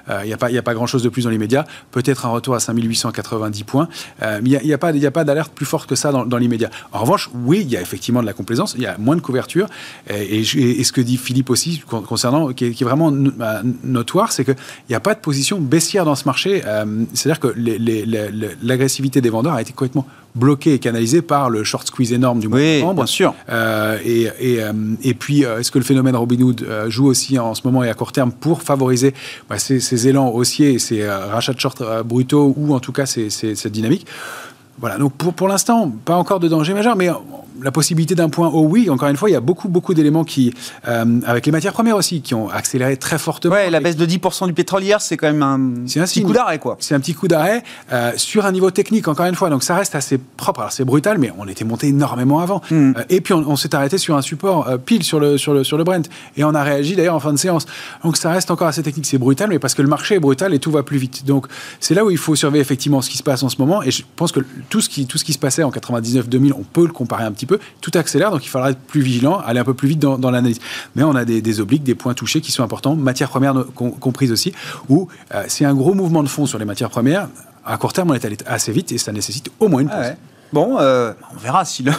Il 0.09 0.13
euh, 0.13 0.25
n'y 0.25 0.33
a 0.33 0.37
pas, 0.37 0.51
y 0.51 0.59
a 0.59 0.63
pas 0.63 0.75
grand-chose 0.75 1.03
de 1.03 1.09
plus 1.09 1.25
dans 1.25 1.31
les 1.31 1.39
médias. 1.39 1.65
Peut-être 1.91 2.27
un 2.27 2.31
retour 2.31 2.55
à 2.55 2.61
5890 2.61 3.65
points. 3.65 3.89
Euh, 4.23 4.41
mais 4.43 4.51
il 4.51 4.67
n'y 4.67 4.73
a, 4.73 4.79
pas, 4.79 4.89
a 4.89 5.11
pas 5.11 5.25
d'alerte 5.25 5.53
plus 5.53 5.67
forte 5.67 5.89
que 5.89 5.95
ça 5.95 6.13
dans, 6.13 6.25
dans 6.25 6.39
l'immédiat. 6.39 6.71
En 6.93 7.01
revanche, 7.01 7.31
oui, 7.35 7.61
il 7.63 7.71
y 7.71 7.77
a 7.77 7.81
effectivement 7.81 8.21
de 8.21 8.27
la 8.27 8.33
complaisance. 8.33 8.75
Il 8.77 8.83
y 8.83 8.87
a 8.87 8.97
moins 8.99 9.17
de 9.17 9.21
couverture. 9.21 9.69
Et, 10.11 10.41
et, 10.41 10.85
ce 10.85 10.93
que 10.93 11.01
dit 11.01 11.17
Philippe 11.17 11.51
aussi, 11.51 11.83
concernant, 11.87 12.53
qui 12.53 12.67
est, 12.67 12.85
vraiment 12.85 13.11
bah, 13.11 13.63
notoire, 13.83 14.33
c'est 14.33 14.45
qu'il 14.45 14.57
n'y 14.89 14.95
a 14.95 15.01
pas 15.01 15.15
de 15.15 15.21
position 15.21 15.59
baissière 15.61 16.05
dans 16.05 16.15
ce 16.15 16.25
marché. 16.25 16.63
Euh, 16.65 17.05
c'est-à-dire 17.15 17.41
que 17.41 17.55
l'agressivité 18.63 19.21
des 19.21 19.31
vendeurs 19.31 19.55
a 19.55 19.63
été 19.63 19.73
complètement 19.73 20.07
bloqué 20.35 20.75
et 20.75 20.79
canalisé 20.79 21.23
par 21.23 21.49
le 21.49 21.65
short 21.65 21.87
squeeze 21.87 22.13
énorme 22.13 22.41
du 22.41 22.49
mois 22.49 22.59
de 22.59 22.81
novembre. 22.81 22.95
bien 22.95 23.07
sûr. 23.07 23.35
Euh, 23.49 23.99
et, 24.05 24.29
et, 24.39 24.63
euh, 24.63 24.73
et, 25.03 25.15
puis, 25.15 25.43
est-ce 25.43 25.71
que 25.71 25.79
le 25.79 25.85
phénomène 25.85 26.15
Robinhood 26.15 26.67
joue 26.89 27.07
aussi 27.07 27.39
en 27.39 27.55
ce 27.55 27.63
moment 27.65 27.83
et 27.85 27.89
à 27.89 27.95
court 27.95 28.13
terme 28.13 28.33
pour 28.33 28.63
favoriser 28.63 29.15
bah, 29.49 29.59
ces, 29.59 29.81
ces, 29.81 29.96
élans 29.97 30.31
haussiers, 30.31 30.79
ces 30.79 31.09
rachats 31.09 31.53
de 31.53 31.61
short 31.61 31.83
brutaux 32.05 32.55
ou 32.57 32.75
en 32.75 32.81
tout 32.81 32.93
cas 32.93 33.07
ces, 33.07 33.31
cette 33.31 33.73
dynamique. 33.73 34.07
Voilà, 34.79 34.99
donc 34.99 35.15
pour, 35.15 35.33
pour 35.33 35.49
l'instant, 35.49 35.91
pas 36.05 36.17
encore 36.17 36.39
de 36.41 36.49
danger 36.49 36.75
majeur, 36.75 36.97
mais 36.97 37.09
la 37.63 37.71
possibilité 37.71 38.15
d'un 38.15 38.29
point 38.29 38.49
haut, 38.49 38.67
oui. 38.67 38.91
Encore 38.91 39.09
une 39.09 39.17
fois, 39.17 39.31
il 39.31 39.33
y 39.33 39.37
a 39.37 39.41
beaucoup, 39.41 39.69
beaucoup 39.69 39.95
d'éléments 39.95 40.25
qui, 40.25 40.53
euh, 40.89 41.21
avec 41.27 41.47
les 41.47 41.53
matières 41.53 41.73
premières 41.73 41.97
aussi, 41.97 42.21
qui 42.21 42.35
ont 42.35 42.49
accéléré 42.49 42.97
très 42.97 43.19
fortement. 43.19 43.55
Ouais, 43.55 43.71
la 43.71 43.81
baisse 43.81 43.97
de 43.97 44.07
10% 44.07 44.47
du 44.47 44.53
pétrole 44.53 44.83
hier, 44.83 45.01
c'est 45.01 45.17
quand 45.17 45.27
même 45.27 45.43
un, 45.43 45.55
un 45.55 46.05
petit 46.05 46.23
coup 46.23 46.33
d'arrêt, 46.33 46.59
quoi. 46.59 46.77
C'est 46.81 46.95
un 46.95 47.01
petit 47.01 47.15
coup 47.15 47.29
d'arrêt 47.29 47.63
euh, 47.93 48.13
sur 48.17 48.47
un 48.47 48.53
niveau 48.53 48.71
technique, 48.71 49.09
encore 49.09 49.27
une 49.27 49.35
fois. 49.35 49.51
Donc 49.51 49.63
ça 49.63 49.77
reste 49.77 49.95
assez 49.95 50.19
propre. 50.19 50.61
Alors 50.61 50.73
c'est 50.73 50.85
brutal, 50.85 51.19
mais 51.19 51.33
on 51.39 51.47
était 51.49 51.65
monté 51.65 51.89
énormément 51.89 52.41
avant. 52.41 52.61
Hmm. 52.71 52.93
Euh, 52.97 53.05
et 53.09 53.21
puis 53.21 53.35
on, 53.35 53.57
s'est 53.57 53.75
arrêté 53.75 53.99
sur 53.99 54.17
un 54.17 54.23
support 54.23 54.79
pile 54.85 55.03
sur 55.03 55.21
le, 55.21 55.39
sur, 55.39 55.55
le, 55.55 55.65
sur 55.65 55.79
le 55.79 55.85
Brent. 55.85 56.09
Et 56.37 56.45
on 56.45 56.55
a 56.55 56.63
réagi 56.63 56.97
d'ailleurs 56.97 57.15
en 57.15 57.21
fin 57.21 57.33
de 57.33 57.39
séance. 57.39 57.67
Donc 58.05 58.17
ça 58.17 58.31
reste 58.31 58.51
encore 58.51 58.69
assez 58.69 58.83
technique. 58.83 59.07
C'est 59.07 59.19
brutal, 59.19 59.49
mais 59.49 59.59
parce 59.59 59.75
que 59.75 59.83
le 59.83 59.89
marché 59.89 60.17
est 60.17 60.21
brutal 60.21 60.55
et 60.55 60.59
tout 60.59 60.71
va 60.71 60.83
plus 60.83 60.99
vite. 60.99 61.25
Donc 61.25 61.47
c'est 61.81 61.95
là 61.95 62.05
où 62.05 62.11
il 62.11 62.19
faut 62.19 62.35
surveiller 62.35 62.63
effectivement 62.63 63.01
ce 63.03 63.11
qui 63.11 63.17
se 63.17 63.23
passe 63.23 63.43
en 63.43 63.49
ce 63.49 63.57
moment. 63.59 63.83
Et 63.83 63.91
je 63.91 64.03
pense 64.17 64.33
que 64.33 64.41
tout 64.69 64.81
ce 64.81 64.89
qui, 64.89 65.07
tout 65.07 65.19
ce 65.19 65.25
qui 65.25 65.33
se 65.33 65.39
passait 65.39 65.63
en 65.63 65.71
99-2000, 65.71 66.53
on 66.53 66.63
peut 66.63 66.87
le 66.87 66.93
comparer 66.93 67.25
un 67.25 67.33
petit 67.33 67.46
peu. 67.47 67.59
Tout 67.81 67.91
accélère, 67.95 68.31
donc 68.31 68.45
il 68.45 68.49
faudra 68.49 68.71
être 68.71 68.79
plus 68.79 69.01
vigilant, 69.01 69.39
aller 69.39 69.61
un 69.61 69.65
peu 69.65 69.75
plus 69.75 69.89
vite 69.89 69.99
dans, 69.99 70.31
l'analyse. 70.31 70.61
Mais 70.95 71.03
on 71.03 71.15
a 71.15 71.25
des, 71.25 71.61
obliques, 71.61 71.85
des 71.85 71.95
points 71.95 72.15
touchés 72.15 72.41
qui 72.41 72.53
sont 72.53 72.63
importants, 72.63 72.95
matières 72.97 73.29
premières 73.29 73.55
comprises 73.75 74.33
aussi, 74.33 74.53
où 74.89 75.09
euh, 75.35 75.45
c'est 75.49 75.65
un 75.65 75.75
gros 75.75 75.95
mouvement 75.95 76.23
de 76.23 76.29
fond 76.29 76.47
sur 76.47 76.59
les 76.59 76.65
matières 76.65 76.91
premières. 76.91 77.29
À 77.65 77.77
court 77.79 77.93
terme, 77.93 78.11
on 78.11 78.15
est 78.15 78.25
allé 78.25 78.37
assez 78.47 78.73
vite 78.73 78.93
et 78.93 78.99
ça 78.99 79.13
nécessite 79.13 79.51
au 79.59 79.69
moins 79.69 79.81
une 79.81 79.91
ah 79.91 79.97
pause. 79.97 80.13
Bon, 80.53 80.79
euh, 80.79 81.13
on 81.35 81.39
verra 81.39 81.65
si 81.65 81.83
le, 81.85 81.93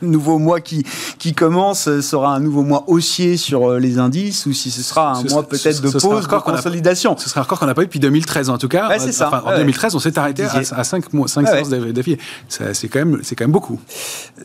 nouveau 0.00 0.38
mois 0.38 0.60
qui, 0.60 0.84
qui 1.18 1.34
commence 1.34 2.00
sera 2.00 2.34
un 2.34 2.40
nouveau 2.40 2.62
mois 2.62 2.84
haussier 2.86 3.36
sur 3.36 3.70
euh, 3.70 3.78
les 3.78 3.98
indices 3.98 4.46
ou 4.46 4.52
si 4.52 4.70
ce 4.70 4.82
sera 4.82 5.12
un 5.12 5.22
mois 5.24 5.42
peut-être 5.42 5.82
de 5.82 5.90
pause, 5.90 6.26
de 6.26 6.36
consolidation. 6.38 7.16
ce 7.18 7.28
sera 7.28 7.40
un 7.40 7.42
record 7.44 7.58
qu'on 7.58 7.66
n'a 7.66 7.74
pas 7.74 7.82
eu 7.82 7.86
depuis 7.86 8.00
2013 8.00 8.50
en 8.50 8.58
tout 8.58 8.68
cas. 8.68 8.88
c'est 8.98 9.12
ça. 9.12 9.30
en 9.44 9.56
2013, 9.56 9.94
on 9.94 9.98
s'est 9.98 10.18
arrêté 10.18 10.44
à, 10.44 10.84
5, 10.84 11.04
5 11.26 11.48
séances 11.48 11.68
d'affilée. 11.68 12.18
C'est 12.48 12.88
quand, 12.88 13.00
même, 13.00 13.20
quand 13.22 13.44
même 13.44 13.52
beaucoup. 13.52 13.78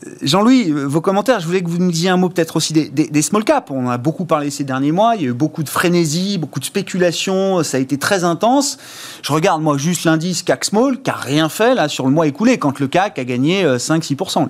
Euh, 0.06 0.10
Jean-Louis, 0.22 0.70
vos 0.70 1.00
commentaires, 1.00 1.40
je 1.40 1.46
voulais 1.46 1.62
que 1.62 1.68
vous 1.68 1.78
nous 1.78 1.90
disiez 1.90 2.10
un 2.10 2.16
mot 2.16 2.28
peut-être 2.28 2.56
aussi 2.56 2.72
des, 2.72 2.88
des, 2.88 3.22
small 3.22 3.44
caps. 3.44 3.70
On 3.70 3.86
en 3.86 3.90
a 3.90 3.98
beaucoup 3.98 4.24
parlé 4.24 4.50
ces 4.50 4.64
derniers 4.64 4.92
mois. 4.92 5.14
Il 5.16 5.22
y 5.22 5.24
a 5.24 5.30
eu 5.30 5.34
beaucoup 5.34 5.62
de 5.62 5.68
frénésie, 5.68 6.38
beaucoup 6.38 6.60
de 6.60 6.64
spéculation. 6.64 7.62
Ça 7.62 7.78
a 7.78 7.80
été 7.80 7.98
très 7.98 8.24
intense. 8.24 8.78
Je 9.22 9.32
regarde 9.32 9.62
moi 9.62 9.78
juste 9.78 10.04
l'indice 10.04 10.42
CAC 10.42 10.66
Small 10.66 11.00
qui 11.00 11.10
n'a 11.10 11.16
rien 11.16 11.48
fait 11.48 11.74
là 11.74 11.88
sur 11.88 12.04
le 12.06 12.12
mois 12.12 12.26
écoulé 12.26 12.58
quand 12.58 12.78
le 12.78 12.88
CAC 12.88 13.18
a 13.18 13.24
gagné 13.24 13.37
5-6%. 13.38 14.48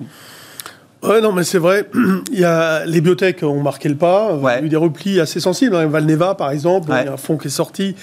Euh, 1.03 1.09
ouais, 1.09 1.21
non, 1.21 1.31
mais 1.31 1.43
c'est 1.43 1.57
vrai. 1.57 1.89
Il 2.31 2.39
y 2.39 2.45
a, 2.45 2.85
les 2.85 3.01
biotech 3.01 3.43
ont 3.43 3.61
marqué 3.61 3.89
le 3.89 3.95
pas. 3.95 4.37
Il 4.37 4.43
y 4.43 4.47
a 4.47 4.61
eu 4.61 4.69
des 4.69 4.75
replis 4.75 5.19
assez 5.19 5.39
sensibles. 5.39 5.75
Hein. 5.75 5.87
Valneva, 5.87 6.35
par 6.35 6.51
exemple, 6.51 6.89
il 6.89 7.05
y 7.05 7.07
a 7.07 7.13
un 7.13 7.17
fonds 7.17 7.37
qui 7.37 7.47
est 7.47 7.51
sorti. 7.51 7.95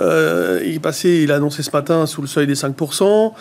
Euh, 0.00 0.60
il 0.64 0.74
est 0.74 0.80
passé, 0.80 1.20
il 1.22 1.32
a 1.32 1.36
annoncé 1.36 1.62
ce 1.62 1.70
matin 1.70 2.06
sous 2.06 2.20
le 2.20 2.26
seuil 2.26 2.46
des 2.46 2.54
5%. 2.54 3.32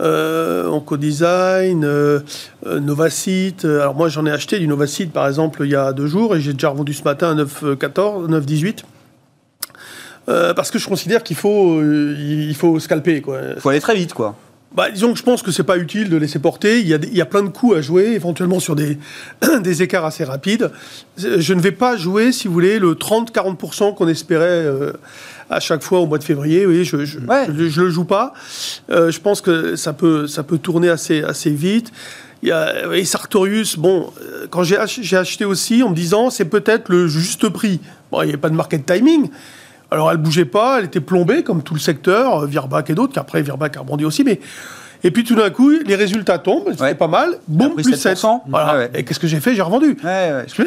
Euh, 0.00 0.68
Oncodesign, 0.68 1.84
euh, 1.84 2.20
euh 2.66 2.80
Novacite. 2.80 3.64
Alors 3.64 3.94
moi, 3.94 4.08
j'en 4.08 4.26
ai 4.26 4.30
acheté 4.30 4.58
du 4.58 4.68
Novacite, 4.68 5.12
par 5.12 5.26
exemple, 5.26 5.62
il 5.64 5.70
y 5.70 5.76
a 5.76 5.92
deux 5.92 6.06
jours, 6.06 6.36
et 6.36 6.40
j'ai 6.40 6.52
déjà 6.52 6.68
revendu 6.68 6.92
ce 6.92 7.02
matin 7.02 7.36
à 7.36 7.42
9,14, 7.42 8.28
9,18. 8.28 8.84
parce 10.54 10.70
que 10.70 10.78
je 10.78 10.86
considère 10.86 11.22
qu'il 11.24 11.36
faut, 11.36 11.82
il 11.82 12.54
faut 12.54 12.78
scalper. 12.78 13.22
Il 13.26 13.60
faut 13.60 13.68
aller 13.70 13.80
très 13.80 13.96
vite, 13.96 14.14
quoi. 14.14 14.36
Bah, 14.74 14.90
disons 14.90 15.12
que 15.12 15.18
je 15.18 15.22
pense 15.22 15.42
que 15.42 15.50
c'est 15.50 15.64
pas 15.64 15.78
utile 15.78 16.10
de 16.10 16.16
laisser 16.16 16.38
porter. 16.38 16.80
Il 16.80 16.88
y, 16.88 16.94
a, 16.94 16.98
il 17.02 17.16
y 17.16 17.22
a 17.22 17.26
plein 17.26 17.42
de 17.42 17.48
coups 17.48 17.76
à 17.76 17.80
jouer, 17.80 18.12
éventuellement 18.12 18.60
sur 18.60 18.76
des, 18.76 18.98
des 19.60 19.82
écarts 19.82 20.04
assez 20.04 20.24
rapides. 20.24 20.70
Je 21.16 21.54
ne 21.54 21.60
vais 21.60 21.72
pas 21.72 21.96
jouer, 21.96 22.32
si 22.32 22.48
vous 22.48 22.54
voulez, 22.54 22.78
le 22.78 22.92
30-40% 22.92 23.94
qu'on 23.94 24.08
espérait 24.08 24.44
euh, 24.46 24.92
à 25.48 25.58
chaque 25.60 25.82
fois 25.82 26.00
au 26.00 26.06
mois 26.06 26.18
de 26.18 26.24
février. 26.24 26.66
Oui, 26.66 26.84
je 26.84 27.06
je, 27.06 27.18
je, 27.18 27.80
le 27.80 27.90
joue 27.90 28.04
pas. 28.04 28.34
Euh, 28.90 29.10
je 29.10 29.20
pense 29.20 29.40
que 29.40 29.74
ça 29.74 29.94
peut, 29.94 30.26
ça 30.26 30.42
peut 30.42 30.58
tourner 30.58 30.90
assez, 30.90 31.22
assez 31.22 31.50
vite. 31.50 31.90
Il 32.42 32.50
y 32.50 32.52
a 32.52 32.94
et 32.94 33.04
Sartorius, 33.04 33.76
bon, 33.76 34.12
euh, 34.20 34.46
quand 34.50 34.62
j'ai 34.62 34.76
acheté 34.76 35.44
aussi 35.44 35.82
en 35.82 35.90
me 35.90 35.94
disant 35.94 36.30
c'est 36.30 36.44
peut-être 36.44 36.90
le 36.90 37.08
juste 37.08 37.48
prix. 37.48 37.80
Bon, 38.12 38.20
il 38.22 38.26
n'y 38.26 38.32
avait 38.32 38.40
pas 38.40 38.50
de 38.50 38.54
market 38.54 38.84
timing. 38.84 39.30
Alors 39.90 40.10
elle 40.10 40.18
bougeait 40.18 40.44
pas, 40.44 40.78
elle 40.78 40.86
était 40.86 41.00
plombée 41.00 41.42
comme 41.42 41.62
tout 41.62 41.74
le 41.74 41.80
secteur, 41.80 42.42
euh, 42.42 42.46
Virbac 42.46 42.90
et 42.90 42.94
d'autres, 42.94 43.14
qu'après 43.14 43.42
Virbac 43.42 43.76
a 43.76 43.80
rebondi 43.80 44.04
aussi, 44.04 44.24
mais 44.24 44.40
et 45.04 45.12
puis 45.12 45.22
tout 45.22 45.36
d'un 45.36 45.50
coup, 45.50 45.70
les 45.70 45.94
résultats 45.94 46.38
tombent, 46.38 46.70
c'était 46.72 46.94
pas 46.94 47.06
mal, 47.06 47.38
boum, 47.46 47.74
plus 47.76 47.94
7. 47.94 48.18
Voilà. 48.48 48.88
Et 48.94 49.04
qu'est-ce 49.04 49.20
que 49.20 49.28
j'ai 49.28 49.38
fait? 49.38 49.54
J'ai 49.54 49.62
revendu. 49.62 49.96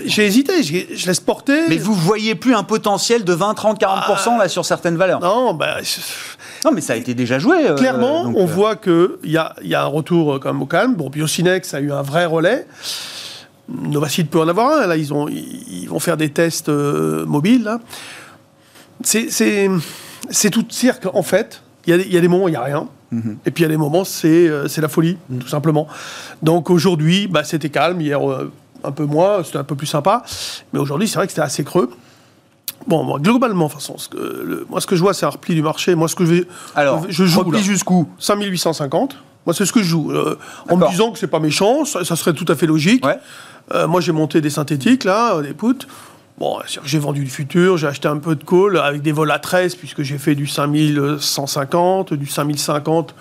J'ai 0.05 0.25
hésité, 0.25 0.63
je 0.63 1.05
laisse 1.05 1.19
porter. 1.19 1.67
Mais 1.67 1.77
vous 1.77 1.93
voyez 1.93 2.35
plus 2.35 2.55
un 2.55 2.63
potentiel 2.63 3.25
de 3.25 3.33
20, 3.33 3.53
30, 3.53 3.81
40% 3.81 4.37
là 4.37 4.47
sur 4.47 4.63
certaines 4.63 4.95
valeurs 4.95 5.19
Non, 5.19 5.53
bah, 5.53 5.77
non, 6.63 6.71
mais 6.71 6.81
ça 6.81 6.93
a 6.93 6.95
été 6.95 7.13
déjà 7.13 7.39
joué. 7.39 7.67
Euh, 7.67 7.75
Clairement, 7.75 8.23
on 8.23 8.43
euh. 8.43 8.45
voit 8.45 8.77
qu'il 8.77 9.09
y 9.25 9.37
a, 9.37 9.53
y 9.63 9.75
a 9.75 9.83
un 9.83 9.87
retour 9.87 10.39
quand 10.39 10.53
même 10.53 10.61
au 10.61 10.65
calme. 10.65 10.95
Bon, 10.95 11.09
Biocinex 11.09 11.73
a 11.73 11.81
eu 11.81 11.91
un 11.91 12.01
vrai 12.01 12.25
relais. 12.25 12.67
Novacide 13.67 14.29
peut 14.29 14.39
en 14.39 14.47
avoir 14.47 14.79
un. 14.81 14.87
Là, 14.87 14.95
ils, 14.95 15.13
ont, 15.13 15.27
ils 15.27 15.87
vont 15.87 15.99
faire 15.99 16.15
des 16.15 16.29
tests 16.29 16.69
mobiles. 16.69 17.63
Là 17.63 17.79
c'est 19.03 20.49
tout 20.49 20.65
cirque, 20.69 21.07
en 21.13 21.23
fait. 21.23 21.61
Il 21.87 22.13
y, 22.13 22.17
a 22.17 22.21
des 22.21 22.27
moments 22.27 22.45
où 22.45 22.47
il 22.47 22.51
n'y 22.51 22.57
a 22.57 22.63
rien. 22.63 22.87
Mhm. 23.11 23.37
Et 23.45 23.51
puis 23.51 23.63
il 23.63 23.65
y 23.65 23.69
a 23.69 23.69
des 23.69 23.77
moments, 23.77 24.03
c'est 24.03 24.47
euh, 24.47 24.67
la 24.77 24.87
folie, 24.87 25.17
mhm. 25.29 25.39
tout 25.39 25.47
simplement. 25.47 25.87
Donc 26.41 26.69
aujourd'hui, 26.69 27.27
bah, 27.27 27.43
c'était 27.43 27.69
calme. 27.69 27.99
Hier, 28.01 28.29
euh, 28.29 28.51
un 28.83 28.91
peu 28.91 29.05
moins, 29.05 29.43
c'était 29.43 29.57
un 29.57 29.63
peu 29.63 29.75
plus 29.75 29.87
sympa. 29.87 30.23
Mais 30.73 30.79
aujourd'hui, 30.79 31.07
c'est 31.07 31.15
vrai 31.15 31.25
que 31.25 31.31
c'était 31.31 31.41
assez 31.41 31.63
creux. 31.63 31.89
Bon, 32.87 33.17
globalement, 33.19 33.67
de 33.67 33.71
façon, 33.71 33.97
ce 33.97 34.09
que, 34.09 34.65
moi, 34.69 34.81
ce 34.81 34.87
que 34.87 34.95
je 34.95 35.01
vois, 35.01 35.13
c'est 35.13 35.25
un 35.25 35.29
repli 35.29 35.53
du 35.53 35.61
marché. 35.61 35.93
Moi, 35.93 36.07
ce 36.07 36.15
que 36.15 36.25
je 36.25 36.33
vais. 36.33 36.47
Alors, 36.75 37.05
je 37.09 37.25
joue. 37.25 37.39
Repli 37.41 37.61
jusqu'où? 37.61 38.07
5850. 38.19 39.17
Moi, 39.45 39.55
c'est 39.55 39.65
ce 39.65 39.73
que 39.73 39.81
je 39.81 39.87
joue. 39.87 40.11
Euh, 40.11 40.37
en 40.69 40.77
me 40.77 40.87
disant 40.89 41.11
que 41.11 41.17
c'est 41.17 41.27
pas 41.27 41.39
méchant, 41.39 41.83
ça, 41.85 42.03
serait 42.03 42.33
tout 42.33 42.45
à 42.47 42.55
fait 42.55 42.67
logique. 42.67 43.03
moi, 43.87 44.01
j'ai 44.01 44.11
monté 44.11 44.39
des 44.39 44.51
synthétiques, 44.51 45.03
là, 45.03 45.41
des 45.41 45.53
poutres. 45.53 45.87
Bon, 46.41 46.57
j'ai 46.83 46.97
vendu 46.97 47.23
du 47.23 47.29
futur, 47.29 47.77
j'ai 47.77 47.85
acheté 47.85 48.07
un 48.07 48.17
peu 48.17 48.35
de 48.35 48.43
call 48.43 48.79
avec 48.79 49.03
des 49.03 49.11
vols 49.11 49.29
à 49.29 49.37
13, 49.37 49.75
puisque 49.75 50.01
j'ai 50.01 50.17
fait 50.17 50.33
du 50.33 50.47
5150, 50.47 52.15
du 52.15 52.25
5050 52.25 53.13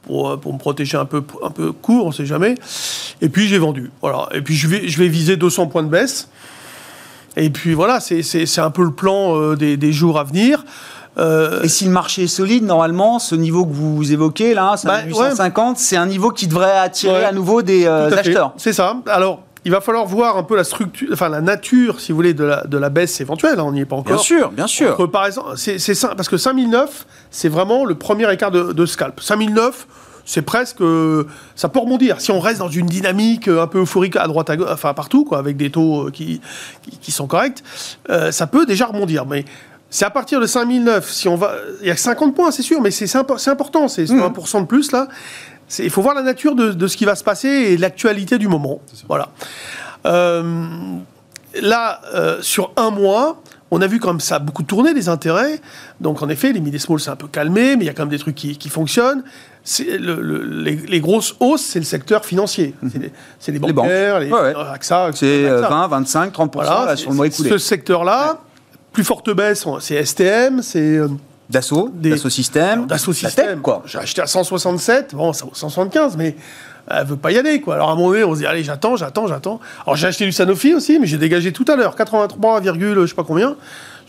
pour, 0.00 0.30
euh, 0.30 0.36
pour 0.38 0.54
me 0.54 0.58
protéger 0.58 0.96
un 0.96 1.04
peu, 1.04 1.22
un 1.42 1.50
peu 1.50 1.72
court, 1.72 2.06
on 2.06 2.08
ne 2.08 2.14
sait 2.14 2.24
jamais. 2.24 2.54
Et 3.20 3.28
puis 3.28 3.46
j'ai 3.46 3.58
vendu. 3.58 3.90
Voilà. 4.00 4.26
Et 4.32 4.40
puis 4.40 4.54
je 4.54 4.68
vais, 4.68 4.88
je 4.88 4.96
vais 4.96 5.08
viser 5.08 5.36
200 5.36 5.66
points 5.66 5.82
de 5.82 5.90
baisse. 5.90 6.30
Et 7.36 7.50
puis 7.50 7.74
voilà, 7.74 8.00
c'est 8.00 8.58
un 8.58 8.70
peu 8.70 8.84
le 8.84 8.92
plan 8.92 9.36
euh, 9.36 9.54
des, 9.54 9.76
des, 9.76 9.92
jours 9.92 10.18
à 10.18 10.24
venir. 10.24 10.64
Euh, 11.18 11.60
et 11.64 11.68
si 11.68 11.84
le 11.84 11.90
marché 11.90 12.22
est 12.22 12.26
solide, 12.26 12.64
normalement, 12.64 13.18
ce 13.18 13.34
niveau 13.34 13.66
que 13.66 13.74
vous 13.74 14.12
évoquez 14.12 14.54
là, 14.54 14.76
850, 15.06 15.74
bah, 15.74 15.78
c'est 15.78 15.98
un 15.98 16.06
niveau 16.06 16.30
qui 16.30 16.46
devrait 16.46 16.78
attirer 16.78 17.26
à 17.26 17.32
nouveau 17.32 17.60
des 17.60 17.86
acheteurs. 17.86 18.54
C'est 18.56 18.72
ça. 18.72 18.96
Alors, 19.04 19.42
il 19.64 19.70
va 19.70 19.80
falloir 19.80 20.06
voir 20.06 20.36
un 20.36 20.42
peu 20.42 20.56
la 20.56 20.64
structure, 20.64 21.08
enfin 21.12 21.28
la 21.28 21.40
nature, 21.40 22.00
si 22.00 22.10
vous 22.12 22.16
voulez, 22.16 22.34
de 22.34 22.44
la, 22.44 22.64
de 22.64 22.78
la 22.78 22.90
baisse 22.90 23.20
éventuelle. 23.20 23.58
hein, 23.60 23.64
on 23.64 23.72
n'y 23.72 23.80
est 23.80 23.84
pas 23.84 23.96
encore. 23.96 24.14
Bien 24.14 24.22
sûr, 24.22 24.50
bien 24.50 24.66
sûr. 24.66 24.92
Entre, 24.92 25.06
par 25.06 25.26
exemple, 25.26 25.50
c'est, 25.56 25.76
parce 26.16 26.28
que 26.28 26.36
5009, 26.36 27.06
c'est 27.30 27.48
vraiment 27.48 27.84
le 27.84 27.94
premier 27.94 28.30
écart 28.32 28.50
de, 28.50 28.72
de 28.72 28.86
scalp. 28.86 29.20
5009, 29.20 29.86
c'est 30.24 30.42
presque, 30.42 30.80
euh, 30.80 31.24
ça 31.56 31.68
peut 31.68 31.78
rebondir. 31.80 32.20
Si 32.20 32.30
on 32.30 32.40
reste 32.40 32.58
dans 32.60 32.68
une 32.68 32.86
dynamique 32.86 33.48
euh, 33.48 33.62
un 33.62 33.66
peu 33.66 33.80
euphorique 33.80 34.16
à 34.16 34.26
droite, 34.26 34.50
à 34.50 34.56
gauche, 34.56 34.68
enfin 34.70 34.94
partout, 34.94 35.24
quoi, 35.24 35.38
avec 35.38 35.56
des 35.56 35.70
taux 35.70 36.06
euh, 36.06 36.10
qui, 36.10 36.40
qui, 36.82 36.96
qui 36.98 37.10
sont 37.12 37.26
corrects, 37.26 37.62
euh, 38.10 38.30
ça 38.32 38.46
peut 38.46 38.64
déjà 38.66 38.86
rebondir. 38.86 39.26
Mais 39.26 39.44
c'est 39.90 40.04
à 40.06 40.10
partir 40.10 40.40
de 40.40 40.46
5009, 40.46 41.10
si 41.10 41.28
on 41.28 41.34
va, 41.36 41.54
il 41.82 41.88
y 41.88 41.90
a 41.90 41.96
50 41.96 42.34
points, 42.34 42.50
c'est 42.50 42.62
sûr, 42.62 42.80
mais 42.80 42.90
c'est, 42.90 43.06
c'est 43.06 43.18
impo- 43.18 43.36
c'est 43.38 43.50
important, 43.50 43.88
c'est 43.88 44.08
Mmh. 44.10 44.20
1% 44.32 44.60
de 44.62 44.66
plus 44.66 44.90
là. 44.92 45.06
Il 45.78 45.90
faut 45.90 46.02
voir 46.02 46.14
la 46.14 46.22
nature 46.22 46.54
de, 46.54 46.72
de 46.72 46.86
ce 46.86 46.96
qui 46.96 47.04
va 47.04 47.14
se 47.14 47.24
passer 47.24 47.48
et 47.48 47.76
l'actualité 47.76 48.38
du 48.38 48.48
moment. 48.48 48.80
Voilà. 49.08 49.28
Euh, 50.06 50.42
là, 51.60 52.00
euh, 52.14 52.38
sur 52.42 52.72
un 52.76 52.90
mois, 52.90 53.40
on 53.70 53.80
a 53.80 53.86
vu 53.86 53.98
comme 54.00 54.20
ça 54.20 54.36
a 54.36 54.38
beaucoup 54.38 54.62
tourné 54.64 54.92
les 54.92 55.08
intérêts. 55.08 55.60
Donc 56.00 56.22
en 56.22 56.28
effet, 56.28 56.52
les 56.52 56.60
mid 56.60 56.78
small 56.78 57.00
c'est 57.00 57.10
un 57.10 57.16
peu 57.16 57.28
calmé, 57.28 57.76
mais 57.76 57.84
il 57.84 57.86
y 57.86 57.90
a 57.90 57.94
quand 57.94 58.02
même 58.02 58.10
des 58.10 58.18
trucs 58.18 58.34
qui, 58.34 58.56
qui 58.58 58.68
fonctionnent. 58.68 59.22
C'est 59.64 59.96
le- 59.96 60.20
le- 60.20 60.42
les, 60.62 60.74
les 60.74 61.00
grosses 61.00 61.36
hausses, 61.40 61.62
c'est 61.62 61.78
le 61.78 61.84
secteur 61.84 62.24
financier. 62.24 62.74
C'est 62.90 62.98
les, 62.98 63.12
c'est 63.38 63.52
les 63.52 63.58
Les 63.60 63.72
bancaires, 63.72 64.18
les, 64.20 64.30
Ouais, 64.30 64.40
ouais. 64.40 64.54
AXA, 64.74 65.10
C'est 65.14 65.44
euh, 65.46 65.58
AXA. 65.62 65.68
20, 65.70 65.88
25, 65.88 66.34
30% 66.34 66.50
Voilà, 66.52 66.84
là, 66.86 66.96
sur 66.96 67.10
le 67.10 67.16
mois 67.16 67.26
écoulé. 67.28 67.48
Ce 67.50 67.58
secteur-là, 67.58 68.40
plus 68.92 69.04
forte 69.04 69.30
baisse, 69.34 69.64
c'est 69.80 70.04
STM, 70.04 70.60
c'est 70.62 70.80
euh, 70.98 71.08
Dassault, 71.52 71.90
Des- 71.94 72.10
Dassault 72.10 72.30
Systèmes, 72.30 72.86
Dassault 72.86 73.12
quoi. 73.62 73.82
J'ai 73.86 73.98
acheté 73.98 74.22
à 74.22 74.26
167, 74.26 75.14
bon, 75.14 75.32
ça 75.32 75.44
vaut 75.44 75.52
175, 75.54 76.16
mais 76.16 76.34
elle 76.88 77.06
veut 77.06 77.16
pas 77.16 77.30
y 77.30 77.38
aller, 77.38 77.60
quoi. 77.60 77.74
Alors 77.74 77.90
à 77.90 77.92
un 77.92 77.94
moment 77.96 78.08
donné, 78.10 78.24
on 78.24 78.34
se 78.34 78.40
dit, 78.40 78.46
allez, 78.46 78.64
j'attends, 78.64 78.96
j'attends, 78.96 79.26
j'attends. 79.28 79.60
Alors 79.86 79.96
j'ai 79.96 80.06
acheté 80.08 80.24
du 80.24 80.32
Sanofi 80.32 80.74
aussi, 80.74 80.98
mais 80.98 81.06
j'ai 81.06 81.18
dégagé 81.18 81.52
tout 81.52 81.64
à 81.68 81.76
l'heure, 81.76 81.94
83, 81.94 82.62
je 82.62 83.06
sais 83.06 83.14
pas 83.14 83.22
combien. 83.24 83.54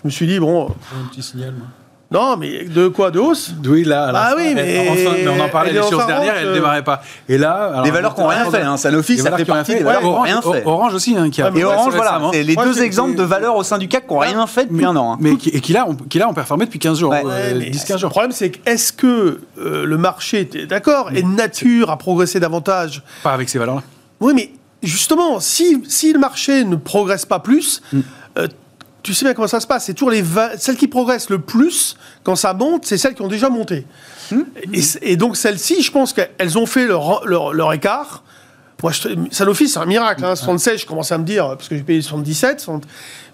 Je 0.01 0.07
me 0.07 0.09
suis 0.09 0.25
dit, 0.25 0.39
bon, 0.39 0.69
Un 0.69 1.07
petit 1.09 1.21
signal, 1.21 1.51
moi. 1.51 1.67
Non, 2.13 2.37
mais 2.37 2.63
de 2.65 2.87
quoi 2.87 3.11
De 3.11 3.19
hausse 3.19 3.51
Oui, 3.65 3.83
là. 3.83 4.05
à 4.05 4.11
la 4.11 4.19
Ah 4.21 4.33
oui, 4.37 4.53
mais- 4.55 4.87
enfin, 4.89 5.11
mais 5.17 5.27
on 5.27 5.39
en 5.43 5.49
parlait 5.49 5.71
les 5.73 5.79
choses 5.81 5.99
fin 5.99 6.05
dernières, 6.05 6.33
de 6.35 6.39
elle 6.39 6.47
ne 6.49 6.53
démarrait 6.53 6.83
pas. 6.83 7.01
Et 7.27 7.37
là. 7.37 7.71
alors, 7.71 7.81
Des 7.83 7.91
valeurs 7.91 8.13
qui 8.15 8.21
n'ont 8.21 8.27
rien 8.27 8.49
fait. 8.51 8.61
Hein. 8.61 8.77
Sanofi, 8.77 9.17
ça 9.17 9.35
fait 9.35 9.43
partie 9.45 9.71
fait. 9.73 9.79
des 9.79 9.83
valeurs 9.83 10.01
qui 10.01 10.07
n'ont 10.07 10.21
rien 10.21 10.37
Orange, 10.43 10.55
fait. 10.55 10.63
Orange 10.65 10.93
aussi, 10.93 11.17
hein, 11.17 11.29
qui 11.29 11.41
a. 11.41 11.51
Et 11.55 11.63
Orange, 11.63 11.93
voilà, 11.95 12.21
c'est 12.31 12.43
les 12.43 12.55
deux 12.55 12.81
exemples 12.83 13.15
de 13.15 13.23
valeurs 13.23 13.55
au 13.55 13.63
sein 13.63 13.77
du 13.77 13.87
CAC 13.87 14.07
qui 14.07 14.13
n'ont 14.13 14.19
rien 14.19 14.47
fait 14.47 14.65
depuis 14.67 14.85
un 14.85 14.95
an. 14.95 15.13
hein. 15.13 15.17
Mais 15.19 15.35
qui, 15.37 15.49
et 15.49 15.59
qui 15.59 15.73
là, 15.73 15.87
ont, 15.87 15.95
qui 15.95 16.19
là 16.19 16.29
ont 16.29 16.33
performé 16.33 16.65
depuis 16.65 16.79
15 16.79 16.99
jours, 16.99 17.11
Ouais. 17.11 17.23
euh, 17.25 17.53
Ouais, 17.53 17.53
mais 17.59 17.69
10-15 17.71 17.93
Le 17.93 17.97
jours. 17.99 18.09
problème, 18.11 18.31
c'est 18.31 18.51
que 18.51 18.69
est-ce 18.69 18.93
que 18.93 19.39
euh, 19.59 19.85
le 19.85 19.97
marché 19.97 20.41
était 20.41 20.65
d'accord 20.65 21.09
et 21.13 21.23
nature 21.23 21.89
à 21.89 21.97
progresser 21.97 22.39
davantage 22.39 23.01
Pas 23.23 23.31
avec 23.33 23.49
ces 23.49 23.57
valeurs-là. 23.59 23.81
Oui, 24.19 24.33
mais 24.35 24.51
justement, 24.83 25.39
si, 25.39 25.83
si 25.87 26.13
le 26.13 26.19
marché 26.19 26.63
ne 26.63 26.75
progresse 26.75 27.25
pas 27.25 27.39
plus, 27.39 27.81
Mm. 27.91 27.99
euh, 28.37 28.47
tu 29.03 29.13
sais 29.13 29.25
bien 29.25 29.33
comment 29.33 29.47
ça 29.47 29.59
se 29.59 29.67
passe. 29.67 29.85
C'est 29.85 29.93
toujours 29.93 30.11
les 30.11 30.21
va- 30.21 30.57
celles 30.57 30.77
qui 30.77 30.87
progressent 30.87 31.29
le 31.29 31.39
plus 31.39 31.97
quand 32.23 32.35
ça 32.35 32.53
monte, 32.53 32.85
c'est 32.85 32.97
celles 32.97 33.13
qui 33.13 33.21
ont 33.21 33.27
déjà 33.27 33.49
monté. 33.49 33.85
Mm. 34.31 34.41
Et, 35.01 35.17
donc 35.17 35.37
celles-ci, 35.37 35.83
je 35.83 35.91
pense 35.91 36.13
qu'elles 36.13 36.57
ont 36.57 36.65
fait 36.65 36.87
leur, 36.87 37.25
leur, 37.25 37.53
leur 37.53 37.73
écart. 37.73 38.23
Moi, 38.81 38.91
je, 38.91 39.07
Sanofi, 39.31 39.69
c'est 39.69 39.79
un 39.79 39.85
miracle. 39.85 40.25
Hein. 40.25 40.35
76, 40.35 40.81
je 40.81 40.85
commençais 40.85 41.13
à 41.13 41.17
me 41.17 41.23
dire, 41.23 41.47
parce 41.49 41.69
que 41.69 41.75
j'ai 41.75 41.83
payé 41.83 42.01
77, 42.01 42.59
60, 42.59 42.83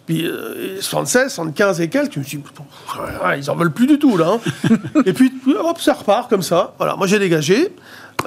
puis 0.05 0.25
euh, 0.25 0.79
76, 0.79 1.31
75 1.33 1.81
et 1.81 1.89
quelques, 1.89 2.13
je 2.13 2.19
me 2.19 2.23
suis 2.23 2.37
dit, 2.37 2.43
ils 3.37 3.49
en 3.49 3.55
veulent 3.55 3.71
plus 3.71 3.87
du 3.87 3.97
tout, 3.97 4.15
là. 4.17 4.37
hein. 4.37 4.69
et 5.05 5.13
puis, 5.13 5.31
hop, 5.59 5.79
ça 5.81 5.93
repart 5.93 6.29
comme 6.29 6.43
ça. 6.43 6.73
Voilà, 6.77 6.95
moi 6.95 7.07
j'ai 7.07 7.17
dégagé. 7.19 7.73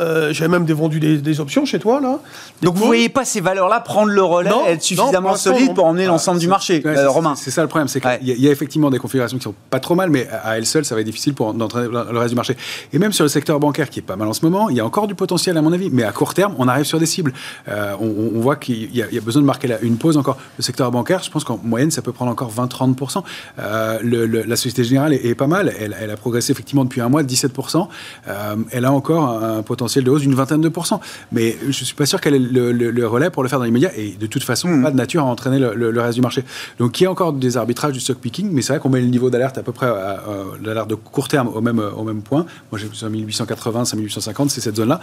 Euh, 0.01 0.33
J'avais 0.33 0.49
même 0.49 0.65
vendu 0.67 1.01
des, 1.01 1.19
des 1.19 1.41
options 1.41 1.65
chez 1.65 1.79
toi, 1.79 2.01
là. 2.01 2.19
Donc 2.63 2.75
vous 2.75 2.81
calls. 2.81 2.87
voyez 2.87 3.09
pas 3.09 3.25
ces 3.25 3.41
valeurs-là 3.41 3.81
prendre 3.81 4.11
le 4.11 4.23
relais, 4.23 4.51
Non, 4.51 4.67
être 4.67 4.83
suffisamment 4.83 5.35
non. 5.47 5.75
pour 5.75 5.85
emmener 5.87 6.05
Ah, 6.05 6.09
l'ensemble 6.09 6.39
du 6.41 6.49
marché, 6.49 6.83
ouais, 6.85 6.91
euh, 6.91 6.97
c'est- 6.97 7.07
Romain. 7.07 7.35
C'est 7.37 7.51
ça 7.51 7.63
le 7.63 7.69
problème, 7.69 7.89
c'est 7.89 8.01
qu'il 8.01 8.09
Ouais. 8.11 8.19
y, 8.23 8.31
a- 8.31 8.35
il 8.35 8.41
y 8.41 8.49
a 8.49 8.51
effectivement 8.51 8.91
des 8.91 8.99
configurations 8.99 9.37
qui 9.37 9.45
sont 9.45 9.55
pas 9.71 9.81
trop 9.81 9.95
mal, 9.95 10.11
mais 10.11 10.29
à 10.29 10.53
à 10.53 10.59
elles 10.59 10.67
seules, 10.67 10.85
ça 10.85 10.95
va 10.95 11.01
être 11.01 11.07
difficile 11.07 11.35
pour 11.35 11.55
d'entraîner 11.55 11.89
le 11.89 12.19
reste 12.19 12.31
du 12.31 12.37
marché. 12.37 12.57
Et 12.93 12.99
même 12.99 13.13
sur 13.13 13.25
le 13.25 13.29
secteur 13.29 13.59
bancaire, 13.61 13.89
qui 13.91 14.01
est 14.01 14.03
pas 14.03 14.17
mal 14.17 14.29
en 14.29 14.33
ce 14.33 14.45
moment, 14.45 14.69
il 14.69 14.77
y 14.77 14.81
a 14.81 14.85
encore 14.85 15.07
du 15.07 15.15
potentiel 15.15 15.57
à 15.57 15.63
mon 15.63 15.73
avis, 15.73 15.89
mais 15.91 16.03
à 16.05 16.13
court 16.13 16.35
terme, 16.35 16.55
on 16.59 16.69
arrive 16.69 16.85
sur 16.85 16.99
des 16.99 17.07
cibles. 17.07 17.33
Euh, 17.69 17.95
on, 18.01 18.41
voit 18.41 18.57
qu'il 18.57 18.95
y, 18.95 19.03
a- 19.03 19.07
il 19.09 19.15
y 19.15 19.19
a 19.19 19.21
besoin 19.21 19.41
de 19.41 19.47
marquer 19.47 19.69
la- 19.69 19.81
une 19.81 19.97
pause 19.97 20.17
encore. 20.17 20.37
Le 20.59 20.63
secteur 20.63 20.91
bancaire, 20.91 21.23
je 21.23 21.31
pense 21.31 21.45
qu'en 21.45 21.59
moyenne, 21.63 21.91
ça 21.91 22.03
peut 22.03 22.13
prendre 22.13 22.31
encore 22.33 22.51
20-30%. 22.51 23.25
Euh, 23.59 23.99
le- 24.03 24.27
le- 24.27 24.43
la 24.43 24.57
Société 24.57 24.85
Générale 24.85 25.13
est, 25.15 25.25
est 25.27 25.35
pas 25.35 25.47
mal. 25.47 25.73
Elle, 25.79 25.97
elle 26.01 26.11
a 26.11 26.17
progressé 26.17 26.53
effectivement 26.53 26.85
depuis 26.85 27.01
un 27.01 27.09
mois 27.09 27.23
de 27.23 27.29
17%. 27.29 27.89
Euh, 28.29 28.57
elle 28.73 28.85
a 28.85 28.93
encore 28.93 29.25
un, 29.25 29.59
un 29.59 29.63
potentiel 29.63 29.82
de 30.03 30.11
hausse 30.11 30.23
d'une 30.23 30.35
vingtaine 30.35 30.61
de 30.61 30.69
pourcents. 30.69 31.01
Mais 31.33 31.57
je 31.67 31.85
suis 31.85 31.95
pas 31.95 32.07
sûr 32.07 32.21
qu'elle 32.21 32.35
ait 32.35 32.39
le, 32.39 32.73
le- 32.73 32.91
le 32.91 33.07
relais 33.07 33.31
pour 33.31 33.43
le 33.43 33.49
faire 33.49 33.59
dans 33.59 33.65
l'immédiat. 33.65 33.91
Et 33.97 34.17
de 34.19 34.27
toute 34.27 34.43
façon, 34.45 34.69
Mm. 34.69 34.83
pas 34.83 34.91
de 34.91 34.97
nature 34.97 35.23
à 35.23 35.27
entraîner 35.27 35.59
le, 35.59 36.01
reste 36.01 36.15
du 36.15 36.21
marché. 36.23 36.45
Donc 36.79 37.01
il 37.01 37.05
y 37.05 37.07
a 37.07 37.11
encore 37.11 37.33
des 37.33 37.57
arbitrages 37.57 37.93
du 37.93 38.01
stock 38.01 38.19
picking, 38.19 38.51
mais 38.53 38.63
c'est 38.63 38.73
vrai 38.73 38.81
qu'on 38.81 38.89
met 38.89 39.01
le 39.01 39.07
niveau 39.07 39.31
d'alerte 39.31 39.59
à 39.59 39.63
peu 39.63 39.73
près, 39.73 39.87
à, 39.87 39.93
à- 39.93 40.21
l'alerte 40.63 40.89
de 40.89 40.95
court 40.95 41.29
terme 41.29 41.49
au 41.49 41.61
même, 41.61 41.79
au 41.81 42.05
même 42.05 42.23
point. 42.23 42.47
Moi 42.71 42.79
j'ai 42.81 42.89
5880, 42.93 43.85
5850, 43.85 44.51
c'est 44.51 44.61
cette 44.61 44.77
zone-là. 44.77 45.01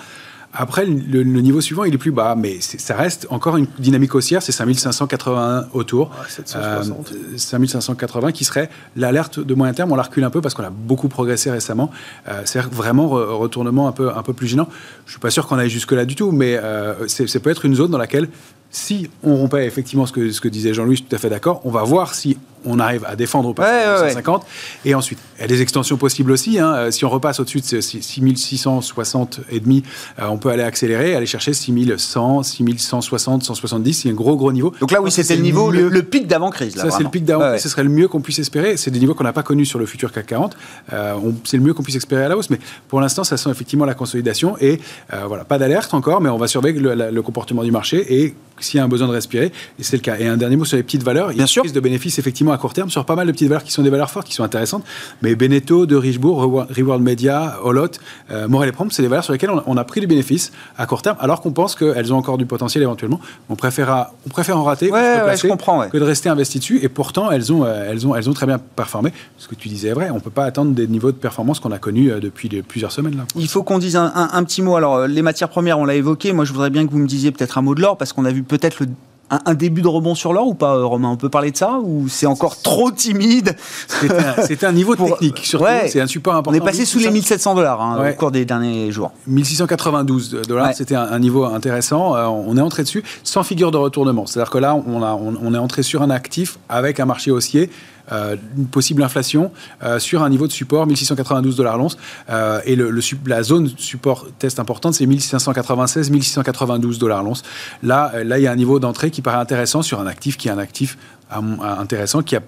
Après, 0.51 0.85
le, 0.85 1.21
le 1.21 1.41
niveau 1.41 1.61
suivant, 1.61 1.83
il 1.83 1.93
est 1.93 1.97
plus 1.99 2.11
bas, 2.11 2.33
mais 2.35 2.57
ça 2.59 2.95
reste 2.95 3.27
encore 3.29 3.55
une 3.57 3.67
dynamique 3.77 4.15
haussière, 4.15 4.41
c'est 4.41 4.51
5581 4.51 5.67
autour. 5.73 6.09
Ouais, 6.09 6.15
760. 6.27 7.11
Euh, 7.13 7.37
5580 7.37 8.31
qui 8.31 8.45
serait 8.45 8.69
l'alerte 8.95 9.39
de 9.39 9.53
moyen 9.53 9.73
terme. 9.73 9.91
On 9.91 9.95
la 9.95 10.01
recule 10.03 10.23
un 10.23 10.29
peu 10.31 10.41
parce 10.41 10.55
qu'on 10.55 10.63
a 10.63 10.71
beaucoup 10.71 11.07
progressé 11.07 11.51
récemment. 11.51 11.91
Euh, 12.27 12.41
c'est 12.45 12.61
vraiment 12.61 13.07
re- 13.07 13.25
retournement 13.37 13.87
un 13.87 13.91
peu, 13.91 14.09
un 14.15 14.23
peu 14.23 14.33
plus 14.33 14.47
gênant. 14.47 14.67
Je 15.05 15.11
suis 15.11 15.19
pas 15.19 15.29
sûr 15.29 15.47
qu'on 15.47 15.57
aille 15.59 15.69
jusque-là 15.69 16.05
du 16.05 16.15
tout, 16.15 16.31
mais 16.31 16.57
euh, 16.57 17.07
c'est- 17.07 17.27
ça 17.27 17.39
peut 17.39 17.51
être 17.51 17.65
une 17.65 17.75
zone 17.75 17.91
dans 17.91 17.97
laquelle, 17.99 18.27
si 18.71 19.09
on 19.23 19.35
rompait 19.35 19.65
effectivement 19.67 20.05
ce 20.07 20.13
que, 20.13 20.31
ce 20.31 20.41
que 20.41 20.47
disait 20.47 20.73
Jean-Louis, 20.73 20.95
je 20.95 21.01
suis 21.01 21.09
tout 21.09 21.15
à 21.15 21.19
fait 21.19 21.29
d'accord, 21.29 21.61
on 21.63 21.71
va 21.71 21.83
voir 21.83 22.13
si 22.15 22.37
on 22.65 22.79
arrive 22.79 23.05
à 23.05 23.15
défendre 23.15 23.49
ou 23.49 23.53
pas 23.53 23.63
Ouais, 23.63 23.95
ouais, 23.95 24.01
ouais. 24.03 24.09
150. 24.09 24.45
Et 24.85 24.93
ensuite, 24.95 25.19
il 25.37 25.41
y 25.41 25.43
a 25.45 25.47
des 25.47 25.61
extensions 25.61 25.97
possibles 25.97 26.31
aussi. 26.31 26.59
hein. 26.59 26.73
Euh, 26.75 26.91
Si 26.91 27.05
on 27.05 27.09
repasse 27.09 27.39
au-dessus 27.39 27.61
de 27.61 27.65
ces 27.81 27.81
6660 27.81 29.41
et 29.51 29.59
demi, 29.59 29.83
euh, 30.19 30.27
on 30.29 30.37
peut 30.37 30.49
aller 30.49 30.63
accélérer, 30.63 31.15
aller 31.15 31.25
chercher 31.25 31.53
6100, 31.53 32.43
6160, 32.43 33.43
170. 33.43 33.93
C'est 33.93 34.09
un 34.09 34.13
gros, 34.13 34.35
gros 34.35 34.51
niveau. 34.51 34.73
Donc 34.79 34.91
là, 34.91 35.01
oui, 35.01 35.09
que 35.09 35.15
c'était 35.15 35.35
le 35.35 35.41
niveau, 35.41 35.71
le, 35.71 36.01
pic 36.03 36.27
d'avant-crise. 36.27 36.75
ça, 36.75 36.89
c'est 36.91 37.03
le 37.03 37.09
pic 37.09 37.23
d'avant. 37.25 37.43
Ouais, 37.43 37.49
ouais. 37.51 37.59
Ce 37.59 37.69
serait 37.69 37.83
le 37.83 37.89
mieux 37.89 38.07
qu'on 38.07 38.21
puisse 38.21 38.39
espérer. 38.39 38.77
C'est 38.77 38.91
des 38.91 38.99
niveaux 38.99 39.13
qu'on 39.13 39.23
n'a 39.23 39.33
pas 39.33 39.43
connus 39.43 39.65
sur 39.65 39.79
le 39.79 39.85
futur 39.85 40.11
CAC 40.11 40.25
40. 40.27 40.57
Euh, 40.93 41.13
on- 41.23 41.35
c'est 41.43 41.57
le 41.57 41.63
mieux 41.63 41.73
qu'on 41.73 41.83
puisse 41.83 41.95
espérer 41.95 42.23
à 42.23 42.29
la 42.29 42.37
hausse. 42.37 42.49
Mais 42.49 42.59
pour 42.87 42.99
l'instant, 43.01 43.23
ça 43.23 43.37
sent 43.37 43.49
effectivement 43.49 43.85
la 43.85 43.93
consolidation. 43.93 44.55
Et 44.59 44.79
euh, 45.13 45.25
voilà, 45.27 45.45
pas 45.45 45.57
d'alerte 45.57 45.93
encore, 45.93 46.21
mais 46.21 46.29
on 46.29 46.37
va 46.37 46.47
surveiller 46.47 46.79
le, 46.79 46.93
la- 46.93 47.11
le 47.11 47.21
comportement 47.21 47.63
du 47.63 47.71
marché 47.71 48.21
et 48.23 48.33
s'il 48.59 48.77
y 48.77 48.81
a 48.81 48.83
un 48.83 48.89
besoin 48.89 49.07
de 49.07 49.13
respirer. 49.13 49.51
Et 49.79 49.83
c'est 49.83 49.95
le 49.97 50.01
cas. 50.01 50.17
Et 50.19 50.27
un 50.27 50.37
dernier 50.37 50.57
mot 50.57 50.65
sur 50.65 50.77
les 50.77 50.83
petites 50.83 51.03
valeurs. 51.03 51.31
Il 51.31 51.37
y 51.37 51.41
a 51.41 51.45
une 51.45 51.61
prise 51.61 51.73
de 51.73 51.79
bénéfices 51.79 52.19
effectivement 52.19 52.48
à 52.51 52.57
court 52.57 52.73
terme 52.73 52.89
sur 52.89 53.05
pas 53.05 53.15
mal 53.15 53.27
de 53.27 53.31
petites 53.31 53.47
valeurs 53.47 53.63
qui 53.63 53.71
sont 53.71 53.81
des 53.83 53.89
valeurs 53.89 54.09
fortes, 54.09 54.27
qui 54.27 54.33
sont 54.33 54.43
intéressantes. 54.43 54.83
Mais 55.21 55.35
Beneteau, 55.35 55.85
De 55.85 55.95
Richebourg, 55.95 56.41
Reward- 56.41 57.01
Media, 57.01 57.57
Holot, 57.63 57.87
euh, 58.31 58.47
Morel 58.47 58.69
et 58.69 58.71
Prompt, 58.71 58.91
c'est 58.91 59.01
des 59.01 59.07
valeurs 59.07 59.23
sur 59.23 59.33
lesquelles 59.33 59.49
on, 59.51 59.61
on 59.65 59.77
a 59.77 59.83
pris 59.83 59.99
du 60.01 60.07
bénéfice 60.07 60.51
à 60.77 60.85
court 60.85 61.01
terme, 61.01 61.17
alors 61.19 61.41
qu'on 61.41 61.51
pense 61.51 61.75
qu'elles 61.75 62.13
ont 62.13 62.17
encore 62.17 62.37
du 62.37 62.45
potentiel 62.45 62.81
éventuellement. 62.83 63.19
On 63.49 63.55
préfère, 63.55 63.89
à- 63.89 64.13
on 64.25 64.29
préfère 64.29 64.57
en 64.57 64.63
rater. 64.63 64.91
Ouais, 64.91 65.35
je 65.41 65.47
comprends, 65.47 65.79
ouais. 65.79 65.89
que 65.89 65.97
de 65.97 66.03
rester 66.03 66.29
investi 66.29 66.59
dessus. 66.59 66.79
Et 66.83 66.89
pourtant, 66.89 67.31
elles 67.31 67.51
ont, 67.53 67.63
euh, 67.65 67.89
elles 67.89 68.05
ont, 68.07 68.15
elles 68.15 68.29
ont 68.29 68.33
très 68.33 68.45
bien 68.45 68.57
performé. 68.59 69.11
Ce 69.37 69.47
que 69.47 69.55
tu 69.55 69.69
disais 69.69 69.89
est 69.89 69.93
vrai. 69.93 70.09
On 70.09 70.19
peut 70.19 70.29
pas 70.29 70.45
attendre 70.45 70.71
des 70.71 70.87
niveaux 70.87 71.11
de 71.11 71.17
performance 71.17 71.59
qu'on 71.59 71.71
a 71.71 71.79
connus 71.79 72.11
euh, 72.11 72.19
depuis 72.19 72.49
de- 72.49 72.61
plusieurs 72.61 72.91
semaines 72.91 73.17
là. 73.17 73.23
Il 73.35 73.47
faut 73.47 73.63
qu'on 73.63 73.79
dise 73.79 73.95
un, 73.95 74.11
un- 74.15 74.29
un 74.33 74.43
petit 74.43 74.61
mot. 74.61 74.75
Alors, 74.75 75.07
les 75.07 75.21
matières 75.21 75.49
premières, 75.49 75.79
on 75.79 75.85
l'a 75.85 75.95
évoqué. 75.95 76.33
Moi, 76.33 76.45
je 76.45 76.51
voudrais 76.53 76.69
bien 76.69 76.85
que 76.85 76.91
vous 76.91 76.97
me 76.99 77.07
disiez 77.07 77.31
peut-être 77.31 77.57
un 77.57 77.61
mot 77.61 77.75
de 77.75 77.81
l'or, 77.81 77.97
parce 77.97 78.13
qu'on 78.13 78.25
a 78.25 78.31
vu 78.31 78.43
peut-être 78.43 78.79
le- 78.81 78.89
un, 79.31 79.39
un 79.45 79.53
début 79.53 79.81
de 79.81 79.87
rebond 79.87 80.15
sur 80.15 80.33
l'or 80.33 80.47
ou 80.47 80.53
pas, 80.53 80.75
euh, 80.75 80.85
Romain? 80.85 81.09
On 81.09 81.17
peut 81.17 81.29
parler 81.29 81.51
de 81.51 81.57
ça 81.57 81.79
Ou 81.83 82.07
c'est 82.09 82.25
encore 82.25 82.61
trop 82.61 82.91
timide? 82.91 83.55
C'était 83.87 84.65
un, 84.65 84.71
niveau 84.71 84.95
Pour- 84.97 85.09
technique 85.17 85.39
surtout. 85.45 85.65
ouais. 85.65 85.87
C'est 85.89 86.01
un 86.01 86.07
support 86.07 86.35
important. 86.35 86.57
On 86.59 86.61
est 86.61 86.65
passé 86.65 86.85
sous 86.85 86.99
les 86.99 87.11
1700 87.11 87.55
dollars 87.55 87.81
hein, 87.81 87.99
Ouais. 88.01 88.11
au 88.13 88.15
cours 88.15 88.31
des 88.31 88.45
derniers 88.45 88.91
jours. 88.91 89.11
1692 89.27 90.41
dollars, 90.47 90.67
Ouais. 90.67 90.73
c'était 90.73 90.95
un, 90.95 91.03
un 91.03 91.19
niveau 91.19 91.45
intéressant. 91.45 92.15
Euh, 92.15 92.25
on 92.25 92.57
est 92.57 92.61
entré 92.61 92.83
dessus 92.83 93.03
sans 93.23 93.43
figure 93.43 93.71
de 93.71 93.77
retournement. 93.77 94.25
C'est-à-dire 94.25 94.51
que 94.51 94.57
là, 94.57 94.75
on, 94.75 95.01
a, 95.03 95.13
on, 95.13 95.33
on 95.41 95.53
est 95.53 95.57
entré 95.57 95.83
sur 95.83 96.01
un 96.01 96.09
actif 96.09 96.57
avec 96.69 96.99
un 96.99 97.05
marché 97.05 97.31
haussier. 97.31 97.69
Euh, 98.11 98.35
une 98.57 98.67
possible 98.67 99.03
inflation 99.03 99.51
euh, 99.83 99.99
sur 99.99 100.23
un 100.23 100.29
niveau 100.29 100.47
de 100.47 100.51
support 100.51 100.85
1692 100.87 101.55
dollars 101.55 101.77
l'once. 101.77 101.97
Euh, 102.29 102.59
et 102.65 102.75
le, 102.75 102.89
le 102.89 103.01
sup- 103.01 103.27
la 103.27 103.43
zone 103.43 103.69
support 103.77 104.27
test 104.39 104.59
importante 104.59 104.93
c'est 104.93 105.05
1596 105.05 106.09
1692 106.11 106.99
dollars 106.99 107.23
l'once. 107.23 107.43
Là 107.83 108.11
là 108.23 108.39
il 108.39 108.43
y 108.43 108.47
a 108.47 108.51
un 108.51 108.55
niveau 108.55 108.79
d'entrée 108.79 109.11
qui 109.11 109.21
paraît 109.21 109.37
intéressant 109.37 109.81
sur 109.81 109.99
un 109.99 110.07
actif 110.07 110.37
qui 110.37 110.47
est 110.47 110.51
un 110.51 110.57
actif 110.57 110.97
intéressant 111.31 112.21
qui 112.23 112.35
a 112.35 112.41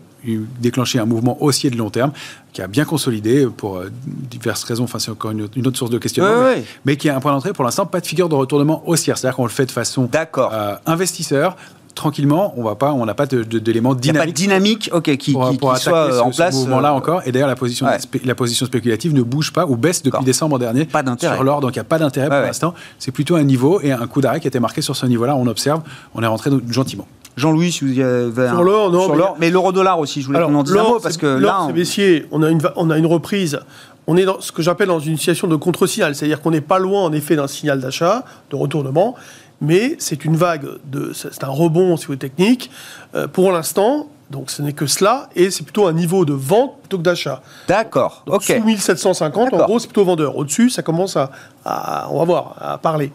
déclenché 0.60 1.00
un 1.00 1.06
mouvement 1.06 1.42
haussier 1.42 1.70
de 1.72 1.78
long 1.78 1.90
terme 1.90 2.12
qui 2.54 2.62
a 2.62 2.68
bien 2.68 2.86
consolidé 2.86 3.48
pour 3.48 3.82
diverses 4.30 4.64
raisons 4.64 4.84
enfin 4.84 5.00
c'est 5.00 5.10
encore 5.10 5.32
une 5.32 5.42
autre, 5.44 5.78
source 5.78 5.90
de 5.90 5.98
questionnement 5.98 6.44
mais- 6.86 6.96
qui 6.96 7.10
a 7.10 7.16
un 7.16 7.20
point 7.20 7.32
d'entrée 7.32 7.54
pour 7.54 7.64
l'instant, 7.66 7.86
pas 7.88 8.02
de 8.02 8.06
figure 8.06 8.30
de 8.30 8.36
retournement 8.36 8.84
haussière. 8.88 9.18
C'est-à-dire 9.18 9.36
qu'on 9.38 9.46
le 9.46 9.50
fait 9.50 9.66
de 9.66 9.72
façon 9.72 10.08
euh, 10.14 10.76
investisseur 10.86 11.56
tranquillement, 11.96 12.54
on 12.58 12.64
va 12.64 12.76
pas, 12.76 12.94
on 12.94 13.06
n'a 13.06 13.14
pas 13.14 13.26
d'éléments 13.26 13.96
dynamiques. 13.96 14.06
Il 14.06 14.12
n'y 14.12 14.18
a 14.18 14.22
pas 14.22 14.28
de 14.28 14.32
dynamique, 14.32 14.90
ok, 14.94 15.18
qui, 15.18 15.34
pour, 15.34 15.50
qui, 15.50 15.58
pour 15.58 15.74
qui 15.74 15.82
soit 15.82 16.12
ce, 16.12 16.20
en 16.20 16.32
place. 16.32 16.56
Ce 16.56 16.60
mouvement-là 16.60 16.94
encore. 16.94 17.22
Et 17.26 17.32
d'ailleurs, 17.32 17.48
la 17.48 17.56
position, 17.56 17.86
ouais. 17.86 17.98
la 18.24 18.36
position 18.36 18.66
spéculative 18.66 19.14
ne 19.14 19.22
bouge 19.22 19.54
pas 19.54 19.66
ou 19.66 19.76
baisse 19.76 20.04
depuis 20.04 20.24
décembre 20.24 20.60
dernier. 20.60 20.86
Pas 20.86 21.04
d'intérêt. 21.04 21.36
Sur 21.36 21.44
l'or, 21.44 21.62
donc 21.62 21.72
il 21.76 21.80
n'y 21.80 21.82
a 21.82 21.86
pas 21.86 22.00
d'intérêt 22.00 22.28
pour 22.28 22.38
l'instant. 22.38 22.74
C'est 23.00 23.12
plutôt 23.12 23.36
un 23.36 23.44
niveau 23.44 23.82
et 23.82 23.92
un 23.92 24.08
coup 24.08 24.22
d'arrêt 24.22 24.40
qui 24.40 24.48
a 24.48 24.50
été 24.50 24.60
marqué 24.60 24.82
sur 24.82 24.96
ce 24.96 25.06
niveau-là. 25.06 25.36
On 25.36 25.48
observe, 25.48 25.82
on 26.16 26.24
est 26.24 26.28
rentré 26.28 26.50
gentiment. 26.70 27.08
Jean-Louis, 27.38 27.72
si 27.72 27.86
vous 27.86 27.94
y 27.94 28.04
avez 28.04 28.50
sur 28.50 28.64
l'or, 28.64 28.92
non, 28.92 29.06
sur 29.06 29.16
l'or, 29.16 29.38
mais, 29.40 29.50
l'euro-dollar 29.50 30.00
aussi. 30.00 30.22
Je 30.22 30.28
voulais 30.28 30.42
qu'on 30.42 30.56
en 30.56 30.64
dise 30.64 30.76
un 30.76 30.84
mot 30.84 31.00
parce 31.00 31.18
que 31.18 31.28
là, 31.28 31.64
c'est 31.68 31.74
baissier. 31.74 32.28
On 32.32 32.44
a 32.44 32.50
une, 32.50 32.62
on 32.76 32.90
a 32.90 32.98
une 32.98 33.06
reprise. 33.06 33.60
On 34.08 34.18
est 34.18 34.26
dans 34.26 34.42
ce 34.42 34.52
que 34.52 34.62
j'appelle 34.62 34.88
dans 34.88 35.00
une 35.00 35.18
situation 35.18 35.48
de 35.48 35.56
contre-signal, 35.56 36.16
c'est-à-dire 36.16 36.42
qu'on 36.42 36.52
n'est 36.52 36.60
pas 36.60 36.80
loin 36.80 37.04
en 37.04 37.14
effet 37.14 37.36
d'un 37.36 37.48
signal 37.48 37.80
d'achat, 37.80 38.26
de 38.50 38.56
retournement, 38.56 39.16
mais 39.62 39.96
c'est 40.00 40.26
une 40.26 40.36
vague 40.36 40.68
de, 40.86 41.14
c'est 41.14 41.44
un 41.44 41.50
rebond 41.50 41.96
si 41.96 42.04
vous 42.04 42.08
voulez 42.08 42.20
technique. 42.20 42.72
Euh, 43.16 43.28
pour 43.28 43.52
l'instant, 43.52 44.08
donc 44.32 44.50
ce 44.50 44.62
n'est 44.62 44.74
que 44.74 44.88
cela, 44.88 45.30
et 45.36 45.52
c'est 45.52 45.64
plutôt 45.64 45.88
un 45.88 45.94
niveau 45.94 46.26
de 46.26 46.34
vente 46.34 46.80
plutôt 46.82 46.98
que 46.98 47.04
d'achat. 47.04 47.42
D'accord. 47.68 48.24
Ok. 48.28 48.44
Sous 48.44 48.64
1750, 48.64 49.54
en 49.54 49.66
gros, 49.66 49.80
c'est 49.80 49.88
plutôt 49.88 50.06
vendeur. 50.06 50.38
Au-dessus, 50.38 50.70
ça 50.70 50.82
commence 50.82 51.16
à, 51.18 51.32
à, 51.66 52.08
on 52.12 52.20
va 52.20 52.26
voir, 52.26 52.56
à 52.60 52.78
parler. 52.78 53.12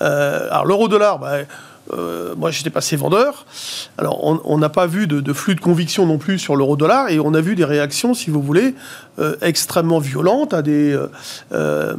Euh, 0.00 0.48
alors 0.50 0.66
l'euro-dollar, 0.66 1.18
bah, 1.18 1.38
euh, 1.92 2.34
moi, 2.36 2.50
j'étais 2.50 2.70
passé 2.70 2.96
vendeur. 2.96 3.46
Alors, 3.96 4.22
on 4.22 4.58
n'a 4.58 4.68
pas 4.68 4.86
vu 4.86 5.06
de, 5.06 5.20
de, 5.20 5.32
flux 5.32 5.54
de 5.54 5.60
conviction 5.60 6.06
non 6.06 6.18
plus 6.18 6.38
sur 6.38 6.56
l'euro-dollar, 6.56 7.08
et 7.08 7.20
on 7.20 7.34
a 7.34 7.40
vu 7.40 7.54
des 7.54 7.64
réactions, 7.64 8.14
si 8.14 8.30
vous 8.30 8.42
voulez, 8.42 8.74
euh, 9.18 9.36
extrêmement 9.40 9.98
violentes 9.98 10.54
à, 10.54 10.62
des, 10.62 10.96
euh, 11.52 11.96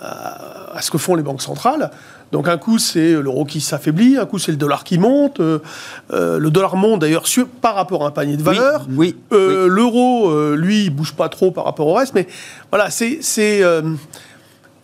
à, 0.00 0.76
à, 0.76 0.82
ce 0.82 0.90
que 0.90 0.98
font 0.98 1.14
les 1.14 1.22
banques 1.22 1.42
centrales. 1.42 1.90
Donc, 2.34 2.48
un 2.48 2.58
coup, 2.58 2.78
c'est 2.78 3.12
l'euro 3.12 3.44
qui 3.44 3.60
s'affaiblit, 3.60 4.18
un 4.18 4.26
coup, 4.26 4.40
c'est 4.40 4.50
le 4.50 4.58
dollar 4.58 4.82
qui 4.82 4.98
monte. 4.98 5.38
le 5.38 6.48
dollar 6.50 6.74
monte 6.74 7.00
d'ailleurs 7.00 7.26
par 7.62 7.76
rapport 7.76 8.04
à 8.04 8.08
un 8.08 8.10
panier 8.10 8.36
de 8.36 8.42
valeur. 8.42 8.86
Oui, 8.90 9.14
oui, 9.30 9.38
oui. 9.38 9.54
L'euro, 9.68 10.54
lui, 10.56 10.86
il 10.86 10.90
bouge 10.90 11.12
pas 11.12 11.28
trop 11.28 11.52
par 11.52 11.64
rapport 11.64 11.86
au 11.86 11.94
reste, 11.94 12.12
mais 12.12 12.26
voilà, 12.72 12.90
c'est 12.90 13.20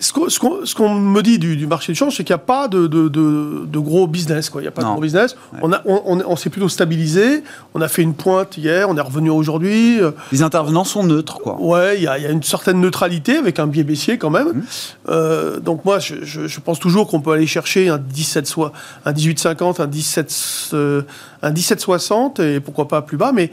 ce 0.01 0.13
qu'on 0.13 0.65
qu 0.65 0.83
me 0.83 1.23
dit 1.23 1.39
du, 1.39 1.57
du 1.57 1.67
marché 1.67 1.93
du 1.93 1.99
change, 1.99 2.17
c'est 2.17 2.25
qu'il 2.25 2.35
n'y 2.35 2.41
a 2.41 2.45
pas 2.45 2.69
de, 2.69 2.87
de, 2.87 3.09
de, 3.09 3.67
de, 3.67 3.79
gros 3.79 4.07
business. 4.07 4.49
Quoi. 4.49 4.63
Il 4.63 4.65
n'y 4.65 4.69
a 4.69 4.73
pas 4.73 4.83
non. 4.83 4.89
de 4.89 4.93
gros 4.95 5.03
business. 5.03 5.37
Ouais. 5.53 5.61
On, 5.63 5.73
a, 5.73 5.83
on, 5.85 6.03
on, 6.07 6.23
on 6.27 6.37
s'est 6.37 6.51
plutôt 6.51 6.69
stabilisé. 6.69 7.45
On 7.75 7.83
a 7.83 7.89
fait 7.89 8.03
une 8.03 8.15
pointe 8.15 8.57
hier, 8.57 8.89
on 8.89 8.97
est 8.97 9.03
revenu 9.03 9.31
aujourd'hui. 9.31 10.01
Les 10.33 10.43
intervenants 10.43 10.85
sont 10.85 11.05
neutres. 11.05 11.39
Quoi. 11.41 11.61
Ouais, 11.61 11.99
il 11.99 12.01
y, 12.01 12.05
y, 12.05 12.09
a 12.09 12.31
une 12.31 12.43
certaine 12.43 12.81
neutralité 12.81 13.37
avec 13.37 13.59
un 13.59 13.67
biais 13.67 13.85
baissier 13.85 14.17
quand 14.17 14.31
même. 14.31 14.49
Mmh. 14.49 14.63
Euh, 15.11 15.61
donc 15.61 15.85
moi, 15.85 15.99
je, 15.99 16.17
je, 16.23 16.47
je 16.47 16.61
pense 16.61 16.81
toujours 16.81 17.07
qu'on 17.07 17.21
peut 17.21 17.33
aller 17.33 17.47
chercher 17.47 17.89
un 17.91 17.99
17 17.99 18.47
soit 18.47 18.73
un 19.05 19.13
18,50, 19.13 19.83
un 19.83 19.87
17, 19.87 20.71
euh, 20.75 21.03
un 21.43 21.53
17,60 21.53 22.43
et 22.43 22.61
pourquoi 22.61 22.89
pas 22.89 23.03
plus 23.03 23.17
bas. 23.17 23.33
Mais 23.33 23.51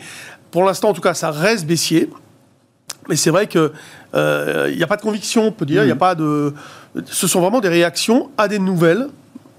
pour 0.51 0.63
l'instant, 0.63 0.89
en 0.89 0.93
tout 0.93 1.01
cas, 1.01 1.13
ça 1.13 1.31
reste 1.31 1.65
baissier. 1.65 2.09
Mais 3.09 3.15
c'est 3.15 3.29
vrai 3.29 3.47
n'y 4.13 4.19
euh, 4.19 4.83
a 4.83 4.87
pas 4.87 4.97
de 4.97 5.01
conviction, 5.01 5.47
on 5.47 5.51
peut 5.51 5.65
dire. 5.65 5.81
Il 5.81 5.85
mmh. 5.85 5.87
n'y 5.87 5.91
a 5.91 5.97
pas 5.97 6.15
de. 6.15 6.53
Ce 7.05 7.27
sont 7.27 7.41
vraiment 7.41 7.59
des 7.59 7.69
réactions 7.69 8.29
à 8.37 8.47
des 8.47 8.59
nouvelles 8.59 9.07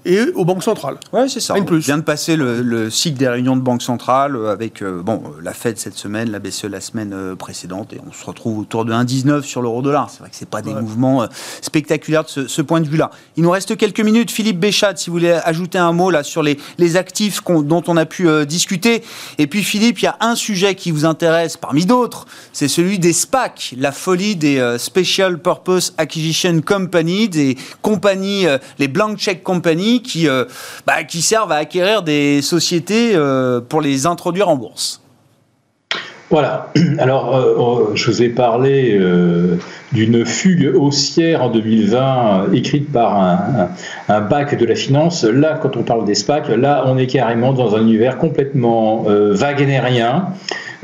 et 0.09 0.31
aux 0.33 0.45
banques 0.45 0.63
centrales. 0.63 0.97
Oui, 1.13 1.29
c'est 1.29 1.39
ça. 1.39 1.55
On 1.55 1.63
vient 1.75 1.97
de 1.97 2.03
passer 2.03 2.35
le, 2.35 2.61
le, 2.61 2.89
cycle 2.89 3.17
des 3.17 3.27
réunions 3.27 3.55
de 3.55 3.61
banques 3.61 3.81
centrales 3.81 4.37
avec 4.47 4.81
euh, 4.81 5.01
bon, 5.01 5.21
la 5.41 5.53
Fed 5.53 5.77
cette 5.77 5.95
semaine, 5.95 6.31
la 6.31 6.39
BCE 6.39 6.65
la 6.65 6.81
semaine 6.81 7.11
euh, 7.13 7.35
précédente, 7.35 7.93
et 7.93 8.01
on 8.07 8.11
se 8.11 8.25
retrouve 8.25 8.59
autour 8.59 8.85
de 8.85 8.93
1,19 8.93 9.43
sur 9.43 9.61
l'euro-dollar. 9.61 10.09
C'est 10.09 10.19
vrai 10.19 10.29
que 10.29 10.35
ce 10.35 10.45
pas 10.45 10.61
des 10.61 10.73
ouais. 10.73 10.81
mouvements 10.81 11.23
euh, 11.23 11.27
spectaculaires 11.61 12.23
de 12.23 12.29
ce, 12.29 12.47
ce, 12.47 12.61
point 12.61 12.81
de 12.81 12.87
vue-là. 12.87 13.11
Il 13.37 13.43
nous 13.43 13.51
reste 13.51 13.77
quelques 13.77 13.99
minutes. 13.99 14.31
Philippe 14.31 14.59
Béchat, 14.59 14.95
si 14.95 15.09
vous 15.09 15.17
voulez 15.17 15.31
ajouter 15.43 15.77
un 15.77 15.91
mot 15.91 16.09
là 16.09 16.23
sur 16.23 16.43
les, 16.43 16.57
les 16.77 16.97
actifs 16.97 17.41
on, 17.49 17.61
dont 17.61 17.83
on 17.87 17.97
a 17.97 18.05
pu 18.05 18.27
euh, 18.27 18.45
discuter. 18.45 19.03
Et 19.37 19.47
puis 19.47 19.63
Philippe, 19.63 19.99
il 19.99 20.05
y 20.05 20.07
a 20.07 20.17
un 20.19 20.35
sujet 20.35 20.75
qui 20.75 20.91
vous 20.91 21.05
intéresse 21.05 21.57
parmi 21.57 21.85
d'autres, 21.85 22.25
c'est 22.53 22.67
celui 22.67 22.99
des 22.99 23.13
SPAC, 23.13 23.75
la 23.77 23.91
folie 23.91 24.35
des 24.35 24.59
euh, 24.59 24.77
Special 24.77 25.39
Purpose 25.39 25.93
Acquisition 25.97 26.61
Company, 26.61 27.29
des 27.29 27.57
compagnies, 27.81 28.47
euh, 28.47 28.57
les 28.77 28.87
Blank 28.87 29.17
Check 29.17 29.43
Company 29.43 29.98
qui, 30.01 30.27
euh, 30.27 30.45
bah, 30.85 31.03
qui 31.03 31.21
servent 31.21 31.51
à 31.51 31.57
acquérir 31.57 32.01
des 32.01 32.41
sociétés 32.41 33.11
euh, 33.15 33.61
pour 33.61 33.81
les 33.81 34.05
introduire 34.05 34.49
en 34.49 34.55
bourse. 34.55 35.01
Voilà. 36.29 36.71
Alors, 36.99 37.35
euh, 37.35 37.91
je 37.95 38.11
vous 38.11 38.21
ai 38.21 38.29
parlé 38.29 38.99
d'une 39.91 40.25
fugue 40.25 40.71
haussière 40.75 41.43
en 41.43 41.49
2020 41.49 42.53
écrite 42.53 42.91
par 42.91 43.69
un, 44.07 44.21
bac 44.21 44.55
de 44.55 44.65
la 44.65 44.75
finance. 44.75 45.23
Là, 45.23 45.59
quand 45.61 45.75
on 45.75 45.83
parle 45.83 46.05
des 46.05 46.15
SPAC, 46.15 46.49
là, 46.49 46.83
on 46.85 46.97
est 46.97 47.07
carrément 47.07 47.53
dans 47.53 47.75
un 47.75 47.81
univers 47.81 48.17
complètement 48.17 49.05
wagnerien. 49.07 50.27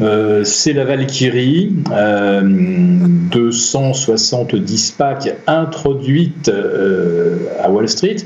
Euh, 0.01 0.43
c'est 0.43 0.73
la 0.73 0.83
Valkyrie, 0.83 1.73
euh, 1.91 2.41
270 2.43 4.91
packs 4.91 5.33
introduites 5.47 6.49
euh, 6.49 7.37
à 7.61 7.71
Wall 7.71 7.87
Street. 7.87 8.17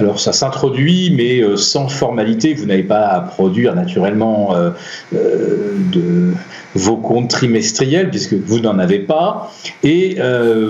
Alors 0.00 0.18
ça 0.18 0.32
s'introduit, 0.32 1.12
mais 1.16 1.40
euh, 1.40 1.56
sans 1.56 1.86
formalité. 1.88 2.54
Vous 2.54 2.66
n'avez 2.66 2.82
pas 2.82 3.06
à 3.06 3.20
produire 3.20 3.76
naturellement 3.76 4.56
euh, 4.56 4.70
de 5.12 6.32
vos 6.74 6.96
comptes 6.96 7.30
trimestriels 7.30 8.10
puisque 8.10 8.34
vous 8.34 8.58
n'en 8.58 8.80
avez 8.80 8.98
pas 8.98 9.52
et 9.84 10.16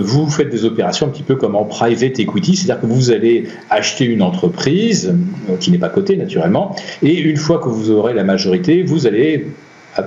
vous 0.03 0.29
faites 0.29 0.51
des 0.51 0.67
opérations 0.67 1.07
un 1.07 1.09
petit 1.09 1.23
peu 1.23 1.37
comme 1.37 1.57
en 1.57 1.65
private 1.65 2.21
equity, 2.21 2.57
c'est-à-dire 2.57 2.83
que 2.83 2.87
vous 2.87 3.11
allez 3.11 3.49
acheter 3.71 4.05
une 4.05 4.21
entreprise 4.21 5.15
qui 5.61 5.71
n'est 5.71 5.79
pas 5.79 5.89
cotée 5.89 6.19
naturellement 6.19 6.77
et 7.03 7.19
une 7.19 7.39
fois 7.39 7.59
que 7.59 7.71
vous 7.71 7.91
aurez 7.91 8.13
la 8.13 8.23
majorité, 8.23 8.83
vous 8.83 9.07
allez 9.07 9.47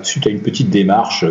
suite 0.03 0.27
à 0.27 0.29
une 0.29 0.41
petite 0.41 0.69
démarche 0.69 1.25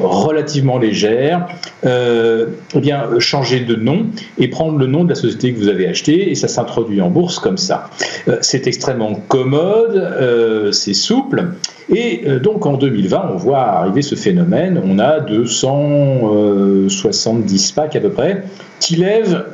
relativement 0.00 0.78
légère, 0.78 1.48
euh, 1.84 2.46
eh 2.74 2.80
bien, 2.80 3.04
changer 3.18 3.60
de 3.60 3.76
nom 3.76 4.06
et 4.38 4.48
prendre 4.48 4.78
le 4.78 4.86
nom 4.86 5.04
de 5.04 5.10
la 5.10 5.14
société 5.14 5.52
que 5.52 5.58
vous 5.58 5.68
avez 5.68 5.86
achetée 5.86 6.30
et 6.30 6.34
ça 6.34 6.48
s'introduit 6.48 7.00
en 7.00 7.10
bourse 7.10 7.38
comme 7.38 7.58
ça. 7.58 7.90
Euh, 8.28 8.38
c'est 8.40 8.66
extrêmement 8.66 9.14
commode, 9.28 9.96
euh, 9.96 10.72
c'est 10.72 10.94
souple 10.94 11.50
et 11.94 12.24
donc 12.42 12.64
en 12.64 12.78
2020, 12.78 13.32
on 13.34 13.36
voit 13.36 13.60
arriver 13.60 14.00
ce 14.00 14.14
phénomène. 14.14 14.80
On 14.82 14.98
a 14.98 15.20
270 15.20 17.72
packs 17.72 17.94
à 17.94 18.00
peu 18.00 18.08
près 18.08 18.42
qui 18.80 18.96
lèvent 18.96 19.44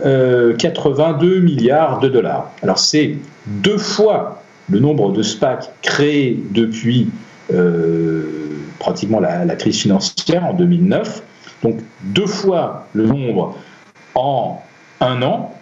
82 0.57 1.41
milliards 1.41 1.99
de 1.99 2.09
dollars. 2.09 2.53
Alors 2.63 2.79
c'est 2.79 3.17
deux 3.47 3.79
fois 3.79 4.41
le 4.71 4.79
nombre 4.79 5.13
de 5.13 5.23
SPAC 5.23 5.71
créés 5.83 6.39
depuis 6.53 7.09
pratiquement 8.79 9.21
la, 9.21 9.45
la, 9.45 9.57
crise 9.57 9.81
financière 9.81 10.45
en 10.47 10.55
2009. 10.55 11.23
Donc 11.63 11.81
deux 12.03 12.27
fois 12.27 12.87
le 12.95 13.07
nombre 13.07 13.57
en 14.15 14.63
un 15.01 15.23
an. 15.23 15.55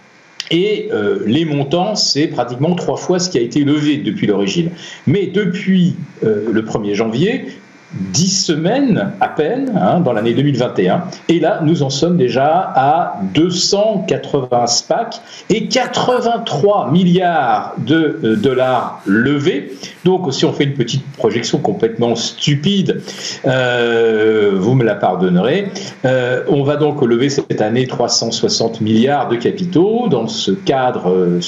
Et 0.51 0.89
euh, 0.93 1.21
les 1.27 1.45
montants, 1.45 1.95
c'est 1.95 2.27
pratiquement 2.27 2.75
trois 2.75 2.97
fois 2.97 3.19
ce 3.19 3.29
qui 3.29 3.39
a 3.39 3.43
été 3.43 3.65
levé 3.65 3.99
depuis 3.99 4.27
l'origine. 4.27 4.71
Mais 5.07 5.27
depuis 5.27 5.95
euh, 6.25 6.51
le 6.51 6.63
1er 6.63 6.95
janvier, 6.95 7.47
10 7.93 8.45
semaines 8.45 9.13
à 9.21 9.29
peine 9.29 9.73
hein, 9.81 10.01
dans 10.01 10.13
l'année 10.13 10.35
2021. 10.35 11.05
Et 11.29 11.41
là, 11.41 11.61
nous 11.63 11.83
en 11.83 11.91
sommes 11.91 12.17
déjà 12.17 12.73
à 12.75 13.21
280 13.35 14.67
SPAC 14.67 15.21
et 15.49 15.69
83 15.69 16.91
milliards 16.91 17.75
de 17.79 18.21
euh, 18.23 18.37
dollars 18.37 19.01
levés. 19.07 19.73
Donc, 20.05 20.33
si 20.33 20.45
on 20.45 20.53
fait 20.53 20.65
une 20.65 20.75
petite 20.75 21.05
projection 21.13 21.59
complètement 21.59 22.15
stupide, 22.15 23.01
euh, 23.47 24.53
vous 24.57 24.75
me 24.75 24.85
la 24.85 24.95
pardonnerez, 24.95 25.69
euh, 26.05 26.45
on 26.49 26.63
va 26.65 26.77
donc 26.77 27.03
lever 27.03 27.31
cette 27.31 27.61
année 27.63 27.87
360 27.87 28.81
milliards 28.81 29.29
de 29.29 29.37
capitaux 29.37 30.09
dans 30.09 30.29
ce 30.29 30.51
cadre 30.51 31.41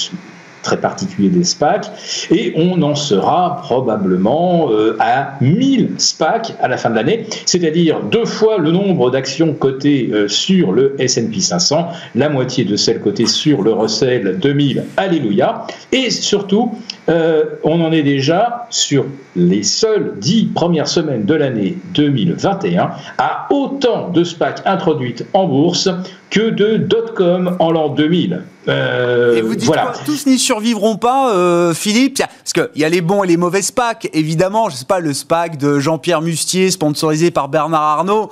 très 0.61 0.77
particulier 0.77 1.29
des 1.29 1.43
SPAC, 1.43 1.87
et 2.29 2.53
on 2.55 2.81
en 2.81 2.95
sera 2.95 3.57
probablement 3.63 4.69
euh, 4.71 4.95
à 4.99 5.33
1000 5.41 5.95
SPAC 5.97 6.53
à 6.61 6.67
la 6.67 6.77
fin 6.77 6.89
de 6.89 6.95
l'année, 6.95 7.25
c'est-à-dire 7.45 8.01
deux 8.01 8.25
fois 8.25 8.57
le 8.57 8.71
nombre 8.71 9.11
d'actions 9.11 9.53
cotées 9.53 10.09
euh, 10.13 10.27
sur 10.27 10.71
le 10.71 10.95
S&P 10.99 11.39
500, 11.39 11.87
la 12.15 12.29
moitié 12.29 12.63
de 12.65 12.75
celles 12.75 13.01
cotées 13.01 13.27
sur 13.27 13.61
le 13.61 13.73
Russell 13.73 14.37
2000, 14.39 14.85
alléluia, 14.97 15.65
et 15.91 16.09
surtout, 16.09 16.71
euh, 17.09 17.43
on 17.63 17.81
en 17.81 17.91
est 17.91 18.03
déjà 18.03 18.67
sur 18.69 19.05
les 19.35 19.63
seules 19.63 20.13
dix 20.19 20.45
premières 20.45 20.87
semaines 20.87 21.25
de 21.25 21.33
l'année 21.33 21.77
2021 21.93 22.91
à 23.17 23.47
autant 23.49 24.09
de 24.09 24.23
SPAC 24.23 24.61
introduites 24.65 25.25
en 25.33 25.47
bourse 25.47 25.89
que 26.31 26.49
de 26.49 26.77
dot-com 26.77 27.57
en 27.59 27.71
l'an 27.71 27.89
2000. 27.89 28.41
Euh, 28.67 29.35
et 29.35 29.41
vous 29.41 29.55
dites 29.55 29.65
voilà. 29.65 29.87
que 29.87 30.05
tous 30.05 30.25
n'y 30.27 30.39
survivront 30.39 30.95
pas, 30.95 31.35
euh, 31.35 31.73
Philippe? 31.73 32.19
Parce 32.19 32.53
qu'il 32.53 32.81
y 32.81 32.85
a 32.85 32.89
les 32.89 33.01
bons 33.01 33.23
et 33.23 33.27
les 33.27 33.35
mauvais 33.35 33.61
SPAC, 33.61 34.09
évidemment. 34.13 34.69
Je 34.69 34.77
sais 34.77 34.85
pas, 34.85 34.99
le 34.99 35.13
SPAC 35.13 35.57
de 35.57 35.79
Jean-Pierre 35.79 36.21
Mustier, 36.21 36.71
sponsorisé 36.71 37.31
par 37.31 37.49
Bernard 37.49 37.81
Arnault. 37.81 38.31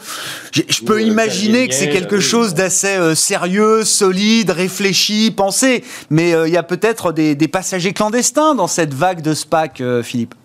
Je, 0.54 0.62
peux 0.86 1.02
imaginer 1.04 1.68
que 1.68 1.74
c'est 1.74 1.90
quelque 1.90 2.22
chose 2.22 2.54
d'assez 2.54 2.88
euh, 2.88 3.16
sérieux, 3.16 3.84
solide, 3.84 4.52
réfléchi, 4.52 5.32
pensé. 5.36 5.84
Mais 6.10 6.34
euh, 6.34 6.48
il 6.48 6.54
y 6.54 6.58
a 6.58 6.64
peut-être 6.64 7.12
des, 7.12 7.36
des, 7.36 7.48
passagers 7.50 7.92
clandestins 7.92 8.56
dans 8.56 8.68
cette 8.68 8.94
vague 8.94 9.22
de 9.22 9.34
SPAC, 9.34 9.82
euh, 9.82 10.04
Philippe? 10.04 10.36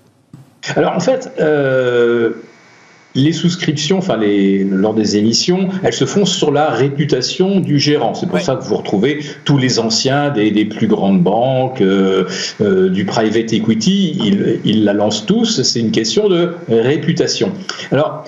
Alors 0.76 0.94
en 0.94 1.00
fait, 1.00 1.30
euh, 1.40 2.30
les 3.14 3.32
souscriptions, 3.32 3.98
enfin 3.98 4.16
les, 4.16 4.64
lors 4.64 4.94
des 4.94 5.16
émissions, 5.16 5.68
elles 5.82 5.92
se 5.92 6.04
font 6.04 6.24
sur 6.24 6.50
la 6.50 6.70
réputation 6.70 7.60
du 7.60 7.78
gérant. 7.78 8.14
C'est 8.14 8.28
pour 8.28 8.40
ça 8.40 8.56
que 8.56 8.64
vous 8.64 8.76
retrouvez 8.76 9.20
tous 9.44 9.56
les 9.56 9.78
anciens 9.78 10.30
des, 10.30 10.50
des 10.50 10.64
plus 10.64 10.86
grandes 10.86 11.22
banques, 11.22 11.80
euh, 11.80 12.24
euh, 12.60 12.88
du 12.88 13.04
private 13.04 13.52
equity, 13.52 14.18
ils, 14.24 14.60
ils 14.64 14.84
la 14.84 14.92
lancent 14.92 15.26
tous. 15.26 15.62
C'est 15.62 15.80
une 15.80 15.92
question 15.92 16.28
de 16.28 16.50
réputation. 16.68 17.52
Alors, 17.92 18.24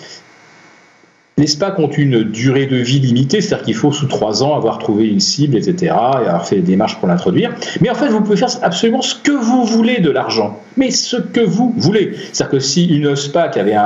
les 1.39 1.47
SPAC 1.47 1.78
ont 1.78 1.91
une 1.91 2.22
durée 2.22 2.64
de 2.64 2.76
vie 2.76 2.99
limitée, 2.99 3.43
c'est-à-dire 3.43 3.66
qu'il 3.66 3.74
faut 3.74 3.93
sous 3.93 4.07
trois 4.07 4.43
ans 4.43 4.57
avoir 4.57 4.78
trouvé 4.78 5.07
une 5.09 5.20
cible, 5.20 5.57
etc., 5.57 5.76
et 5.82 6.26
avoir 6.26 6.49
fait 6.49 6.57
des 6.57 6.62
démarches 6.62 6.97
pour 6.97 7.09
l'introduire. 7.09 7.55
Mais 7.82 7.91
en 7.91 7.95
fait, 7.95 8.09
vous 8.09 8.22
pouvez 8.22 8.39
faire 8.39 8.49
absolument 8.62 9.03
ce 9.03 9.14
que 9.14 9.32
vous 9.32 9.66
voulez 9.66 10.01
de 10.01 10.11
l'argent, 10.11 10.59
mais 10.78 10.91
ce 10.91 11.18
que 11.18 11.43
vous 11.43 11.74
voulez. 11.76 12.12
C'est-à-dire 12.32 12.53
que 12.53 12.59
si 12.59 12.87
une 12.87 13.14
SPAC 13.14 13.59
avait, 13.59 13.76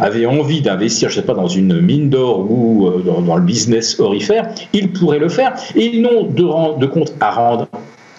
avait 0.00 0.26
envie 0.26 0.60
d'investir, 0.60 1.08
je 1.08 1.14
sais 1.16 1.22
pas, 1.22 1.34
dans 1.34 1.46
une 1.46 1.80
mine 1.80 2.10
d'or 2.10 2.50
ou 2.50 2.88
euh, 2.88 3.02
dans, 3.02 3.36
le 3.36 3.42
business 3.42 4.00
orifère, 4.00 4.48
ils 4.72 4.90
pourraient 4.90 5.20
le 5.20 5.28
faire, 5.28 5.54
et 5.76 5.84
ils 5.84 6.02
n'ont 6.02 6.24
de 6.24 6.86
compte 6.86 7.12
à 7.20 7.30
rendre 7.30 7.68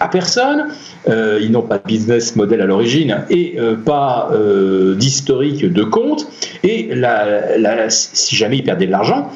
à 0.00 0.08
personne, 0.08 0.68
euh, 1.08 1.38
ils 1.42 1.52
n'ont 1.52 1.62
pas 1.62 1.78
de 1.78 1.86
business 1.86 2.34
model 2.34 2.62
à 2.62 2.66
l'origine 2.66 3.24
et 3.28 3.56
euh, 3.58 3.76
pas 3.76 4.30
euh, 4.32 4.94
d'historique 4.94 5.70
de 5.70 5.82
compte, 5.84 6.26
et 6.62 6.94
la, 6.94 7.58
la, 7.58 7.90
si 7.90 8.34
jamais 8.34 8.58
ils 8.58 8.64
perdaient 8.64 8.86
de 8.86 8.90
l'argent, 8.90 9.30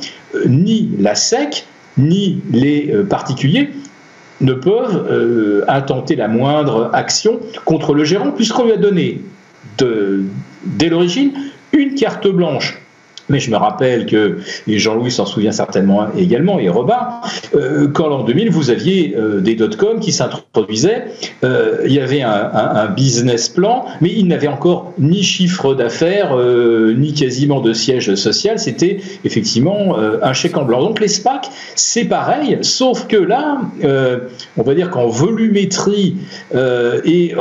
ni 0.46 0.90
la 0.98 1.14
SEC, 1.14 1.66
ni 1.98 2.42
les 2.50 2.92
particuliers 3.08 3.70
ne 4.40 4.52
peuvent 4.52 5.64
intenter 5.68 6.16
la 6.16 6.26
moindre 6.26 6.90
action 6.92 7.38
contre 7.64 7.94
le 7.94 8.02
gérant, 8.02 8.32
puisqu'on 8.32 8.64
lui 8.64 8.72
a 8.72 8.76
donné 8.76 9.20
dès 9.78 10.88
l'origine 10.88 11.32
une 11.72 11.94
carte 11.94 12.26
blanche 12.26 12.83
mais 13.28 13.40
je 13.40 13.50
me 13.50 13.56
rappelle 13.56 14.06
que, 14.06 14.38
et 14.66 14.78
Jean-Louis 14.78 15.10
s'en 15.10 15.26
souvient 15.26 15.52
certainement 15.52 16.06
également, 16.16 16.58
et 16.58 16.68
Robin, 16.68 17.08
euh, 17.54 17.88
qu'en 17.88 18.08
l'an 18.08 18.24
2000, 18.24 18.50
vous 18.50 18.70
aviez 18.70 19.14
euh, 19.16 19.40
des 19.40 19.54
dot-com 19.54 20.00
qui 20.00 20.12
s'introduisaient, 20.12 21.06
euh, 21.42 21.78
il 21.86 21.92
y 21.92 22.00
avait 22.00 22.22
un, 22.22 22.30
un, 22.30 22.76
un, 22.76 22.86
business 22.88 23.48
plan, 23.48 23.86
mais 24.00 24.10
il 24.10 24.26
n'avait 24.26 24.48
encore 24.48 24.92
ni 24.98 25.22
chiffre 25.22 25.74
d'affaires, 25.74 26.36
euh, 26.36 26.94
ni 26.96 27.14
quasiment 27.14 27.60
de 27.60 27.72
siège 27.72 28.14
social, 28.14 28.58
c'était 28.58 28.98
effectivement 29.24 29.98
euh, 29.98 30.18
un 30.22 30.32
chèque 30.32 30.56
en 30.56 30.64
blanc. 30.64 30.82
Donc 30.82 31.00
les 31.00 31.08
SPAC, 31.08 31.48
c'est 31.74 32.04
pareil, 32.04 32.58
sauf 32.62 33.06
que 33.06 33.16
là, 33.16 33.60
euh, 33.84 34.20
on 34.56 34.62
va 34.62 34.74
dire 34.74 34.90
qu'en 34.90 35.06
volumétrie 35.06 36.16
et 37.04 37.34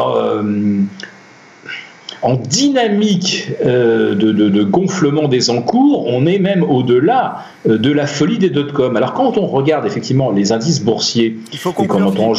en 2.24 2.36
dynamique 2.36 3.49
euh, 3.63 4.15
de, 4.15 4.32
de, 4.32 4.49
de, 4.49 4.63
gonflement 4.63 5.28
des 5.28 5.49
encours, 5.49 6.07
on 6.07 6.26
est 6.26 6.39
même 6.39 6.63
au-delà 6.63 7.43
euh, 7.67 7.78
de 7.78 7.91
la 7.91 8.07
folie 8.07 8.38
des 8.38 8.49
dot-com. 8.49 8.95
Alors 8.95 9.13
quand 9.13 9.38
on 9.38 9.45
regarde 9.45 9.86
effectivement 9.86 10.32
les 10.32 10.51
indices 10.51 10.82
boursiers, 10.82 11.38
Il 11.51 11.59
faut 11.59 11.71
et 11.78 11.86
qu'on 11.86 12.01
entend, 12.01 12.34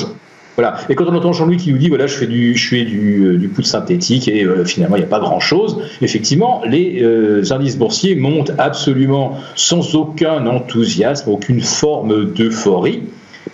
voilà, 0.57 0.77
et 0.89 0.95
quand 0.95 1.07
on 1.07 1.15
entend 1.15 1.33
Jean-Louis 1.33 1.57
qui 1.57 1.73
nous 1.73 1.79
dit 1.79 1.89
voilà 1.89 2.07
je 2.07 2.15
fais 2.15 2.27
du 2.27 2.57
je 2.57 2.69
fais 2.69 2.85
du, 2.85 3.25
euh, 3.25 3.39
du 3.39 3.49
poudre 3.49 3.67
synthétique 3.67 4.29
et 4.29 4.45
euh, 4.45 4.65
finalement 4.65 4.97
il 4.97 5.01
n'y 5.01 5.07
a 5.07 5.09
pas 5.09 5.19
grand 5.19 5.41
chose, 5.41 5.83
effectivement 6.01 6.63
les 6.65 7.03
euh, 7.03 7.43
indices 7.51 7.77
boursiers 7.77 8.15
montent 8.15 8.53
absolument 8.57 9.37
sans 9.57 9.97
aucun 9.97 10.47
enthousiasme, 10.47 11.29
aucune 11.31 11.61
forme 11.61 12.33
d'euphorie. 12.33 13.03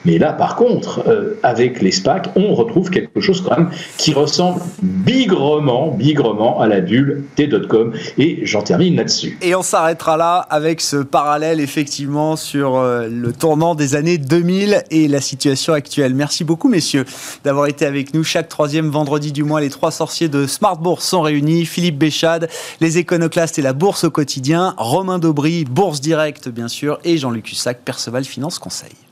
Mais 0.05 0.18
là, 0.18 0.32
par 0.32 0.57
contre, 0.57 1.03
euh, 1.07 1.38
avec 1.42 1.82
les 1.82 1.90
SPAC, 1.90 2.30
on 2.36 2.55
retrouve 2.55 2.90
quelque 2.90 3.20
chose 3.20 3.42
quand 3.42 3.57
même 3.57 3.70
qui 3.98 4.12
ressemble 4.12 4.61
bigrement, 4.82 5.90
bigrement 5.90 6.61
à 6.61 6.66
la 6.66 6.80
bulle 6.80 7.24
des 7.36 7.46
dot-com. 7.46 7.92
Et 8.18 8.40
j'en 8.44 8.62
termine 8.62 8.96
là-dessus. 8.96 9.38
Et 9.42 9.55
on 9.55 9.62
s'arrêtera 9.62 10.16
là 10.16 10.46
avec 10.51 10.80
ce 10.80 10.96
parallèle, 10.96 11.61
effectivement, 11.61 12.36
sur 12.36 12.76
euh, 12.76 13.09
le 13.09 13.32
tournant 13.32 13.74
des 13.74 13.94
années 13.94 14.18
2000 14.18 14.84
et 14.90 15.09
la 15.09 15.20
situation 15.20 15.74
actuelle. 15.74 16.14
Merci 16.14 16.44
beaucoup, 16.44 16.68
messieurs, 16.68 17.05
d'avoir 17.44 17.66
été 17.66 17.84
avec 17.84 18.14
nous. 18.14 18.24
Chaque 18.24 18.48
troisième 18.48 18.88
vendredi 18.88 19.32
du 19.32 19.44
mois, 19.44 19.61
les 19.61 19.70
trois 19.70 19.90
sorciers 19.90 20.28
de 20.28 20.46
Smart 20.46 20.78
Bourse 20.78 21.07
sont 21.07 21.20
réunis. 21.20 21.66
Philippe 21.66 21.98
Béchade, 21.98 22.48
les 22.80 22.98
éconoclastes 22.98 23.59
et 23.59 23.62
la 23.62 23.72
bourse 23.72 24.05
au 24.05 24.11
quotidien. 24.11 24.74
Romain 24.78 25.18
Daubry, 25.18 25.64
Bourse 25.64 26.01
Directe, 26.01 26.48
bien 26.48 26.68
sûr. 26.68 26.98
Et 27.05 27.18
Jean-Luc 27.18 27.51
Hussac, 27.53 27.80
Perceval 27.84 28.24
Finance 28.24 28.59
Conseil. 28.59 29.10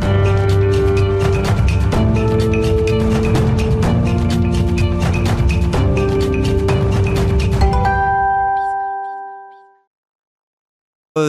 Thank 0.00 0.26
you. 0.26 0.41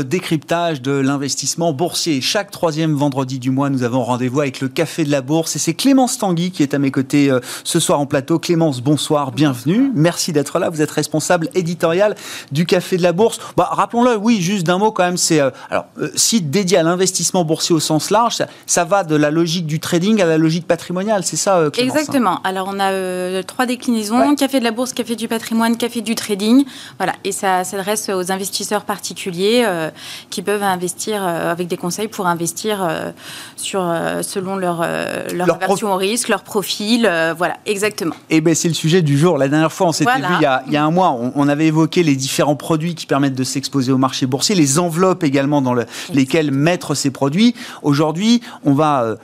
Décryptage 0.02 0.82
de 0.82 0.92
l'investissement 0.92 1.74
boursier. 1.74 2.22
Chaque 2.22 2.50
troisième 2.50 2.96
vendredi 2.96 3.38
du 3.38 3.52
mois, 3.52 3.70
nous 3.70 3.84
avons 3.84 4.04
rendez-vous 4.04 4.40
avec 4.40 4.62
le 4.62 4.70
Café 4.70 5.04
de 5.04 5.12
la 5.12 5.22
Bourse 5.22 5.56
et 5.56 5.60
c'est 5.60 5.74
Clémence 5.74 6.18
Tanguy 6.18 6.52
qui 6.52 6.64
est 6.64 6.74
à 6.74 6.80
mes 6.80 6.92
côtés 6.92 7.30
euh, 7.30 7.40
ce 7.64 7.80
soir 7.80 8.00
en 8.00 8.06
plateau. 8.06 8.40
Clémence, 8.40 8.82
bonsoir, 8.82 9.32
bienvenue. 9.32 9.92
Merci 9.94 10.32
d'être 10.34 10.60
là. 10.60 10.70
Vous 10.70 10.82
êtes 10.82 10.92
responsable 10.92 11.50
éditorial 11.56 12.16
du 12.52 12.66
Café 12.66 12.98
de 12.98 13.04
la 13.04 13.12
Bourse. 13.12 13.40
Bah, 13.58 13.70
rappelons-le, 13.72 14.16
oui, 14.16 14.42
juste 14.42 14.66
d'un 14.66 14.78
mot 14.78 14.92
quand 14.92 15.04
même, 15.04 15.18
c'est 15.18 15.40
euh, 15.40 15.50
alors 15.70 15.86
euh, 16.00 16.10
site 16.16 16.50
dédié 16.50 16.78
à 16.78 16.84
l'investissement 16.84 17.44
boursier 17.44 17.76
au 17.76 17.80
sens 17.80 18.10
large. 18.10 18.36
Ça, 18.36 18.48
ça, 18.66 18.86
va 18.86 19.04
de 19.04 19.16
la 19.16 19.32
logique 19.32 19.66
du 19.66 19.80
trading 19.80 20.22
à 20.22 20.26
la 20.26 20.38
logique 20.38 20.68
patrimoniale, 20.68 21.24
c'est 21.24 21.38
ça, 21.38 21.70
Clémence 21.72 21.96
Exactement. 21.96 22.40
Alors 22.44 22.70
on 22.72 22.80
a 22.80 22.92
euh, 22.92 23.44
trois 23.44 23.66
déclinaisons 23.66 24.20
ouais. 24.20 24.36
Café 24.36 24.60
de 24.60 24.64
la 24.64 24.72
Bourse, 24.72 24.94
Café 24.94 25.16
du 25.16 25.28
patrimoine, 25.28 25.78
Café 25.78 26.02
du 26.02 26.16
trading. 26.16 26.66
Voilà, 26.98 27.14
et 27.24 27.32
ça 27.32 27.64
s'adresse 27.64 28.10
aux 28.10 28.32
investisseurs 28.32 28.86
particuliers 28.86 29.66
euh, 29.84 29.90
qui 30.30 30.42
peuvent 30.42 30.64
investir 30.64 31.22
euh, 31.22 31.52
avec 31.52 31.68
des 31.68 31.78
conseils 31.78 32.08
pour 32.08 32.28
investir 32.28 32.84
euh, 32.84 33.12
sur, 33.56 33.82
selon 34.22 34.56
leur, 34.56 34.82
leur, 34.82 35.48
leur 35.48 35.56
aversion 35.56 35.94
au 35.94 35.96
risque, 35.96 36.30
leur 36.30 36.44
profil. 36.44 37.10
voilà, 37.38 37.58
exactement. 37.66 38.16
Et 38.30 38.42
ben 38.42 38.56
c'est 38.56 38.68
le 38.68 38.74
sujet 38.74 39.02
du 39.02 39.18
jour. 39.18 39.38
La 39.38 39.48
dernière 39.48 39.72
fois, 39.72 39.88
on 39.88 39.92
s'était 39.92 40.12
voilà. 40.12 40.28
vu 40.28 40.34
il 40.40 40.42
y, 40.42 40.46
a, 40.46 40.64
il 40.68 40.74
y, 40.74 40.78
a, 40.78 40.84
un 40.84 40.92
mois, 40.92 41.12
on, 41.12 41.32
on, 41.36 41.48
avait 41.48 41.68
évoqué 41.68 42.04
les 42.04 42.16
différents 42.16 42.56
produits 42.56 42.96
qui 42.96 43.06
permettent 43.06 43.36
de 43.36 43.44
s'exposer 43.44 43.92
au 43.92 43.98
marché 43.98 44.26
boursier, 44.26 44.56
les 44.56 44.80
enveloppes 44.80 45.24
également 45.24 45.62
dans 45.62 45.74
le, 45.74 45.86
lesquelles 46.14 46.52
mettre 46.52 46.96
ces 46.96 47.12
produits. 47.12 47.56
Aujourd'hui, 47.82 48.42
on 48.64 48.74
va 48.74 49.18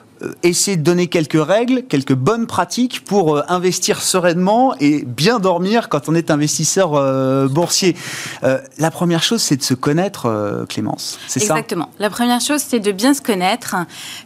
essayer 0.43 0.77
de 0.77 0.83
donner 0.83 1.07
quelques 1.07 1.41
règles, 1.41 1.83
quelques 1.83 2.13
bonnes 2.13 2.47
pratiques 2.47 3.03
pour 3.05 3.37
euh, 3.37 3.41
investir 3.47 4.01
sereinement 4.01 4.75
et 4.79 5.03
bien 5.05 5.39
dormir 5.39 5.89
quand 5.89 6.09
on 6.09 6.15
est 6.15 6.31
investisseur 6.31 6.95
euh, 6.95 7.47
boursier. 7.47 7.95
Euh, 8.43 8.59
la 8.77 8.91
première 8.91 9.23
chose, 9.23 9.41
c'est 9.41 9.57
de 9.57 9.63
se 9.63 9.73
connaître, 9.73 10.25
euh, 10.25 10.65
Clémence. 10.65 11.19
C'est 11.27 11.39
ça? 11.39 11.53
Exactement. 11.53 11.89
La 11.99 12.09
première 12.09 12.41
chose, 12.41 12.61
c'est 12.65 12.79
de 12.79 12.91
bien 12.91 13.13
se 13.13 13.21
connaître, 13.21 13.75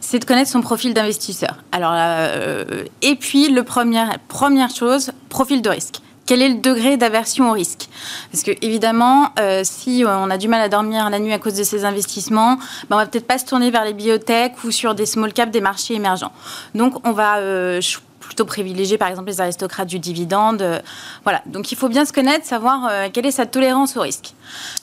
c'est 0.00 0.18
de 0.18 0.24
connaître 0.24 0.50
son 0.50 0.60
profil 0.60 0.94
d'investisseur. 0.94 1.58
Alors, 1.72 1.92
euh, 1.94 2.84
et 3.02 3.16
puis, 3.16 3.54
premier, 3.64 4.04
première 4.28 4.70
chose, 4.70 5.12
profil 5.28 5.62
de 5.62 5.70
risque 5.70 6.00
quel 6.26 6.42
est 6.42 6.48
le 6.48 6.56
degré 6.56 6.96
d'aversion 6.96 7.50
au 7.50 7.52
risque? 7.52 7.88
Parce 8.30 8.42
que 8.42 8.52
évidemment, 8.62 9.30
euh, 9.38 9.62
si 9.64 10.04
on 10.06 10.30
a 10.30 10.38
du 10.38 10.48
mal 10.48 10.60
à 10.60 10.68
dormir 10.68 11.10
la 11.10 11.18
nuit 11.18 11.32
à 11.32 11.38
cause 11.38 11.54
de 11.54 11.64
ces 11.64 11.84
investissements, 11.84 12.56
ben 12.88 12.96
on 12.96 12.96
va 12.96 13.06
peut-être 13.06 13.26
pas 13.26 13.38
se 13.38 13.44
tourner 13.44 13.70
vers 13.70 13.84
les 13.84 13.92
biotech 13.92 14.64
ou 14.64 14.70
sur 14.70 14.94
des 14.94 15.06
small 15.06 15.32
caps 15.32 15.52
des 15.52 15.60
marchés 15.60 15.94
émergents. 15.94 16.32
Donc 16.74 16.94
on 17.06 17.12
va 17.12 17.38
euh, 17.38 17.80
plutôt 18.24 18.44
privilégier 18.44 18.98
par 18.98 19.08
exemple 19.08 19.28
les 19.28 19.40
aristocrates 19.40 19.88
du 19.88 19.98
dividende. 19.98 20.62
Euh, 20.62 20.80
voilà, 21.22 21.42
donc 21.46 21.70
il 21.72 21.78
faut 21.78 21.88
bien 21.88 22.04
se 22.04 22.12
connaître, 22.12 22.44
savoir 22.46 22.88
euh, 22.90 23.08
quelle 23.12 23.26
est 23.26 23.30
sa 23.30 23.46
tolérance 23.46 23.96
au 23.96 24.00
risque. 24.00 24.34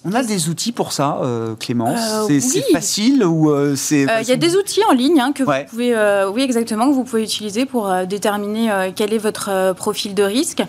On 0.06 0.14
a 0.14 0.24
des 0.24 0.50
outils 0.50 0.72
pour 0.72 0.94
ça, 0.94 1.20
euh, 1.22 1.56
Clémence 1.56 2.00
C'est 2.28 2.40
oui. 2.40 2.64
facile 2.72 3.24
ou 3.24 3.54
c'est 3.76 4.08
Il 4.22 4.28
y 4.28 4.32
a 4.32 4.36
des 4.36 4.56
outils 4.56 4.82
en 4.90 4.94
ligne 4.94 5.20
hein, 5.20 5.32
que 5.34 5.44
ouais. 5.44 5.64
vous 5.64 5.70
pouvez, 5.70 6.26
oui 6.34 6.42
exactement, 6.42 6.88
que 6.88 6.94
vous 6.94 7.04
pouvez 7.04 7.24
utiliser 7.24 7.66
pour 7.66 7.92
déterminer 8.08 8.92
quel 8.96 9.14
est 9.14 9.18
votre 9.18 9.74
profil 9.74 10.16
de 10.16 10.24
risque. 10.24 10.64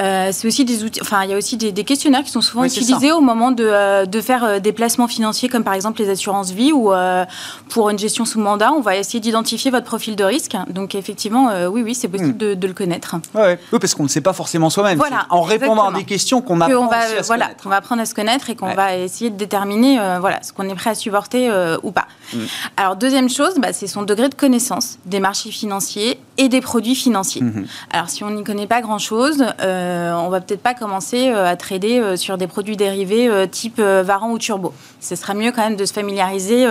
Euh, 0.00 0.30
c'est 0.32 0.46
aussi 0.46 0.64
des 0.64 0.84
outils, 0.84 1.00
enfin, 1.02 1.24
il 1.24 1.30
y 1.30 1.34
a 1.34 1.36
aussi 1.36 1.56
des, 1.56 1.72
des 1.72 1.84
questionnaires 1.84 2.22
qui 2.22 2.30
sont 2.30 2.40
souvent 2.40 2.62
oui, 2.62 2.68
utilisés 2.68 3.12
au 3.12 3.20
moment 3.20 3.50
de, 3.50 3.64
euh, 3.64 4.06
de, 4.06 4.20
faire 4.20 4.60
des 4.60 4.72
placements 4.72 5.08
financiers, 5.08 5.48
comme 5.48 5.64
par 5.64 5.74
exemple 5.74 6.00
les 6.00 6.08
assurances 6.08 6.52
vie 6.52 6.72
ou 6.72 6.92
euh, 6.92 7.24
pour 7.68 7.90
une 7.90 7.98
gestion 7.98 8.24
sous 8.24 8.40
mandat, 8.40 8.72
on 8.72 8.80
va 8.80 8.96
essayer 8.96 9.20
d'identifier 9.20 9.70
votre 9.70 9.84
profil 9.84 10.16
de 10.16 10.24
risque. 10.24 10.56
Donc, 10.70 10.94
effectivement, 10.94 11.50
oui, 11.70 11.82
oui, 11.82 11.94
c'est 11.94 12.08
possible 12.08 12.34
mmh. 12.34 12.38
de, 12.38 12.54
de, 12.54 12.66
le 12.66 12.72
connaître. 12.72 13.16
Ouais, 13.34 13.58
oui, 13.72 13.78
parce 13.78 13.94
qu'on 13.94 14.04
ne 14.04 14.08
sait 14.08 14.20
pas 14.20 14.32
forcément 14.32 14.70
soi-même. 14.70 14.96
Voilà, 14.96 15.26
en 15.30 15.42
répondant 15.42 15.72
exactement. 15.72 15.96
à 15.96 15.98
des 15.98 16.04
questions 16.04 16.40
qu'on 16.40 16.60
apprend 16.60 16.86
va, 16.86 16.98
à 16.98 17.22
voilà, 17.22 17.50
on 17.64 17.68
va 17.68 17.76
apprendre 17.76 18.00
à 18.00 18.06
se 18.06 18.14
connaître 18.14 18.29
connaître 18.30 18.50
et 18.50 18.56
qu'on 18.56 18.74
va 18.74 18.96
essayer 18.96 19.30
de 19.30 19.36
déterminer 19.36 19.98
voilà, 20.20 20.42
ce 20.42 20.52
qu'on 20.52 20.68
est 20.68 20.74
prêt 20.74 20.90
à 20.90 20.94
supporter 20.94 21.50
ou 21.82 21.90
pas. 21.90 22.06
Mm. 22.32 22.38
Alors, 22.76 22.96
deuxième 22.96 23.28
chose, 23.28 23.54
bah, 23.58 23.72
c'est 23.72 23.86
son 23.86 24.02
degré 24.02 24.28
de 24.28 24.34
connaissance 24.34 24.98
des 25.06 25.20
marchés 25.20 25.50
financiers 25.50 26.20
et 26.38 26.48
des 26.48 26.60
produits 26.60 26.94
financiers. 26.94 27.42
Mm-hmm. 27.42 27.66
Alors, 27.92 28.08
si 28.08 28.24
on 28.24 28.30
n'y 28.30 28.44
connaît 28.44 28.66
pas 28.66 28.80
grand-chose, 28.80 29.44
on 29.60 30.28
va 30.28 30.40
peut-être 30.40 30.62
pas 30.62 30.74
commencer 30.74 31.28
à 31.28 31.56
trader 31.56 32.16
sur 32.16 32.38
des 32.38 32.46
produits 32.46 32.76
dérivés 32.76 33.48
type 33.50 33.80
Varan 33.80 34.30
ou 34.30 34.38
Turbo. 34.38 34.72
Ce 35.00 35.16
sera 35.16 35.34
mieux 35.34 35.50
quand 35.52 35.62
même 35.62 35.76
de 35.76 35.84
se 35.84 35.92
familiariser 35.92 36.66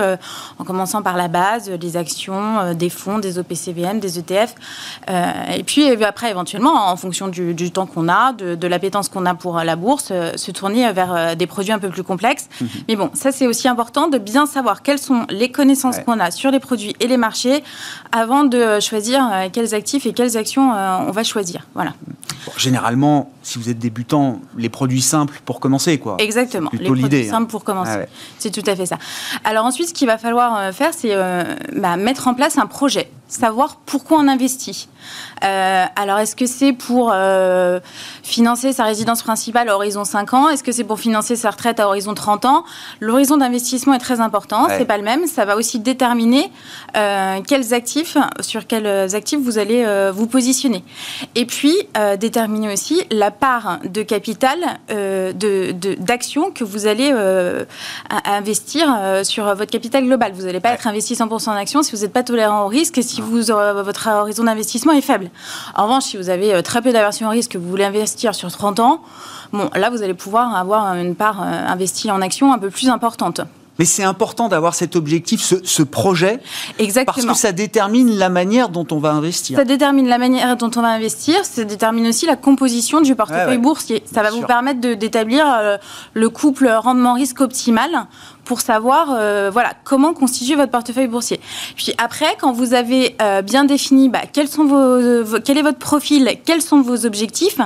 en 0.58 0.64
commençant 0.64 1.02
par 1.02 1.16
la 1.16 1.28
base, 1.28 1.70
les 1.70 1.96
actions, 1.96 2.74
des 2.74 2.90
fonds, 2.90 3.18
des 3.18 3.38
OPCVM, 3.38 4.00
des 4.00 4.18
ETF. 4.18 4.54
et 5.54 5.62
puis, 5.64 5.90
après, 6.04 6.30
éventuellement, 6.30 6.90
en 6.90 6.96
fonction 6.96 7.28
du, 7.28 7.70
temps 7.70 7.86
qu'on 7.86 8.08
a, 8.08 8.32
de, 8.32 8.66
l'appétence 8.66 9.08
qu'on 9.08 9.26
a 9.26 9.34
pour 9.34 9.58
la 9.58 9.76
bourse, 9.76 10.12
se 10.36 10.50
tourner 10.50 10.90
vers 10.92 11.36
des 11.36 11.46
produits 11.50 11.72
un 11.72 11.78
peu 11.78 11.90
plus 11.90 12.02
complexes. 12.02 12.48
Mm-hmm. 12.62 12.66
Mais 12.88 12.96
bon, 12.96 13.10
ça, 13.12 13.32
c'est 13.32 13.46
aussi 13.46 13.68
important 13.68 14.08
de 14.08 14.16
bien 14.16 14.46
savoir 14.46 14.82
quelles 14.82 14.98
sont 14.98 15.26
les 15.28 15.50
connaissances 15.50 15.98
qu'on 15.98 16.18
a 16.18 16.30
sur 16.30 16.50
les 16.50 16.60
produits 16.60 16.94
et 17.00 17.06
les 17.06 17.18
marchés 17.18 17.62
avant 18.12 18.44
de 18.44 18.80
choisir 18.80 19.28
euh, 19.30 19.48
quels 19.52 19.74
actifs 19.74 20.06
et 20.06 20.12
quelles 20.12 20.36
actions 20.36 20.72
euh, 20.74 20.96
on 21.06 21.10
va 21.10 21.24
choisir. 21.24 21.66
Voilà. 21.74 21.92
généralement, 22.56 23.30
si 23.42 23.58
vous 23.58 23.68
êtes 23.68 23.78
débutant, 23.78 24.40
les 24.56 24.70
produits 24.70 25.02
simples 25.02 25.40
pour 25.44 25.60
commencer, 25.60 25.98
quoi. 25.98 26.16
Exactement. 26.18 26.70
Les 26.72 26.86
produits 26.86 27.28
hein. 27.28 27.30
simples 27.30 27.50
pour 27.50 27.64
commencer. 27.64 28.06
C'est 28.38 28.50
tout 28.50 28.68
à 28.70 28.74
fait 28.74 28.86
ça. 28.86 28.98
Alors 29.44 29.66
ensuite, 29.66 29.88
ce 29.88 29.94
qu'il 29.94 30.06
va 30.06 30.16
falloir 30.16 30.56
euh, 30.56 30.72
faire, 30.72 30.94
c'est 30.94 31.14
bah, 31.76 31.96
mettre 31.96 32.28
en 32.28 32.34
place 32.34 32.56
un 32.56 32.66
projet 32.66 33.10
savoir 33.30 33.76
pourquoi 33.86 34.18
on 34.18 34.28
investit. 34.28 34.88
Euh, 35.44 35.84
alors, 35.96 36.18
est-ce 36.18 36.36
que 36.36 36.46
c'est 36.46 36.72
pour 36.72 37.10
euh, 37.12 37.80
financer 38.22 38.72
sa 38.72 38.84
résidence 38.84 39.22
principale 39.22 39.68
à 39.68 39.76
horizon 39.76 40.04
5 40.04 40.34
ans? 40.34 40.48
Est-ce 40.48 40.62
que 40.62 40.72
c'est 40.72 40.84
pour 40.84 40.98
financer 40.98 41.36
sa 41.36 41.50
retraite 41.50 41.80
à 41.80 41.86
horizon 41.86 42.14
30 42.14 42.44
ans? 42.44 42.64
L'horizon 43.00 43.36
d'investissement 43.36 43.94
est 43.94 44.00
très 44.00 44.20
important, 44.20 44.66
c'est 44.68 44.84
pas 44.84 44.98
le 44.98 45.04
même. 45.04 45.26
Ça 45.26 45.44
va 45.44 45.56
aussi 45.56 45.78
déterminer 45.78 46.50
euh, 46.96 47.40
quels 47.46 47.72
actifs, 47.72 48.16
sur 48.40 48.66
quels 48.66 49.14
actifs 49.14 49.40
vous 49.40 49.58
allez 49.58 50.10
vous 50.12 50.26
positionner. 50.26 50.84
Et 51.34 51.46
puis, 51.46 51.74
déterminer 52.18 52.72
aussi 52.72 53.02
la 53.10 53.30
part 53.30 53.78
de 53.84 54.02
capital 54.02 54.58
d'action 54.88 56.48
de, 56.48 56.52
que 56.52 56.64
vous 56.64 56.86
allez 56.86 57.14
investir 58.24 58.88
sur 59.22 59.44
votre 59.54 59.70
capital 59.70 60.04
global. 60.04 60.32
Vous 60.32 60.42
n'allez 60.42 60.60
pas 60.60 60.72
être 60.72 60.86
investi 60.86 61.14
100% 61.14 61.50
en 61.50 61.52
actions 61.52 61.82
si 61.82 61.94
vous 61.94 62.02
n'êtes 62.02 62.12
pas 62.12 62.22
tolérant 62.22 62.64
au 62.64 62.68
risque 62.68 62.98
et 62.98 63.02
si 63.02 63.19
vous, 63.20 63.42
votre 63.84 64.08
horizon 64.08 64.44
d'investissement 64.44 64.92
est 64.92 65.00
faible. 65.00 65.30
En 65.74 65.84
revanche, 65.84 66.04
si 66.04 66.16
vous 66.16 66.30
avez 66.30 66.54
euh, 66.54 66.62
très 66.62 66.82
peu 66.82 66.92
d'aversion 66.92 67.28
au 67.28 67.30
risque, 67.30 67.52
que 67.52 67.58
vous 67.58 67.68
voulez 67.68 67.84
investir 67.84 68.34
sur 68.34 68.50
30 68.50 68.80
ans, 68.80 69.02
bon, 69.52 69.70
là, 69.74 69.90
vous 69.90 70.02
allez 70.02 70.14
pouvoir 70.14 70.54
avoir 70.56 70.94
une 70.94 71.14
part 71.14 71.42
euh, 71.42 71.66
investie 71.66 72.10
en 72.10 72.20
actions 72.22 72.52
un 72.52 72.58
peu 72.58 72.70
plus 72.70 72.88
importante. 72.88 73.40
Mais 73.80 73.86
c'est 73.86 74.04
important 74.04 74.48
d'avoir 74.48 74.74
cet 74.74 74.94
objectif, 74.94 75.40
ce, 75.40 75.82
projet, 75.82 76.38
Exactement. 76.78 77.14
parce 77.14 77.26
que 77.26 77.34
ça 77.34 77.52
détermine 77.52 78.14
la 78.18 78.28
manière 78.28 78.68
dont 78.68 78.86
on 78.90 78.98
va 78.98 79.12
investir. 79.12 79.56
Ça 79.56 79.64
détermine 79.64 80.06
la 80.06 80.18
manière 80.18 80.54
dont 80.58 80.70
on 80.76 80.82
va 80.82 80.88
investir, 80.88 81.42
ça 81.46 81.64
détermine 81.64 82.06
aussi 82.06 82.26
la 82.26 82.36
composition 82.36 83.00
du 83.00 83.14
portefeuille 83.14 83.56
boursier. 83.56 84.02
Ça 84.12 84.22
va 84.22 84.30
vous 84.32 84.42
permettre 84.42 84.80
d'établir 84.80 85.46
euh, 85.48 85.78
le 86.12 86.28
couple 86.28 86.68
rendement-risque 86.68 87.40
optimal 87.40 87.90
pour 88.50 88.62
savoir 88.62 89.10
euh, 89.12 89.48
voilà, 89.52 89.74
comment 89.84 90.12
constituer 90.12 90.56
votre 90.56 90.72
portefeuille 90.72 91.06
boursier. 91.06 91.38
Puis 91.76 91.94
après, 91.98 92.36
quand 92.40 92.50
vous 92.50 92.74
avez 92.74 93.14
euh, 93.22 93.42
bien 93.42 93.64
défini 93.64 94.08
bah, 94.08 94.22
quels 94.32 94.48
sont 94.48 94.64
vos, 94.64 95.38
quel 95.38 95.56
est 95.56 95.62
votre 95.62 95.78
profil, 95.78 96.28
quels 96.44 96.60
sont 96.60 96.82
vos 96.82 97.06
objectifs, 97.06 97.58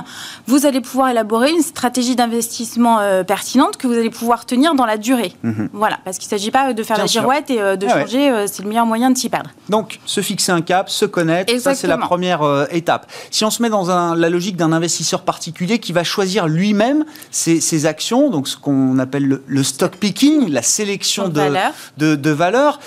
vous 0.45 0.67
allez 0.67 0.81
pouvoir 0.81 1.09
élaborer 1.09 1.49
une 1.49 1.63
stratégie 1.63 2.15
d'investissement 2.15 2.99
euh, 2.99 3.23
pertinente 3.23 3.77
que 3.77 3.87
vous 3.87 3.93
allez 3.93 4.11
pouvoir 4.11 4.45
tenir 4.45 4.75
dans 4.75 4.85
la 4.85 4.97
durée. 4.97 5.33
Mhm. 5.41 5.69
Voilà, 5.73 5.97
parce 6.05 6.19
qu'il 6.19 6.27
ne 6.27 6.37
s'agit 6.37 6.51
pas 6.51 6.73
de 6.73 6.83
faire 6.83 6.99
la 6.99 7.07
girouette 7.07 7.49
et 7.49 7.57
de 7.57 7.87
ah 7.89 8.01
changer, 8.01 8.45
c'est 8.45 8.61
le 8.61 8.69
meilleur 8.69 8.85
moyen 8.85 9.09
de 9.09 9.17
s'y 9.17 9.29
perdre. 9.29 9.49
Donc, 9.69 9.99
se 10.05 10.21
fixer 10.21 10.51
un 10.51 10.61
cap, 10.61 10.91
se 10.91 11.05
connaître, 11.05 11.51
ça 11.59 11.73
c'est 11.73 11.87
la 11.87 11.97
première 11.97 12.67
étape. 12.69 13.11
Si 13.31 13.43
on 13.43 13.49
se 13.49 13.63
met 13.63 13.69
dans 13.69 13.89
un, 13.89 14.15
la 14.15 14.29
logique 14.29 14.55
d'un 14.55 14.71
investisseur 14.71 15.23
particulier 15.23 15.79
qui 15.79 15.93
va 15.93 16.03
choisir 16.03 16.47
lui-même 16.47 17.05
ses, 17.31 17.87
actions, 17.87 18.29
donc 18.29 18.47
ce 18.47 18.55
qu'on 18.55 18.99
appelle 18.99 19.25
le, 19.25 19.43
le 19.47 19.63
stock 19.63 19.95
picking, 19.95 20.51
la 20.51 20.61
sélection 20.75 21.29
de, 21.29 22.15
de, 22.15 22.29
valeurs. 22.31 22.79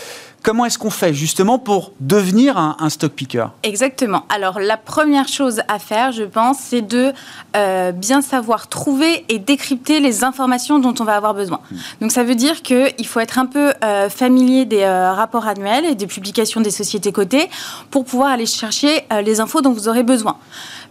Comment 0.43 0.65
est-ce 0.67 0.79
qu'on 0.79 0.91
fait 0.91 1.13
justement 1.13 1.59
pour 1.59 1.93
devenir 1.99 2.57
un, 2.57 2.89
stock 2.91 3.13
picker? 3.13 3.47
Exactement. 3.65 4.25
Alors 4.29 4.61
la 4.61 4.77
première 4.77 5.27
chose 5.27 5.63
à 5.67 5.79
faire, 5.81 6.13
je 6.13 6.23
pense, 6.23 6.59
c'est 6.61 6.81
de 6.81 7.13
euh, 7.57 7.91
bien 7.91 8.23
savoir 8.23 8.69
trouver 8.69 9.25
et 9.29 9.41
décrypter 9.41 9.99
les 9.99 10.23
informations 10.23 10.79
dont 10.79 10.95
on 11.01 11.05
va 11.05 11.17
avoir 11.17 11.35
besoin. 11.35 11.61
Hmm. 11.71 11.77
Donc 12.03 12.13
ça 12.13 12.23
veut 12.23 12.37
dire 12.37 12.63
qu'il 12.63 13.07
faut 13.07 13.21
être 13.21 13.39
un 13.39 13.47
peu 13.47 13.73
euh, 13.83 14.09
familier 14.09 14.65
des 14.65 14.83
euh, 14.83 15.13
rapports 15.13 15.49
annuels 15.49 15.85
et 15.85 15.97
des 15.97 16.07
publications 16.07 16.61
des 16.61 16.71
sociétés 16.71 17.11
cotées 17.11 17.51
pour 17.91 18.05
pouvoir 18.05 18.31
aller 18.31 18.47
chercher 18.47 19.05
les 19.25 19.41
infos 19.41 19.61
dont 19.61 19.73
vous 19.73 19.89
aurez 19.89 20.05
besoin. 20.05 20.37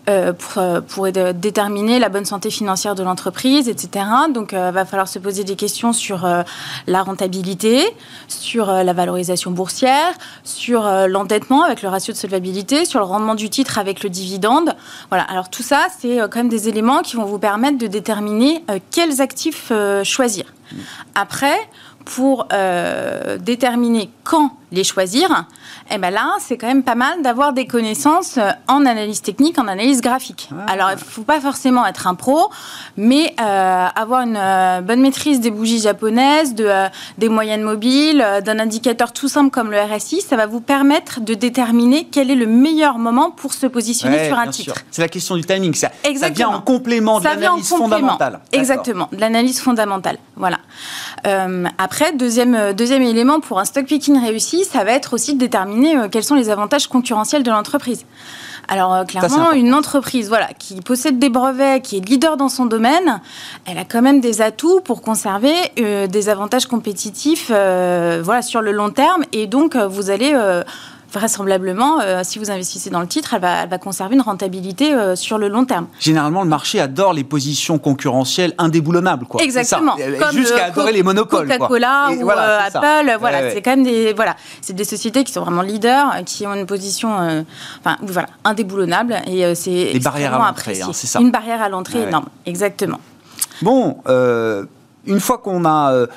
Euh, 0.10 0.32
pour, 0.32 1.06
euh, 1.06 1.34
déterminer 1.34 2.00
la 2.00 2.08
bonne 2.08 2.24
santé 2.24 2.50
financière 2.50 2.96
de 2.96 3.04
l'entreprise, 3.04 3.68
etc. 3.68 4.06
Donc, 4.34 4.54
il 4.54 4.58
euh, 4.58 4.72
va 4.72 4.86
falloir 4.86 5.10
se 5.10 5.20
poser 5.20 5.44
des 5.44 5.58
questions 5.58 5.92
sur 5.92 6.26
la 6.88 7.04
rentabilité, 7.04 7.84
sur 8.30 8.68
la 8.68 8.94
valorisation 8.94 9.52
boursière, 9.52 10.14
sur 10.46 10.84
l'endettement 11.08 11.64
avec 11.64 11.82
le 11.82 11.90
ratio 11.90 12.14
de 12.14 12.18
solvabilité, 12.18 12.86
sur 12.86 13.00
le 13.00 13.06
rendement 13.06 13.36
du 13.36 13.50
titre 13.50 13.80
avec 13.80 14.02
le 14.02 14.10
dividende. 14.10 14.76
Voilà. 15.10 15.24
Alors, 15.24 15.50
tout 15.50 15.64
ça, 15.64 15.88
c'est 16.00 16.18
quand 16.18 16.38
même 16.38 16.50
des 16.50 16.70
éléments 16.70 17.02
qui 17.02 17.18
vont 17.18 17.26
vous 17.26 17.40
permettre 17.40 17.78
de 17.78 17.88
déterminer 17.88 18.64
quels 18.92 19.22
actifs 19.22 19.72
choisir. 20.04 20.46
Après, 21.16 21.58
pour 22.06 22.48
déterminer 23.40 24.10
quand 24.24 24.52
les 24.72 24.84
choisir, 24.84 25.46
eh 25.92 25.98
ben 25.98 26.10
là, 26.10 26.36
c'est 26.40 26.58
quand 26.58 26.68
même 26.68 26.84
pas 26.84 26.96
mal 26.96 27.22
d'avoir 27.22 27.54
des 27.54 27.68
connaissances 27.68 28.38
euh, 28.38 28.50
en 28.68 28.86
analyse 28.86 29.22
technique, 29.22 29.58
en 29.60 29.68
analyse 29.68 30.02
graphique. 30.02 30.50
Ah. 30.52 30.72
Alors, 30.72 30.90
il 30.92 30.96
ne 30.96 31.00
faut 31.00 31.24
pas 31.24 31.40
forcément 31.40 31.86
être 31.86 32.06
un 32.06 32.16
pro, 32.16 32.50
mais 32.98 33.34
euh, 33.40 33.88
avoir 33.96 34.22
une 34.24 34.36
euh, 34.38 34.82
bonne 34.82 35.00
maîtrise 35.00 35.40
des 35.40 35.52
bougies 35.52 35.80
japonaises, 35.80 36.54
de, 36.54 36.70
des 37.18 37.30
moyennes 37.30 37.62
mobiles, 37.62 38.26
d'un 38.44 38.60
indicateur 38.60 39.14
tout 39.14 39.30
simple 39.30 39.52
comme 39.52 39.72
le 39.72 39.80
RSI, 39.80 40.22
ça 40.22 40.36
va 40.36 40.48
vous 40.48 40.60
permettre 40.60 41.22
de 41.22 41.34
déterminer 41.34 42.08
quel 42.12 42.30
est 42.30 42.36
le 42.36 42.48
meilleur 42.48 42.98
moment 42.98 43.32
pour 43.32 43.54
se 43.54 43.68
positionner 43.68 44.28
sur 44.28 44.38
un 44.38 44.48
titre. 44.48 44.76
C'est 44.92 45.02
la 45.02 45.08
question 45.08 45.36
du 45.36 45.46
timing. 45.46 45.74
Ça, 45.76 45.92
ça 46.16 46.30
vient 46.30 46.50
en 46.50 46.62
complément 46.62 47.20
de 47.20 47.26
l'analyse 47.26 47.70
fondamentale. 47.70 48.42
Exactement, 48.52 49.08
de 49.14 49.18
l'analyse 49.18 49.62
fondamentale. 49.62 50.18
Voilà. 50.36 50.60
après, 51.78 52.12
deuxième, 52.14 52.74
deuxième 52.74 53.04
élément 53.04 53.40
pour 53.40 53.60
un 53.60 53.66
stock 53.66 53.86
picking 53.86 54.20
réussi, 54.20 54.57
ça 54.64 54.84
va 54.84 54.92
être 54.92 55.14
aussi 55.14 55.34
de 55.34 55.40
déterminer 55.40 55.98
euh, 55.98 56.08
quels 56.10 56.24
sont 56.24 56.36
les 56.36 56.50
avantages 56.50 56.88
concurrentiels 56.88 57.44
de 57.44 57.52
l'entreprise. 57.52 58.06
Alors 58.68 58.94
euh, 58.94 59.04
clairement, 59.06 59.52
une 59.54 59.74
entreprise 59.74 60.28
voilà, 60.28 60.48
qui 60.58 60.82
possède 60.82 61.20
des 61.20 61.30
brevets, 61.30 61.82
qui 61.82 61.98
est 61.98 62.00
leader 62.00 62.38
dans 62.38 62.50
son 62.50 62.66
domaine, 62.66 63.22
elle 63.66 63.78
a 63.78 63.86
quand 63.86 64.02
même 64.02 64.20
des 64.20 64.42
atouts 64.42 64.82
pour 64.82 65.02
conserver 65.02 65.54
euh, 65.80 66.08
des 66.08 66.30
avantages 66.30 66.66
compétitifs 66.66 67.48
voilà, 67.50 68.42
sur 68.42 68.62
le 68.62 68.72
long 68.72 68.90
terme. 68.90 69.24
Et 69.32 69.48
donc, 69.48 69.76
vous 69.76 70.10
allez 70.10 70.34
vraisemblablement, 71.12 72.00
euh, 72.02 72.22
si 72.24 72.40
vous 72.40 72.52
investissez 72.52 72.90
dans 72.90 73.00
le 73.00 73.08
titre, 73.08 73.34
elle 73.34 73.42
va, 73.42 73.66
va 73.66 73.78
conserver 73.78 74.16
une 74.16 74.22
rentabilité 74.22 74.94
euh, 74.94 75.16
sur 75.16 75.38
le 75.38 75.48
long 75.48 75.66
terme. 75.66 75.88
Généralement, 76.00 76.44
le 76.44 76.50
marché 76.50 76.80
adore 76.80 77.14
les 77.14 77.24
positions 77.24 77.78
concurrentielles 77.78 78.54
indéboulonnables. 78.58 79.26
Quoi. 79.26 79.42
Exactement. 79.42 79.96
Jusqu'à 80.32 80.66
euh, 80.66 80.68
adorer 80.68 80.92
les 80.92 81.04
monopoles. 81.04 81.48
Coca-Cola 81.48 82.10
ou 82.20 82.30
Apple, 82.30 83.18
voilà, 83.20 83.52
c'est 83.52 83.62
quand 83.62 83.72
même 83.72 83.84
des, 83.84 84.14
voilà, 84.14 84.36
c'est 84.62 84.74
des 84.74 84.84
sociétés 84.84 85.24
qui 85.24 85.32
sont 85.32 85.42
vraiment 85.42 85.62
leaders, 85.62 86.24
qui 86.26 86.46
ont 86.46 86.54
une 86.54 86.66
position 86.66 87.10
enfin, 87.80 87.98
voilà, 88.02 88.28
indéboulonnable. 88.44 89.18
Et 89.28 89.56
c'est 89.56 89.94
des 89.94 90.00
barrières 90.00 90.36
à 90.36 90.48
l'entrée, 90.48 90.82
hein, 90.82 90.90
c'est 90.94 91.08
ça. 91.08 91.20
Une 91.20 91.32
barrière 91.32 91.62
à 91.62 91.70
l'entrée 91.70 92.04
énorme, 92.04 92.28
exactement. 92.46 93.00
Bon, 93.62 93.98
une 95.06 95.20
fois 95.20 95.38
qu'on 95.38 95.66
a 95.66 96.08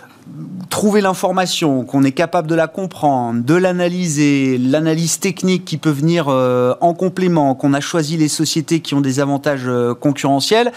trouver 0.70 1.01
l'information, 1.01 1.85
qu'on 1.85 2.05
est 2.05 2.12
capable 2.12 2.49
de 2.49 2.55
la 2.55 2.68
comprendre, 2.68 3.43
de 3.43 3.55
l'analyser, 3.55 4.57
l'analyse 4.59 5.18
technique 5.18 5.64
qui 5.64 5.76
peut 5.76 5.91
venir 5.91 6.28
euh, 6.28 6.74
en 6.81 6.95
complément, 6.95 7.55
qu'on 7.55 7.74
a 7.74 7.81
choisi 7.81 8.16
les 8.16 8.28
sociétés 8.28 8.81
qui 8.81 8.95
ont 8.95 9.01
des 9.01 9.20
avantages 9.20 9.66
euh, 9.66 9.95
concurrentiels, 9.95 10.72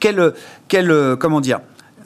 quel, 0.00 0.34
quel, 0.66 0.90
euh, 0.90 1.16
comment 1.16 1.40
dire, 1.40 1.60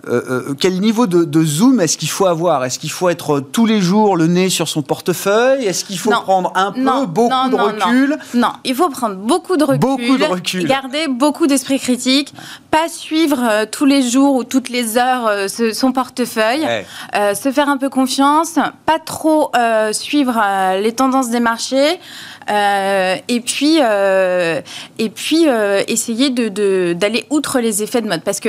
euh, 0.08 0.20
euh, 0.50 0.54
quel 0.58 0.80
niveau 0.80 1.06
de, 1.06 1.44
zoom 1.44 1.80
est-ce 1.80 1.96
qu'il 1.96 2.08
faut 2.08 2.26
avoir? 2.26 2.64
Est-ce 2.64 2.78
qu'il 2.78 2.90
faut 2.90 3.08
être 3.08 3.38
tous 3.40 3.66
les 3.66 3.80
jours 3.80 4.16
le 4.16 4.26
nez 4.26 4.48
sur 4.48 4.68
son 4.68 4.82
portefeuille? 4.82 5.64
Est-ce 5.64 5.84
qu'il 5.84 5.98
faut 5.98 6.10
prendre 6.10 6.52
un 6.56 6.72
peu, 6.72 7.06
beaucoup 7.06 7.48
de 7.50 7.54
recul? 7.56 8.18
Non, 8.34 8.52
il 8.64 8.74
faut 8.74 8.88
prendre 8.88 9.16
beaucoup 9.16 9.56
de 9.56 9.64
recul. 9.64 9.78
Beaucoup 9.78 10.18
de 10.18 10.24
recul. 10.24 10.66
Garder 10.66 11.06
beaucoup 11.08 11.46
d'esprit 11.46 11.78
critique. 11.78 12.34
Pas 12.70 12.88
suivre 12.88 13.38
euh, 13.42 13.64
tous 13.70 13.84
les 13.84 14.02
jours 14.02 14.34
ou 14.34 14.44
toutes 14.44 14.70
les 14.70 14.98
heures 14.98 15.30
son 15.48 15.92
portefeuille. 15.92 16.66
se 17.12 17.52
faire 17.52 17.68
un 17.68 17.76
peu 17.76 17.88
confiance. 17.88 18.58
Pas 18.86 18.98
trop 18.98 19.52
suivre 19.92 20.40
les 20.80 20.92
tendances 20.92 21.30
des 21.30 21.40
marchés. 21.40 22.00
et 22.48 23.40
puis, 23.40 23.78
et 23.78 25.08
puis 25.10 25.46
essayer 25.86 26.30
d'aller 26.30 27.26
outre 27.30 27.60
les 27.60 27.82
effets 27.82 28.00
de 28.00 28.08
mode. 28.08 28.22
Parce 28.22 28.40
que 28.40 28.48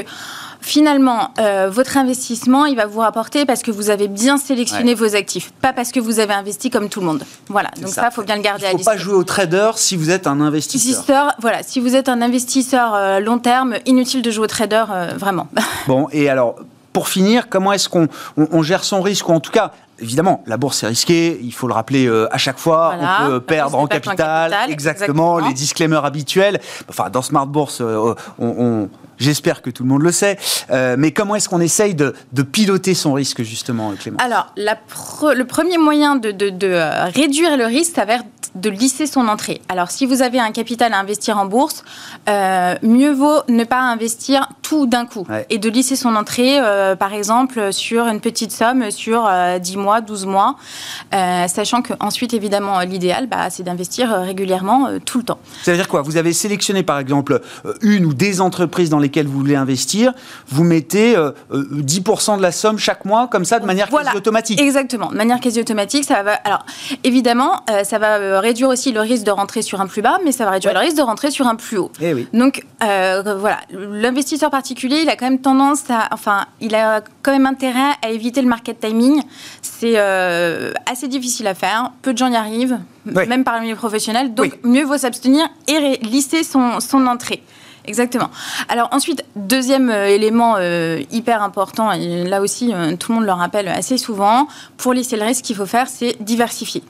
finalement, 0.63 1.31
euh, 1.39 1.69
votre 1.69 1.97
investissement, 1.97 2.65
il 2.65 2.75
va 2.75 2.85
vous 2.85 3.01
rapporter 3.01 3.45
parce 3.45 3.61
que 3.61 3.71
vous 3.71 3.89
avez 3.89 4.07
bien 4.07 4.37
sélectionné 4.37 4.95
vos 4.95 5.15
actifs, 5.15 5.51
pas 5.61 5.73
parce 5.73 5.91
que 5.91 5.99
vous 5.99 6.19
avez 6.19 6.33
investi 6.33 6.69
comme 6.69 6.89
tout 6.89 7.01
le 7.01 7.05
monde. 7.05 7.23
Voilà, 7.49 7.69
donc 7.79 7.89
ça, 7.89 8.07
il 8.09 8.13
faut 8.13 8.23
bien 8.23 8.37
le 8.37 8.41
garder 8.41 8.65
à 8.65 8.71
l'esprit. 8.71 8.77
Il 8.77 8.79
ne 8.79 8.83
faut 8.83 8.91
pas 8.91 8.97
jouer 8.97 9.13
au 9.13 9.23
trader 9.23 9.71
si 9.75 9.95
vous 9.95 10.09
êtes 10.09 10.25
un 10.25 10.41
investisseur. 10.41 11.35
voilà, 11.39 11.63
si 11.63 11.79
vous 11.79 11.95
êtes 11.95 12.09
un 12.09 12.21
investisseur 12.21 12.95
euh, 12.95 13.19
long 13.19 13.37
terme, 13.37 13.75
inutile 13.85 14.21
de 14.21 14.31
jouer 14.31 14.45
au 14.45 14.47
trader, 14.47 14.85
euh, 14.89 15.13
vraiment. 15.17 15.47
Bon, 15.87 16.07
et 16.13 16.29
alors, 16.29 16.55
pour 16.93 17.09
finir, 17.09 17.49
comment 17.49 17.73
est-ce 17.73 17.89
qu'on 17.89 18.07
on, 18.37 18.61
gère 18.61 18.83
son 18.83 19.01
risque, 19.01 19.27
ou 19.27 19.33
en 19.33 19.39
tout 19.39 19.51
cas, 19.51 19.71
évidemment, 19.99 20.43
la 20.47 20.57
bourse 20.57 20.83
est 20.83 20.87
risquée, 20.87 21.39
il 21.41 21.53
faut 21.53 21.67
le 21.67 21.73
rappeler 21.73 22.09
à 22.31 22.37
chaque 22.37 22.59
fois, 22.59 22.95
on 22.99 23.27
peut 23.29 23.39
perdre 23.41 23.77
en 23.77 23.87
capital, 23.87 24.55
exactement, 24.69 25.39
les 25.39 25.53
disclaimers 25.53 26.05
habituels. 26.05 26.59
Enfin, 26.89 27.09
dans 27.09 27.21
Smart 27.21 27.47
Bourse, 27.47 27.81
on 28.39 28.89
J'espère 29.23 29.61
que 29.61 29.69
tout 29.69 29.83
le 29.83 29.89
monde 29.89 30.01
le 30.01 30.11
sait. 30.11 30.37
Euh, 30.69 30.95
mais 30.97 31.11
comment 31.11 31.35
est-ce 31.35 31.49
qu'on 31.49 31.61
essaye 31.61 31.95
de, 31.95 32.13
piloter 32.51 32.93
son 32.93 33.13
risque, 33.13 33.43
justement, 33.43 33.93
Clément? 33.93 34.17
Alors, 34.19 34.53
le 34.57 35.43
premier 35.43 35.77
moyen 35.77 36.15
de, 36.15 36.33
euh, 36.63 37.05
réduire 37.05 37.57
le 37.57 37.65
risque, 37.65 37.93
ça 37.95 38.05
va 38.05 38.15
être 38.15 38.25
de 38.55 38.69
lisser 38.69 39.07
son 39.07 39.27
entrée. 39.27 39.61
Alors, 39.69 39.91
si 39.91 40.05
vous 40.05 40.21
avez 40.21 40.39
un 40.39 40.51
capital 40.51 40.93
à 40.93 40.99
investir 40.99 41.37
en 41.37 41.45
bourse, 41.45 41.83
euh, 42.29 42.75
mieux 42.81 43.11
vaut 43.11 43.41
ne 43.47 43.63
pas 43.63 43.79
investir 43.79 44.49
tout 44.61 44.85
d'un 44.85 45.05
coup 45.05 45.25
et 45.49 45.57
de 45.57 45.69
lisser 45.69 45.95
son 45.95 46.15
entrée, 46.15 46.59
par 46.97 47.13
exemple, 47.13 47.71
sur 47.73 48.07
une 48.07 48.19
petite 48.19 48.51
somme 48.51 48.89
sur 48.91 49.29
10 49.59 49.77
mois, 49.77 50.01
12 50.01 50.25
mois, 50.25 50.55
sachant 51.11 51.81
qu'ensuite, 51.81 52.33
évidemment, 52.33 52.79
l'idéal, 52.79 53.27
bah, 53.27 53.49
c'est 53.49 53.63
d'investir 53.63 54.09
régulièrement 54.09 54.87
tout 55.05 55.17
le 55.17 55.23
temps. 55.25 55.37
Ça 55.63 55.71
veut 55.71 55.77
dire 55.77 55.87
quoi? 55.87 56.01
Vous 56.01 56.17
avez 56.17 56.33
sélectionné, 56.33 56.83
par 56.83 56.97
exemple, 56.97 57.41
une 57.81 58.05
ou 58.05 58.13
des 58.13 58.41
entreprises 58.41 58.89
dans 58.89 58.99
lesquelles 58.99 59.27
vous 59.27 59.37
voulez 59.37 59.55
investir, 59.55 60.13
vous 60.47 60.63
mettez 60.63 61.15
10% 61.15 61.17
euh, 61.17 61.33
euh, 61.53 62.37
de 62.37 62.41
la 62.41 62.51
somme 62.51 62.79
chaque 62.79 63.05
mois, 63.05 63.27
comme 63.27 63.45
ça, 63.45 63.59
de 63.59 63.65
manière 63.65 63.89
quasi 63.89 64.15
automatique? 64.15 64.59
Exactement, 64.59 65.09
de 65.09 65.15
manière 65.15 65.39
quasi 65.39 65.59
automatique. 65.59 66.03
Ça 66.03 66.23
va, 66.23 66.33
alors, 66.43 66.65
évidemment, 67.03 67.63
euh, 67.69 67.83
ça 67.83 67.99
va 67.99 68.41
réduire 68.43 68.69
aussi 68.69 68.91
le 68.91 69.01
risque 69.01 69.23
de 69.23 69.31
rentrer 69.31 69.61
sur 69.61 69.81
un 69.81 69.87
plus 69.87 70.01
bas, 70.01 70.19
mais 70.23 70.31
ça 70.31 70.45
va 70.45 70.51
réduire 70.51 70.73
le 70.73 70.79
risque 70.79 70.97
de 70.97 71.01
rentrer 71.01 71.31
sur 71.31 71.47
un 71.47 71.55
plus 71.55 71.77
haut. 71.77 71.91
Eh 71.99 72.13
oui. 72.13 72.27
Donc, 72.33 72.63
voilà, 72.79 73.59
l'investisseur 73.71 74.51
particulier, 74.51 74.99
il 75.01 75.09
a 75.09 75.15
quand 75.15 75.25
même 75.25 75.41
tendance 75.41 75.89
à, 75.89 76.09
enfin, 76.11 76.45
il 76.61 76.75
a 76.75 77.01
quand 77.23 77.31
même 77.31 77.47
intérêt 77.47 77.93
à 78.01 78.09
éviter 78.09 78.41
le 78.41 78.47
market 78.47 78.79
timing. 78.79 79.21
C'est 79.61 79.97
assez 79.97 81.07
difficile 81.07 81.47
à 81.47 81.55
faire. 81.55 81.91
Peu 82.01 82.13
de 82.13 82.17
gens 82.17 82.27
y 82.27 82.35
arrivent, 82.35 82.79
même 83.05 83.43
parmi 83.43 83.67
les 83.67 83.75
professionnels. 83.75 84.33
Donc, 84.33 84.59
mieux 84.63 84.83
vaut 84.83 84.97
s'abstenir 84.97 85.47
et 85.67 85.97
lisser 86.03 86.43
son, 86.43 86.79
son 86.79 87.07
entrée. 87.07 87.41
Exactement. 87.85 88.29
Alors 88.69 88.89
ensuite, 88.91 89.25
deuxième 89.35 89.89
euh, 89.89 90.07
élément 90.07 90.55
euh, 90.57 91.01
hyper 91.11 91.43
important, 91.43 91.91
et 91.91 92.23
là 92.23 92.41
aussi 92.41 92.73
euh, 92.73 92.95
tout 92.95 93.11
le 93.11 93.17
monde 93.17 93.25
le 93.25 93.33
rappelle 93.33 93.67
assez 93.67 93.97
souvent, 93.97 94.47
pour 94.77 94.93
lisser 94.93 95.17
le 95.17 95.23
risque, 95.23 95.43
qu'il 95.43 95.55
faut 95.55 95.65
faire, 95.65 95.87
c'est 95.87 96.15
diversifier. 96.21 96.81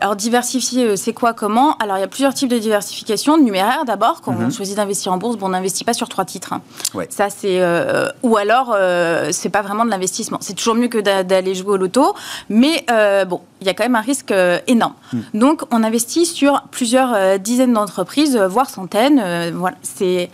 Alors 0.00 0.16
diversifier, 0.16 0.84
euh, 0.84 0.96
c'est 0.96 1.12
quoi, 1.12 1.32
comment? 1.34 1.76
Alors 1.78 1.96
il 1.98 2.00
y 2.00 2.04
a 2.04 2.08
plusieurs 2.08 2.34
types 2.34 2.50
de 2.50 2.58
diversification. 2.58 3.38
Numéraire 3.38 3.84
d'abord, 3.84 4.20
quand 4.20 4.32
on 4.32 4.44
mhm. 4.44 4.52
choisit 4.52 4.76
d'investir 4.76 5.12
en 5.12 5.18
bourse, 5.18 5.36
bon, 5.36 5.46
on 5.46 5.50
n'investit 5.50 5.84
pas 5.84 5.94
sur 5.94 6.08
trois 6.08 6.24
titres. 6.24 6.52
Hein. 6.52 6.62
Ça 7.10 7.30
c'est 7.30 7.60
euh, 7.60 8.08
ou 8.22 8.36
alors 8.36 8.74
euh, 8.76 9.30
c'est 9.32 9.48
pas 9.48 9.62
vraiment 9.62 9.84
de 9.84 9.90
l'investissement. 9.90 10.38
C'est 10.40 10.54
toujours 10.54 10.74
mieux 10.74 10.88
que 10.88 10.98
d'aller 10.98 11.54
jouer 11.54 11.72
au 11.72 11.76
loto, 11.76 12.14
mais 12.48 12.84
bon, 13.28 13.40
il 13.64 13.66
y 13.66 13.70
a 13.70 13.74
quand 13.74 13.84
même 13.84 13.96
un 13.96 14.00
risque 14.00 14.34
énorme. 14.66 14.94
Hmm. 15.12 15.20
Donc 15.34 15.62
on 15.70 15.82
investit 15.82 16.26
sur 16.26 16.62
plusieurs 16.70 17.38
dizaines 17.38 17.72
d'entreprises, 17.72 18.36
voire 18.36 18.68
centaines. 18.68 19.52
voilà, 19.54 19.76
c'est 19.82 20.30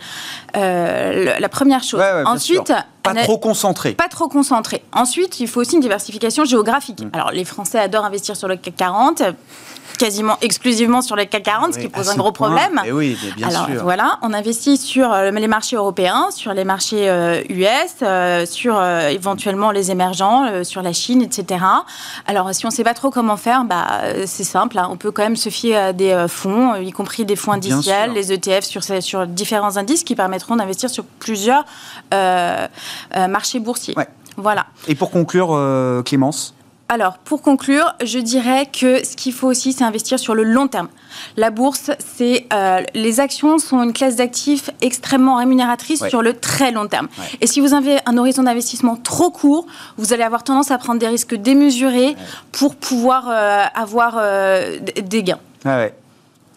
la 0.53 1.49
première 1.49 1.83
chose. 1.83 2.01
Ensuite, 2.25 2.73
pas 3.03 3.15
trop 3.15 3.37
concentré. 3.37 3.93
Pas 3.93 4.07
trop 4.09 4.27
concentré. 4.27 4.83
Ensuite, 4.91 5.39
il 5.39 5.47
faut 5.47 5.61
aussi 5.61 5.75
une 5.75 5.81
diversification 5.81 6.45
géographique. 6.45 7.01
Hmm. 7.01 7.09
Alors, 7.13 7.31
les 7.31 7.45
Français 7.45 7.79
adorent 7.79 8.05
investir 8.05 8.35
sur 8.35 8.47
le 8.47 8.57
CAC 8.57 8.75
40 8.75 9.23
quasiment 9.97 10.37
exclusivement 10.41 11.01
sur 11.01 11.15
les 11.15 11.27
CAC 11.27 11.43
40, 11.43 11.73
ce 11.73 11.79
qui 11.79 11.87
pose 11.87 12.09
un 12.09 12.15
gros 12.15 12.31
problème. 12.31 12.81
Et 12.83 12.89
eh 12.89 12.91
oui, 12.91 13.17
bien 13.35 13.47
Alors, 13.47 13.67
Voilà, 13.83 14.19
on 14.21 14.33
investit 14.33 14.77
sur 14.77 15.11
euh, 15.11 15.31
les 15.31 15.47
marchés 15.47 15.75
européens, 15.75 16.29
sur 16.31 16.53
les 16.53 16.63
marchés 16.63 17.05
US, 17.49 17.67
euh, 18.01 18.05
euh, 18.11 18.45
sur 18.45 18.81
éventuellement 18.83 19.71
les 19.71 19.91
émergents, 19.91 20.63
sur 20.63 20.81
la 20.81 20.93
Chine, 20.93 21.21
etc. 21.21 21.63
Alors, 22.27 22.53
si 22.53 22.65
on 22.65 22.69
ne 22.69 22.73
sait 22.73 22.83
pas 22.83 22.93
trop 22.93 23.09
comment 23.09 23.37
faire, 23.37 23.65
bah, 23.65 24.01
c'est 24.25 24.43
simple. 24.43 24.77
Hein. 24.77 24.87
on 24.91 24.97
peut 24.97 25.11
quand 25.11 25.23
même 25.23 25.35
se 25.35 25.49
fier 25.49 25.75
à 25.75 25.93
des 25.93 26.25
fonds, 26.27 26.75
y 26.75 26.91
compris 26.91 27.25
des 27.25 27.35
fonds 27.35 27.51
indiciels, 27.51 28.13
les 28.13 28.31
ETF 28.31 28.63
sur, 28.63 28.83
sur 28.83 29.27
différents 29.27 29.77
indices 29.77 30.03
qui 30.03 30.15
permettront 30.15 30.55
d'investir 30.55 30.89
sur 30.89 31.03
plusieurs 31.19 31.65
marchés 32.11 33.59
boursiers. 33.59 33.95
Voilà. 34.37 34.65
Et 34.87 34.95
pour 34.95 35.11
conclure, 35.11 35.59
Clémence 36.05 36.53
alors, 36.91 37.19
pour 37.19 37.41
conclure, 37.41 37.95
je 38.03 38.19
dirais 38.19 38.65
que 38.65 39.05
ce 39.05 39.15
qu'il 39.15 39.31
faut 39.31 39.47
aussi, 39.47 39.71
c'est 39.71 39.85
investir 39.85 40.19
sur 40.19 40.35
le 40.35 40.43
long 40.43 40.67
terme. 40.67 40.89
La 41.37 41.49
bourse, 41.49 41.89
c'est 41.99 42.47
euh, 42.51 42.81
les 42.93 43.21
actions 43.21 43.59
sont 43.59 43.81
une 43.81 43.93
classe 43.93 44.17
d'actifs 44.17 44.69
extrêmement 44.81 45.37
rémunératrice 45.37 46.05
sur 46.09 46.21
le 46.21 46.33
très 46.33 46.73
long 46.73 46.87
terme. 46.87 47.07
Et 47.39 47.47
si 47.47 47.61
vous 47.61 47.73
avez 47.73 47.99
un 48.05 48.17
horizon 48.17 48.43
d'investissement 48.43 48.97
trop 48.97 49.31
court, 49.31 49.67
vous 49.95 50.11
allez 50.11 50.23
avoir 50.23 50.43
tendance 50.43 50.69
à 50.69 50.77
prendre 50.77 50.99
des 50.99 51.07
risques 51.07 51.33
démesurés 51.33 52.17
pour 52.51 52.75
pouvoir 52.75 53.29
euh, 53.29 53.63
avoir 53.73 54.17
euh, 54.19 54.77
des 55.01 55.23
gains. 55.23 55.39
Ah 55.63 55.87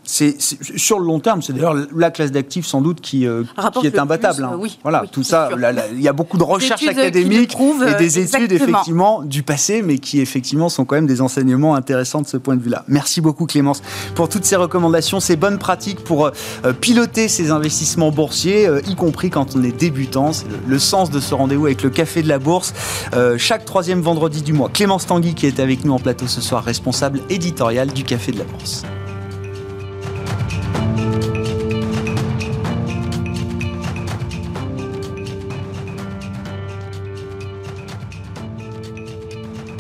c'est 0.05 0.37
sur 0.39 0.99
le 0.99 1.07
long 1.07 1.19
terme, 1.19 1.41
c'est 1.41 1.55
d'ailleurs 1.55 1.77
la 1.95 2.11
classe 2.11 2.31
d'actifs 2.31 2.67
sans 2.67 2.83
doute 2.83 3.01
qui, 3.01 3.27
euh, 3.27 3.43
qui 3.81 3.87
est 3.87 3.99
imbattable. 3.99 4.45
Hein. 4.45 4.57
oui, 4.59 4.79
voilà, 4.83 5.05
tout 5.11 5.23
ça, 5.23 5.49
il 5.93 6.01
y 6.01 6.09
a 6.09 6.13
beaucoup 6.13 6.37
de 6.37 6.43
recherches 6.43 6.87
académiques 6.87 7.57
et 7.89 7.95
des 7.95 8.19
études 8.19 8.53
effectivement 8.53 9.23
du 9.23 9.43
passé, 9.43 9.83
mais 9.83 9.99
qui 9.99 10.21
effectivement 10.21 10.69
sont 10.69 10.85
quand 10.85 10.97
même 10.97 11.07
des 11.07 11.21
enseignements 11.21 11.75
intéressants 11.75 12.21
de 12.21 12.27
ce 12.27 12.37
point 12.37 12.57
de 12.57 12.63
vue-là. 12.63 12.85
Merci 12.87 13.21
beaucoup 13.21 13.47
Clémence 13.47 13.83
pour 14.15 14.29
toutes 14.29 14.45
ces 14.45 14.57
recommandations, 14.57 15.21
ces 15.21 15.37
bonnes 15.37 15.59
pratiques 15.59 16.05
pour 16.05 16.27
euh, 16.27 16.73
piloter 16.79 17.29
ces 17.29 17.51
investissements 17.51 18.11
boursiers, 18.11 18.67
euh, 18.67 18.81
y 18.87 18.97
compris 18.97 19.31
quand 19.31 19.57
on 19.57 19.63
est 19.63 19.77
débutant. 19.77 20.33
C'est 20.33 20.47
le, 20.67 20.79
sens 20.79 21.11
de 21.11 21.21
ce 21.21 21.35
rendez-vous 21.35 21.67
avec 21.67 21.83
le 21.83 21.91
Café 21.91 22.23
de 22.23 22.29
la 22.29 22.39
Bourse 22.39 22.75
chaque 23.39 23.65
troisième 23.65 24.01
vendredi 24.01 24.43
du 24.43 24.53
mois. 24.53 24.69
Clémence 24.69 25.07
Tanguy 25.07 25.35
qui 25.35 25.47
est 25.47 25.61
avec 25.61 25.85
nous 25.85 25.93
en 25.93 25.99
plateau 25.99 26.27
ce 26.27 26.41
soir, 26.41 26.63
responsable 26.63 27.21
éditorial 27.31 27.89
du 27.93 28.05
Café 28.05 28.33
de 28.33 28.39
la 28.39 28.45
Bourse. 28.45 28.85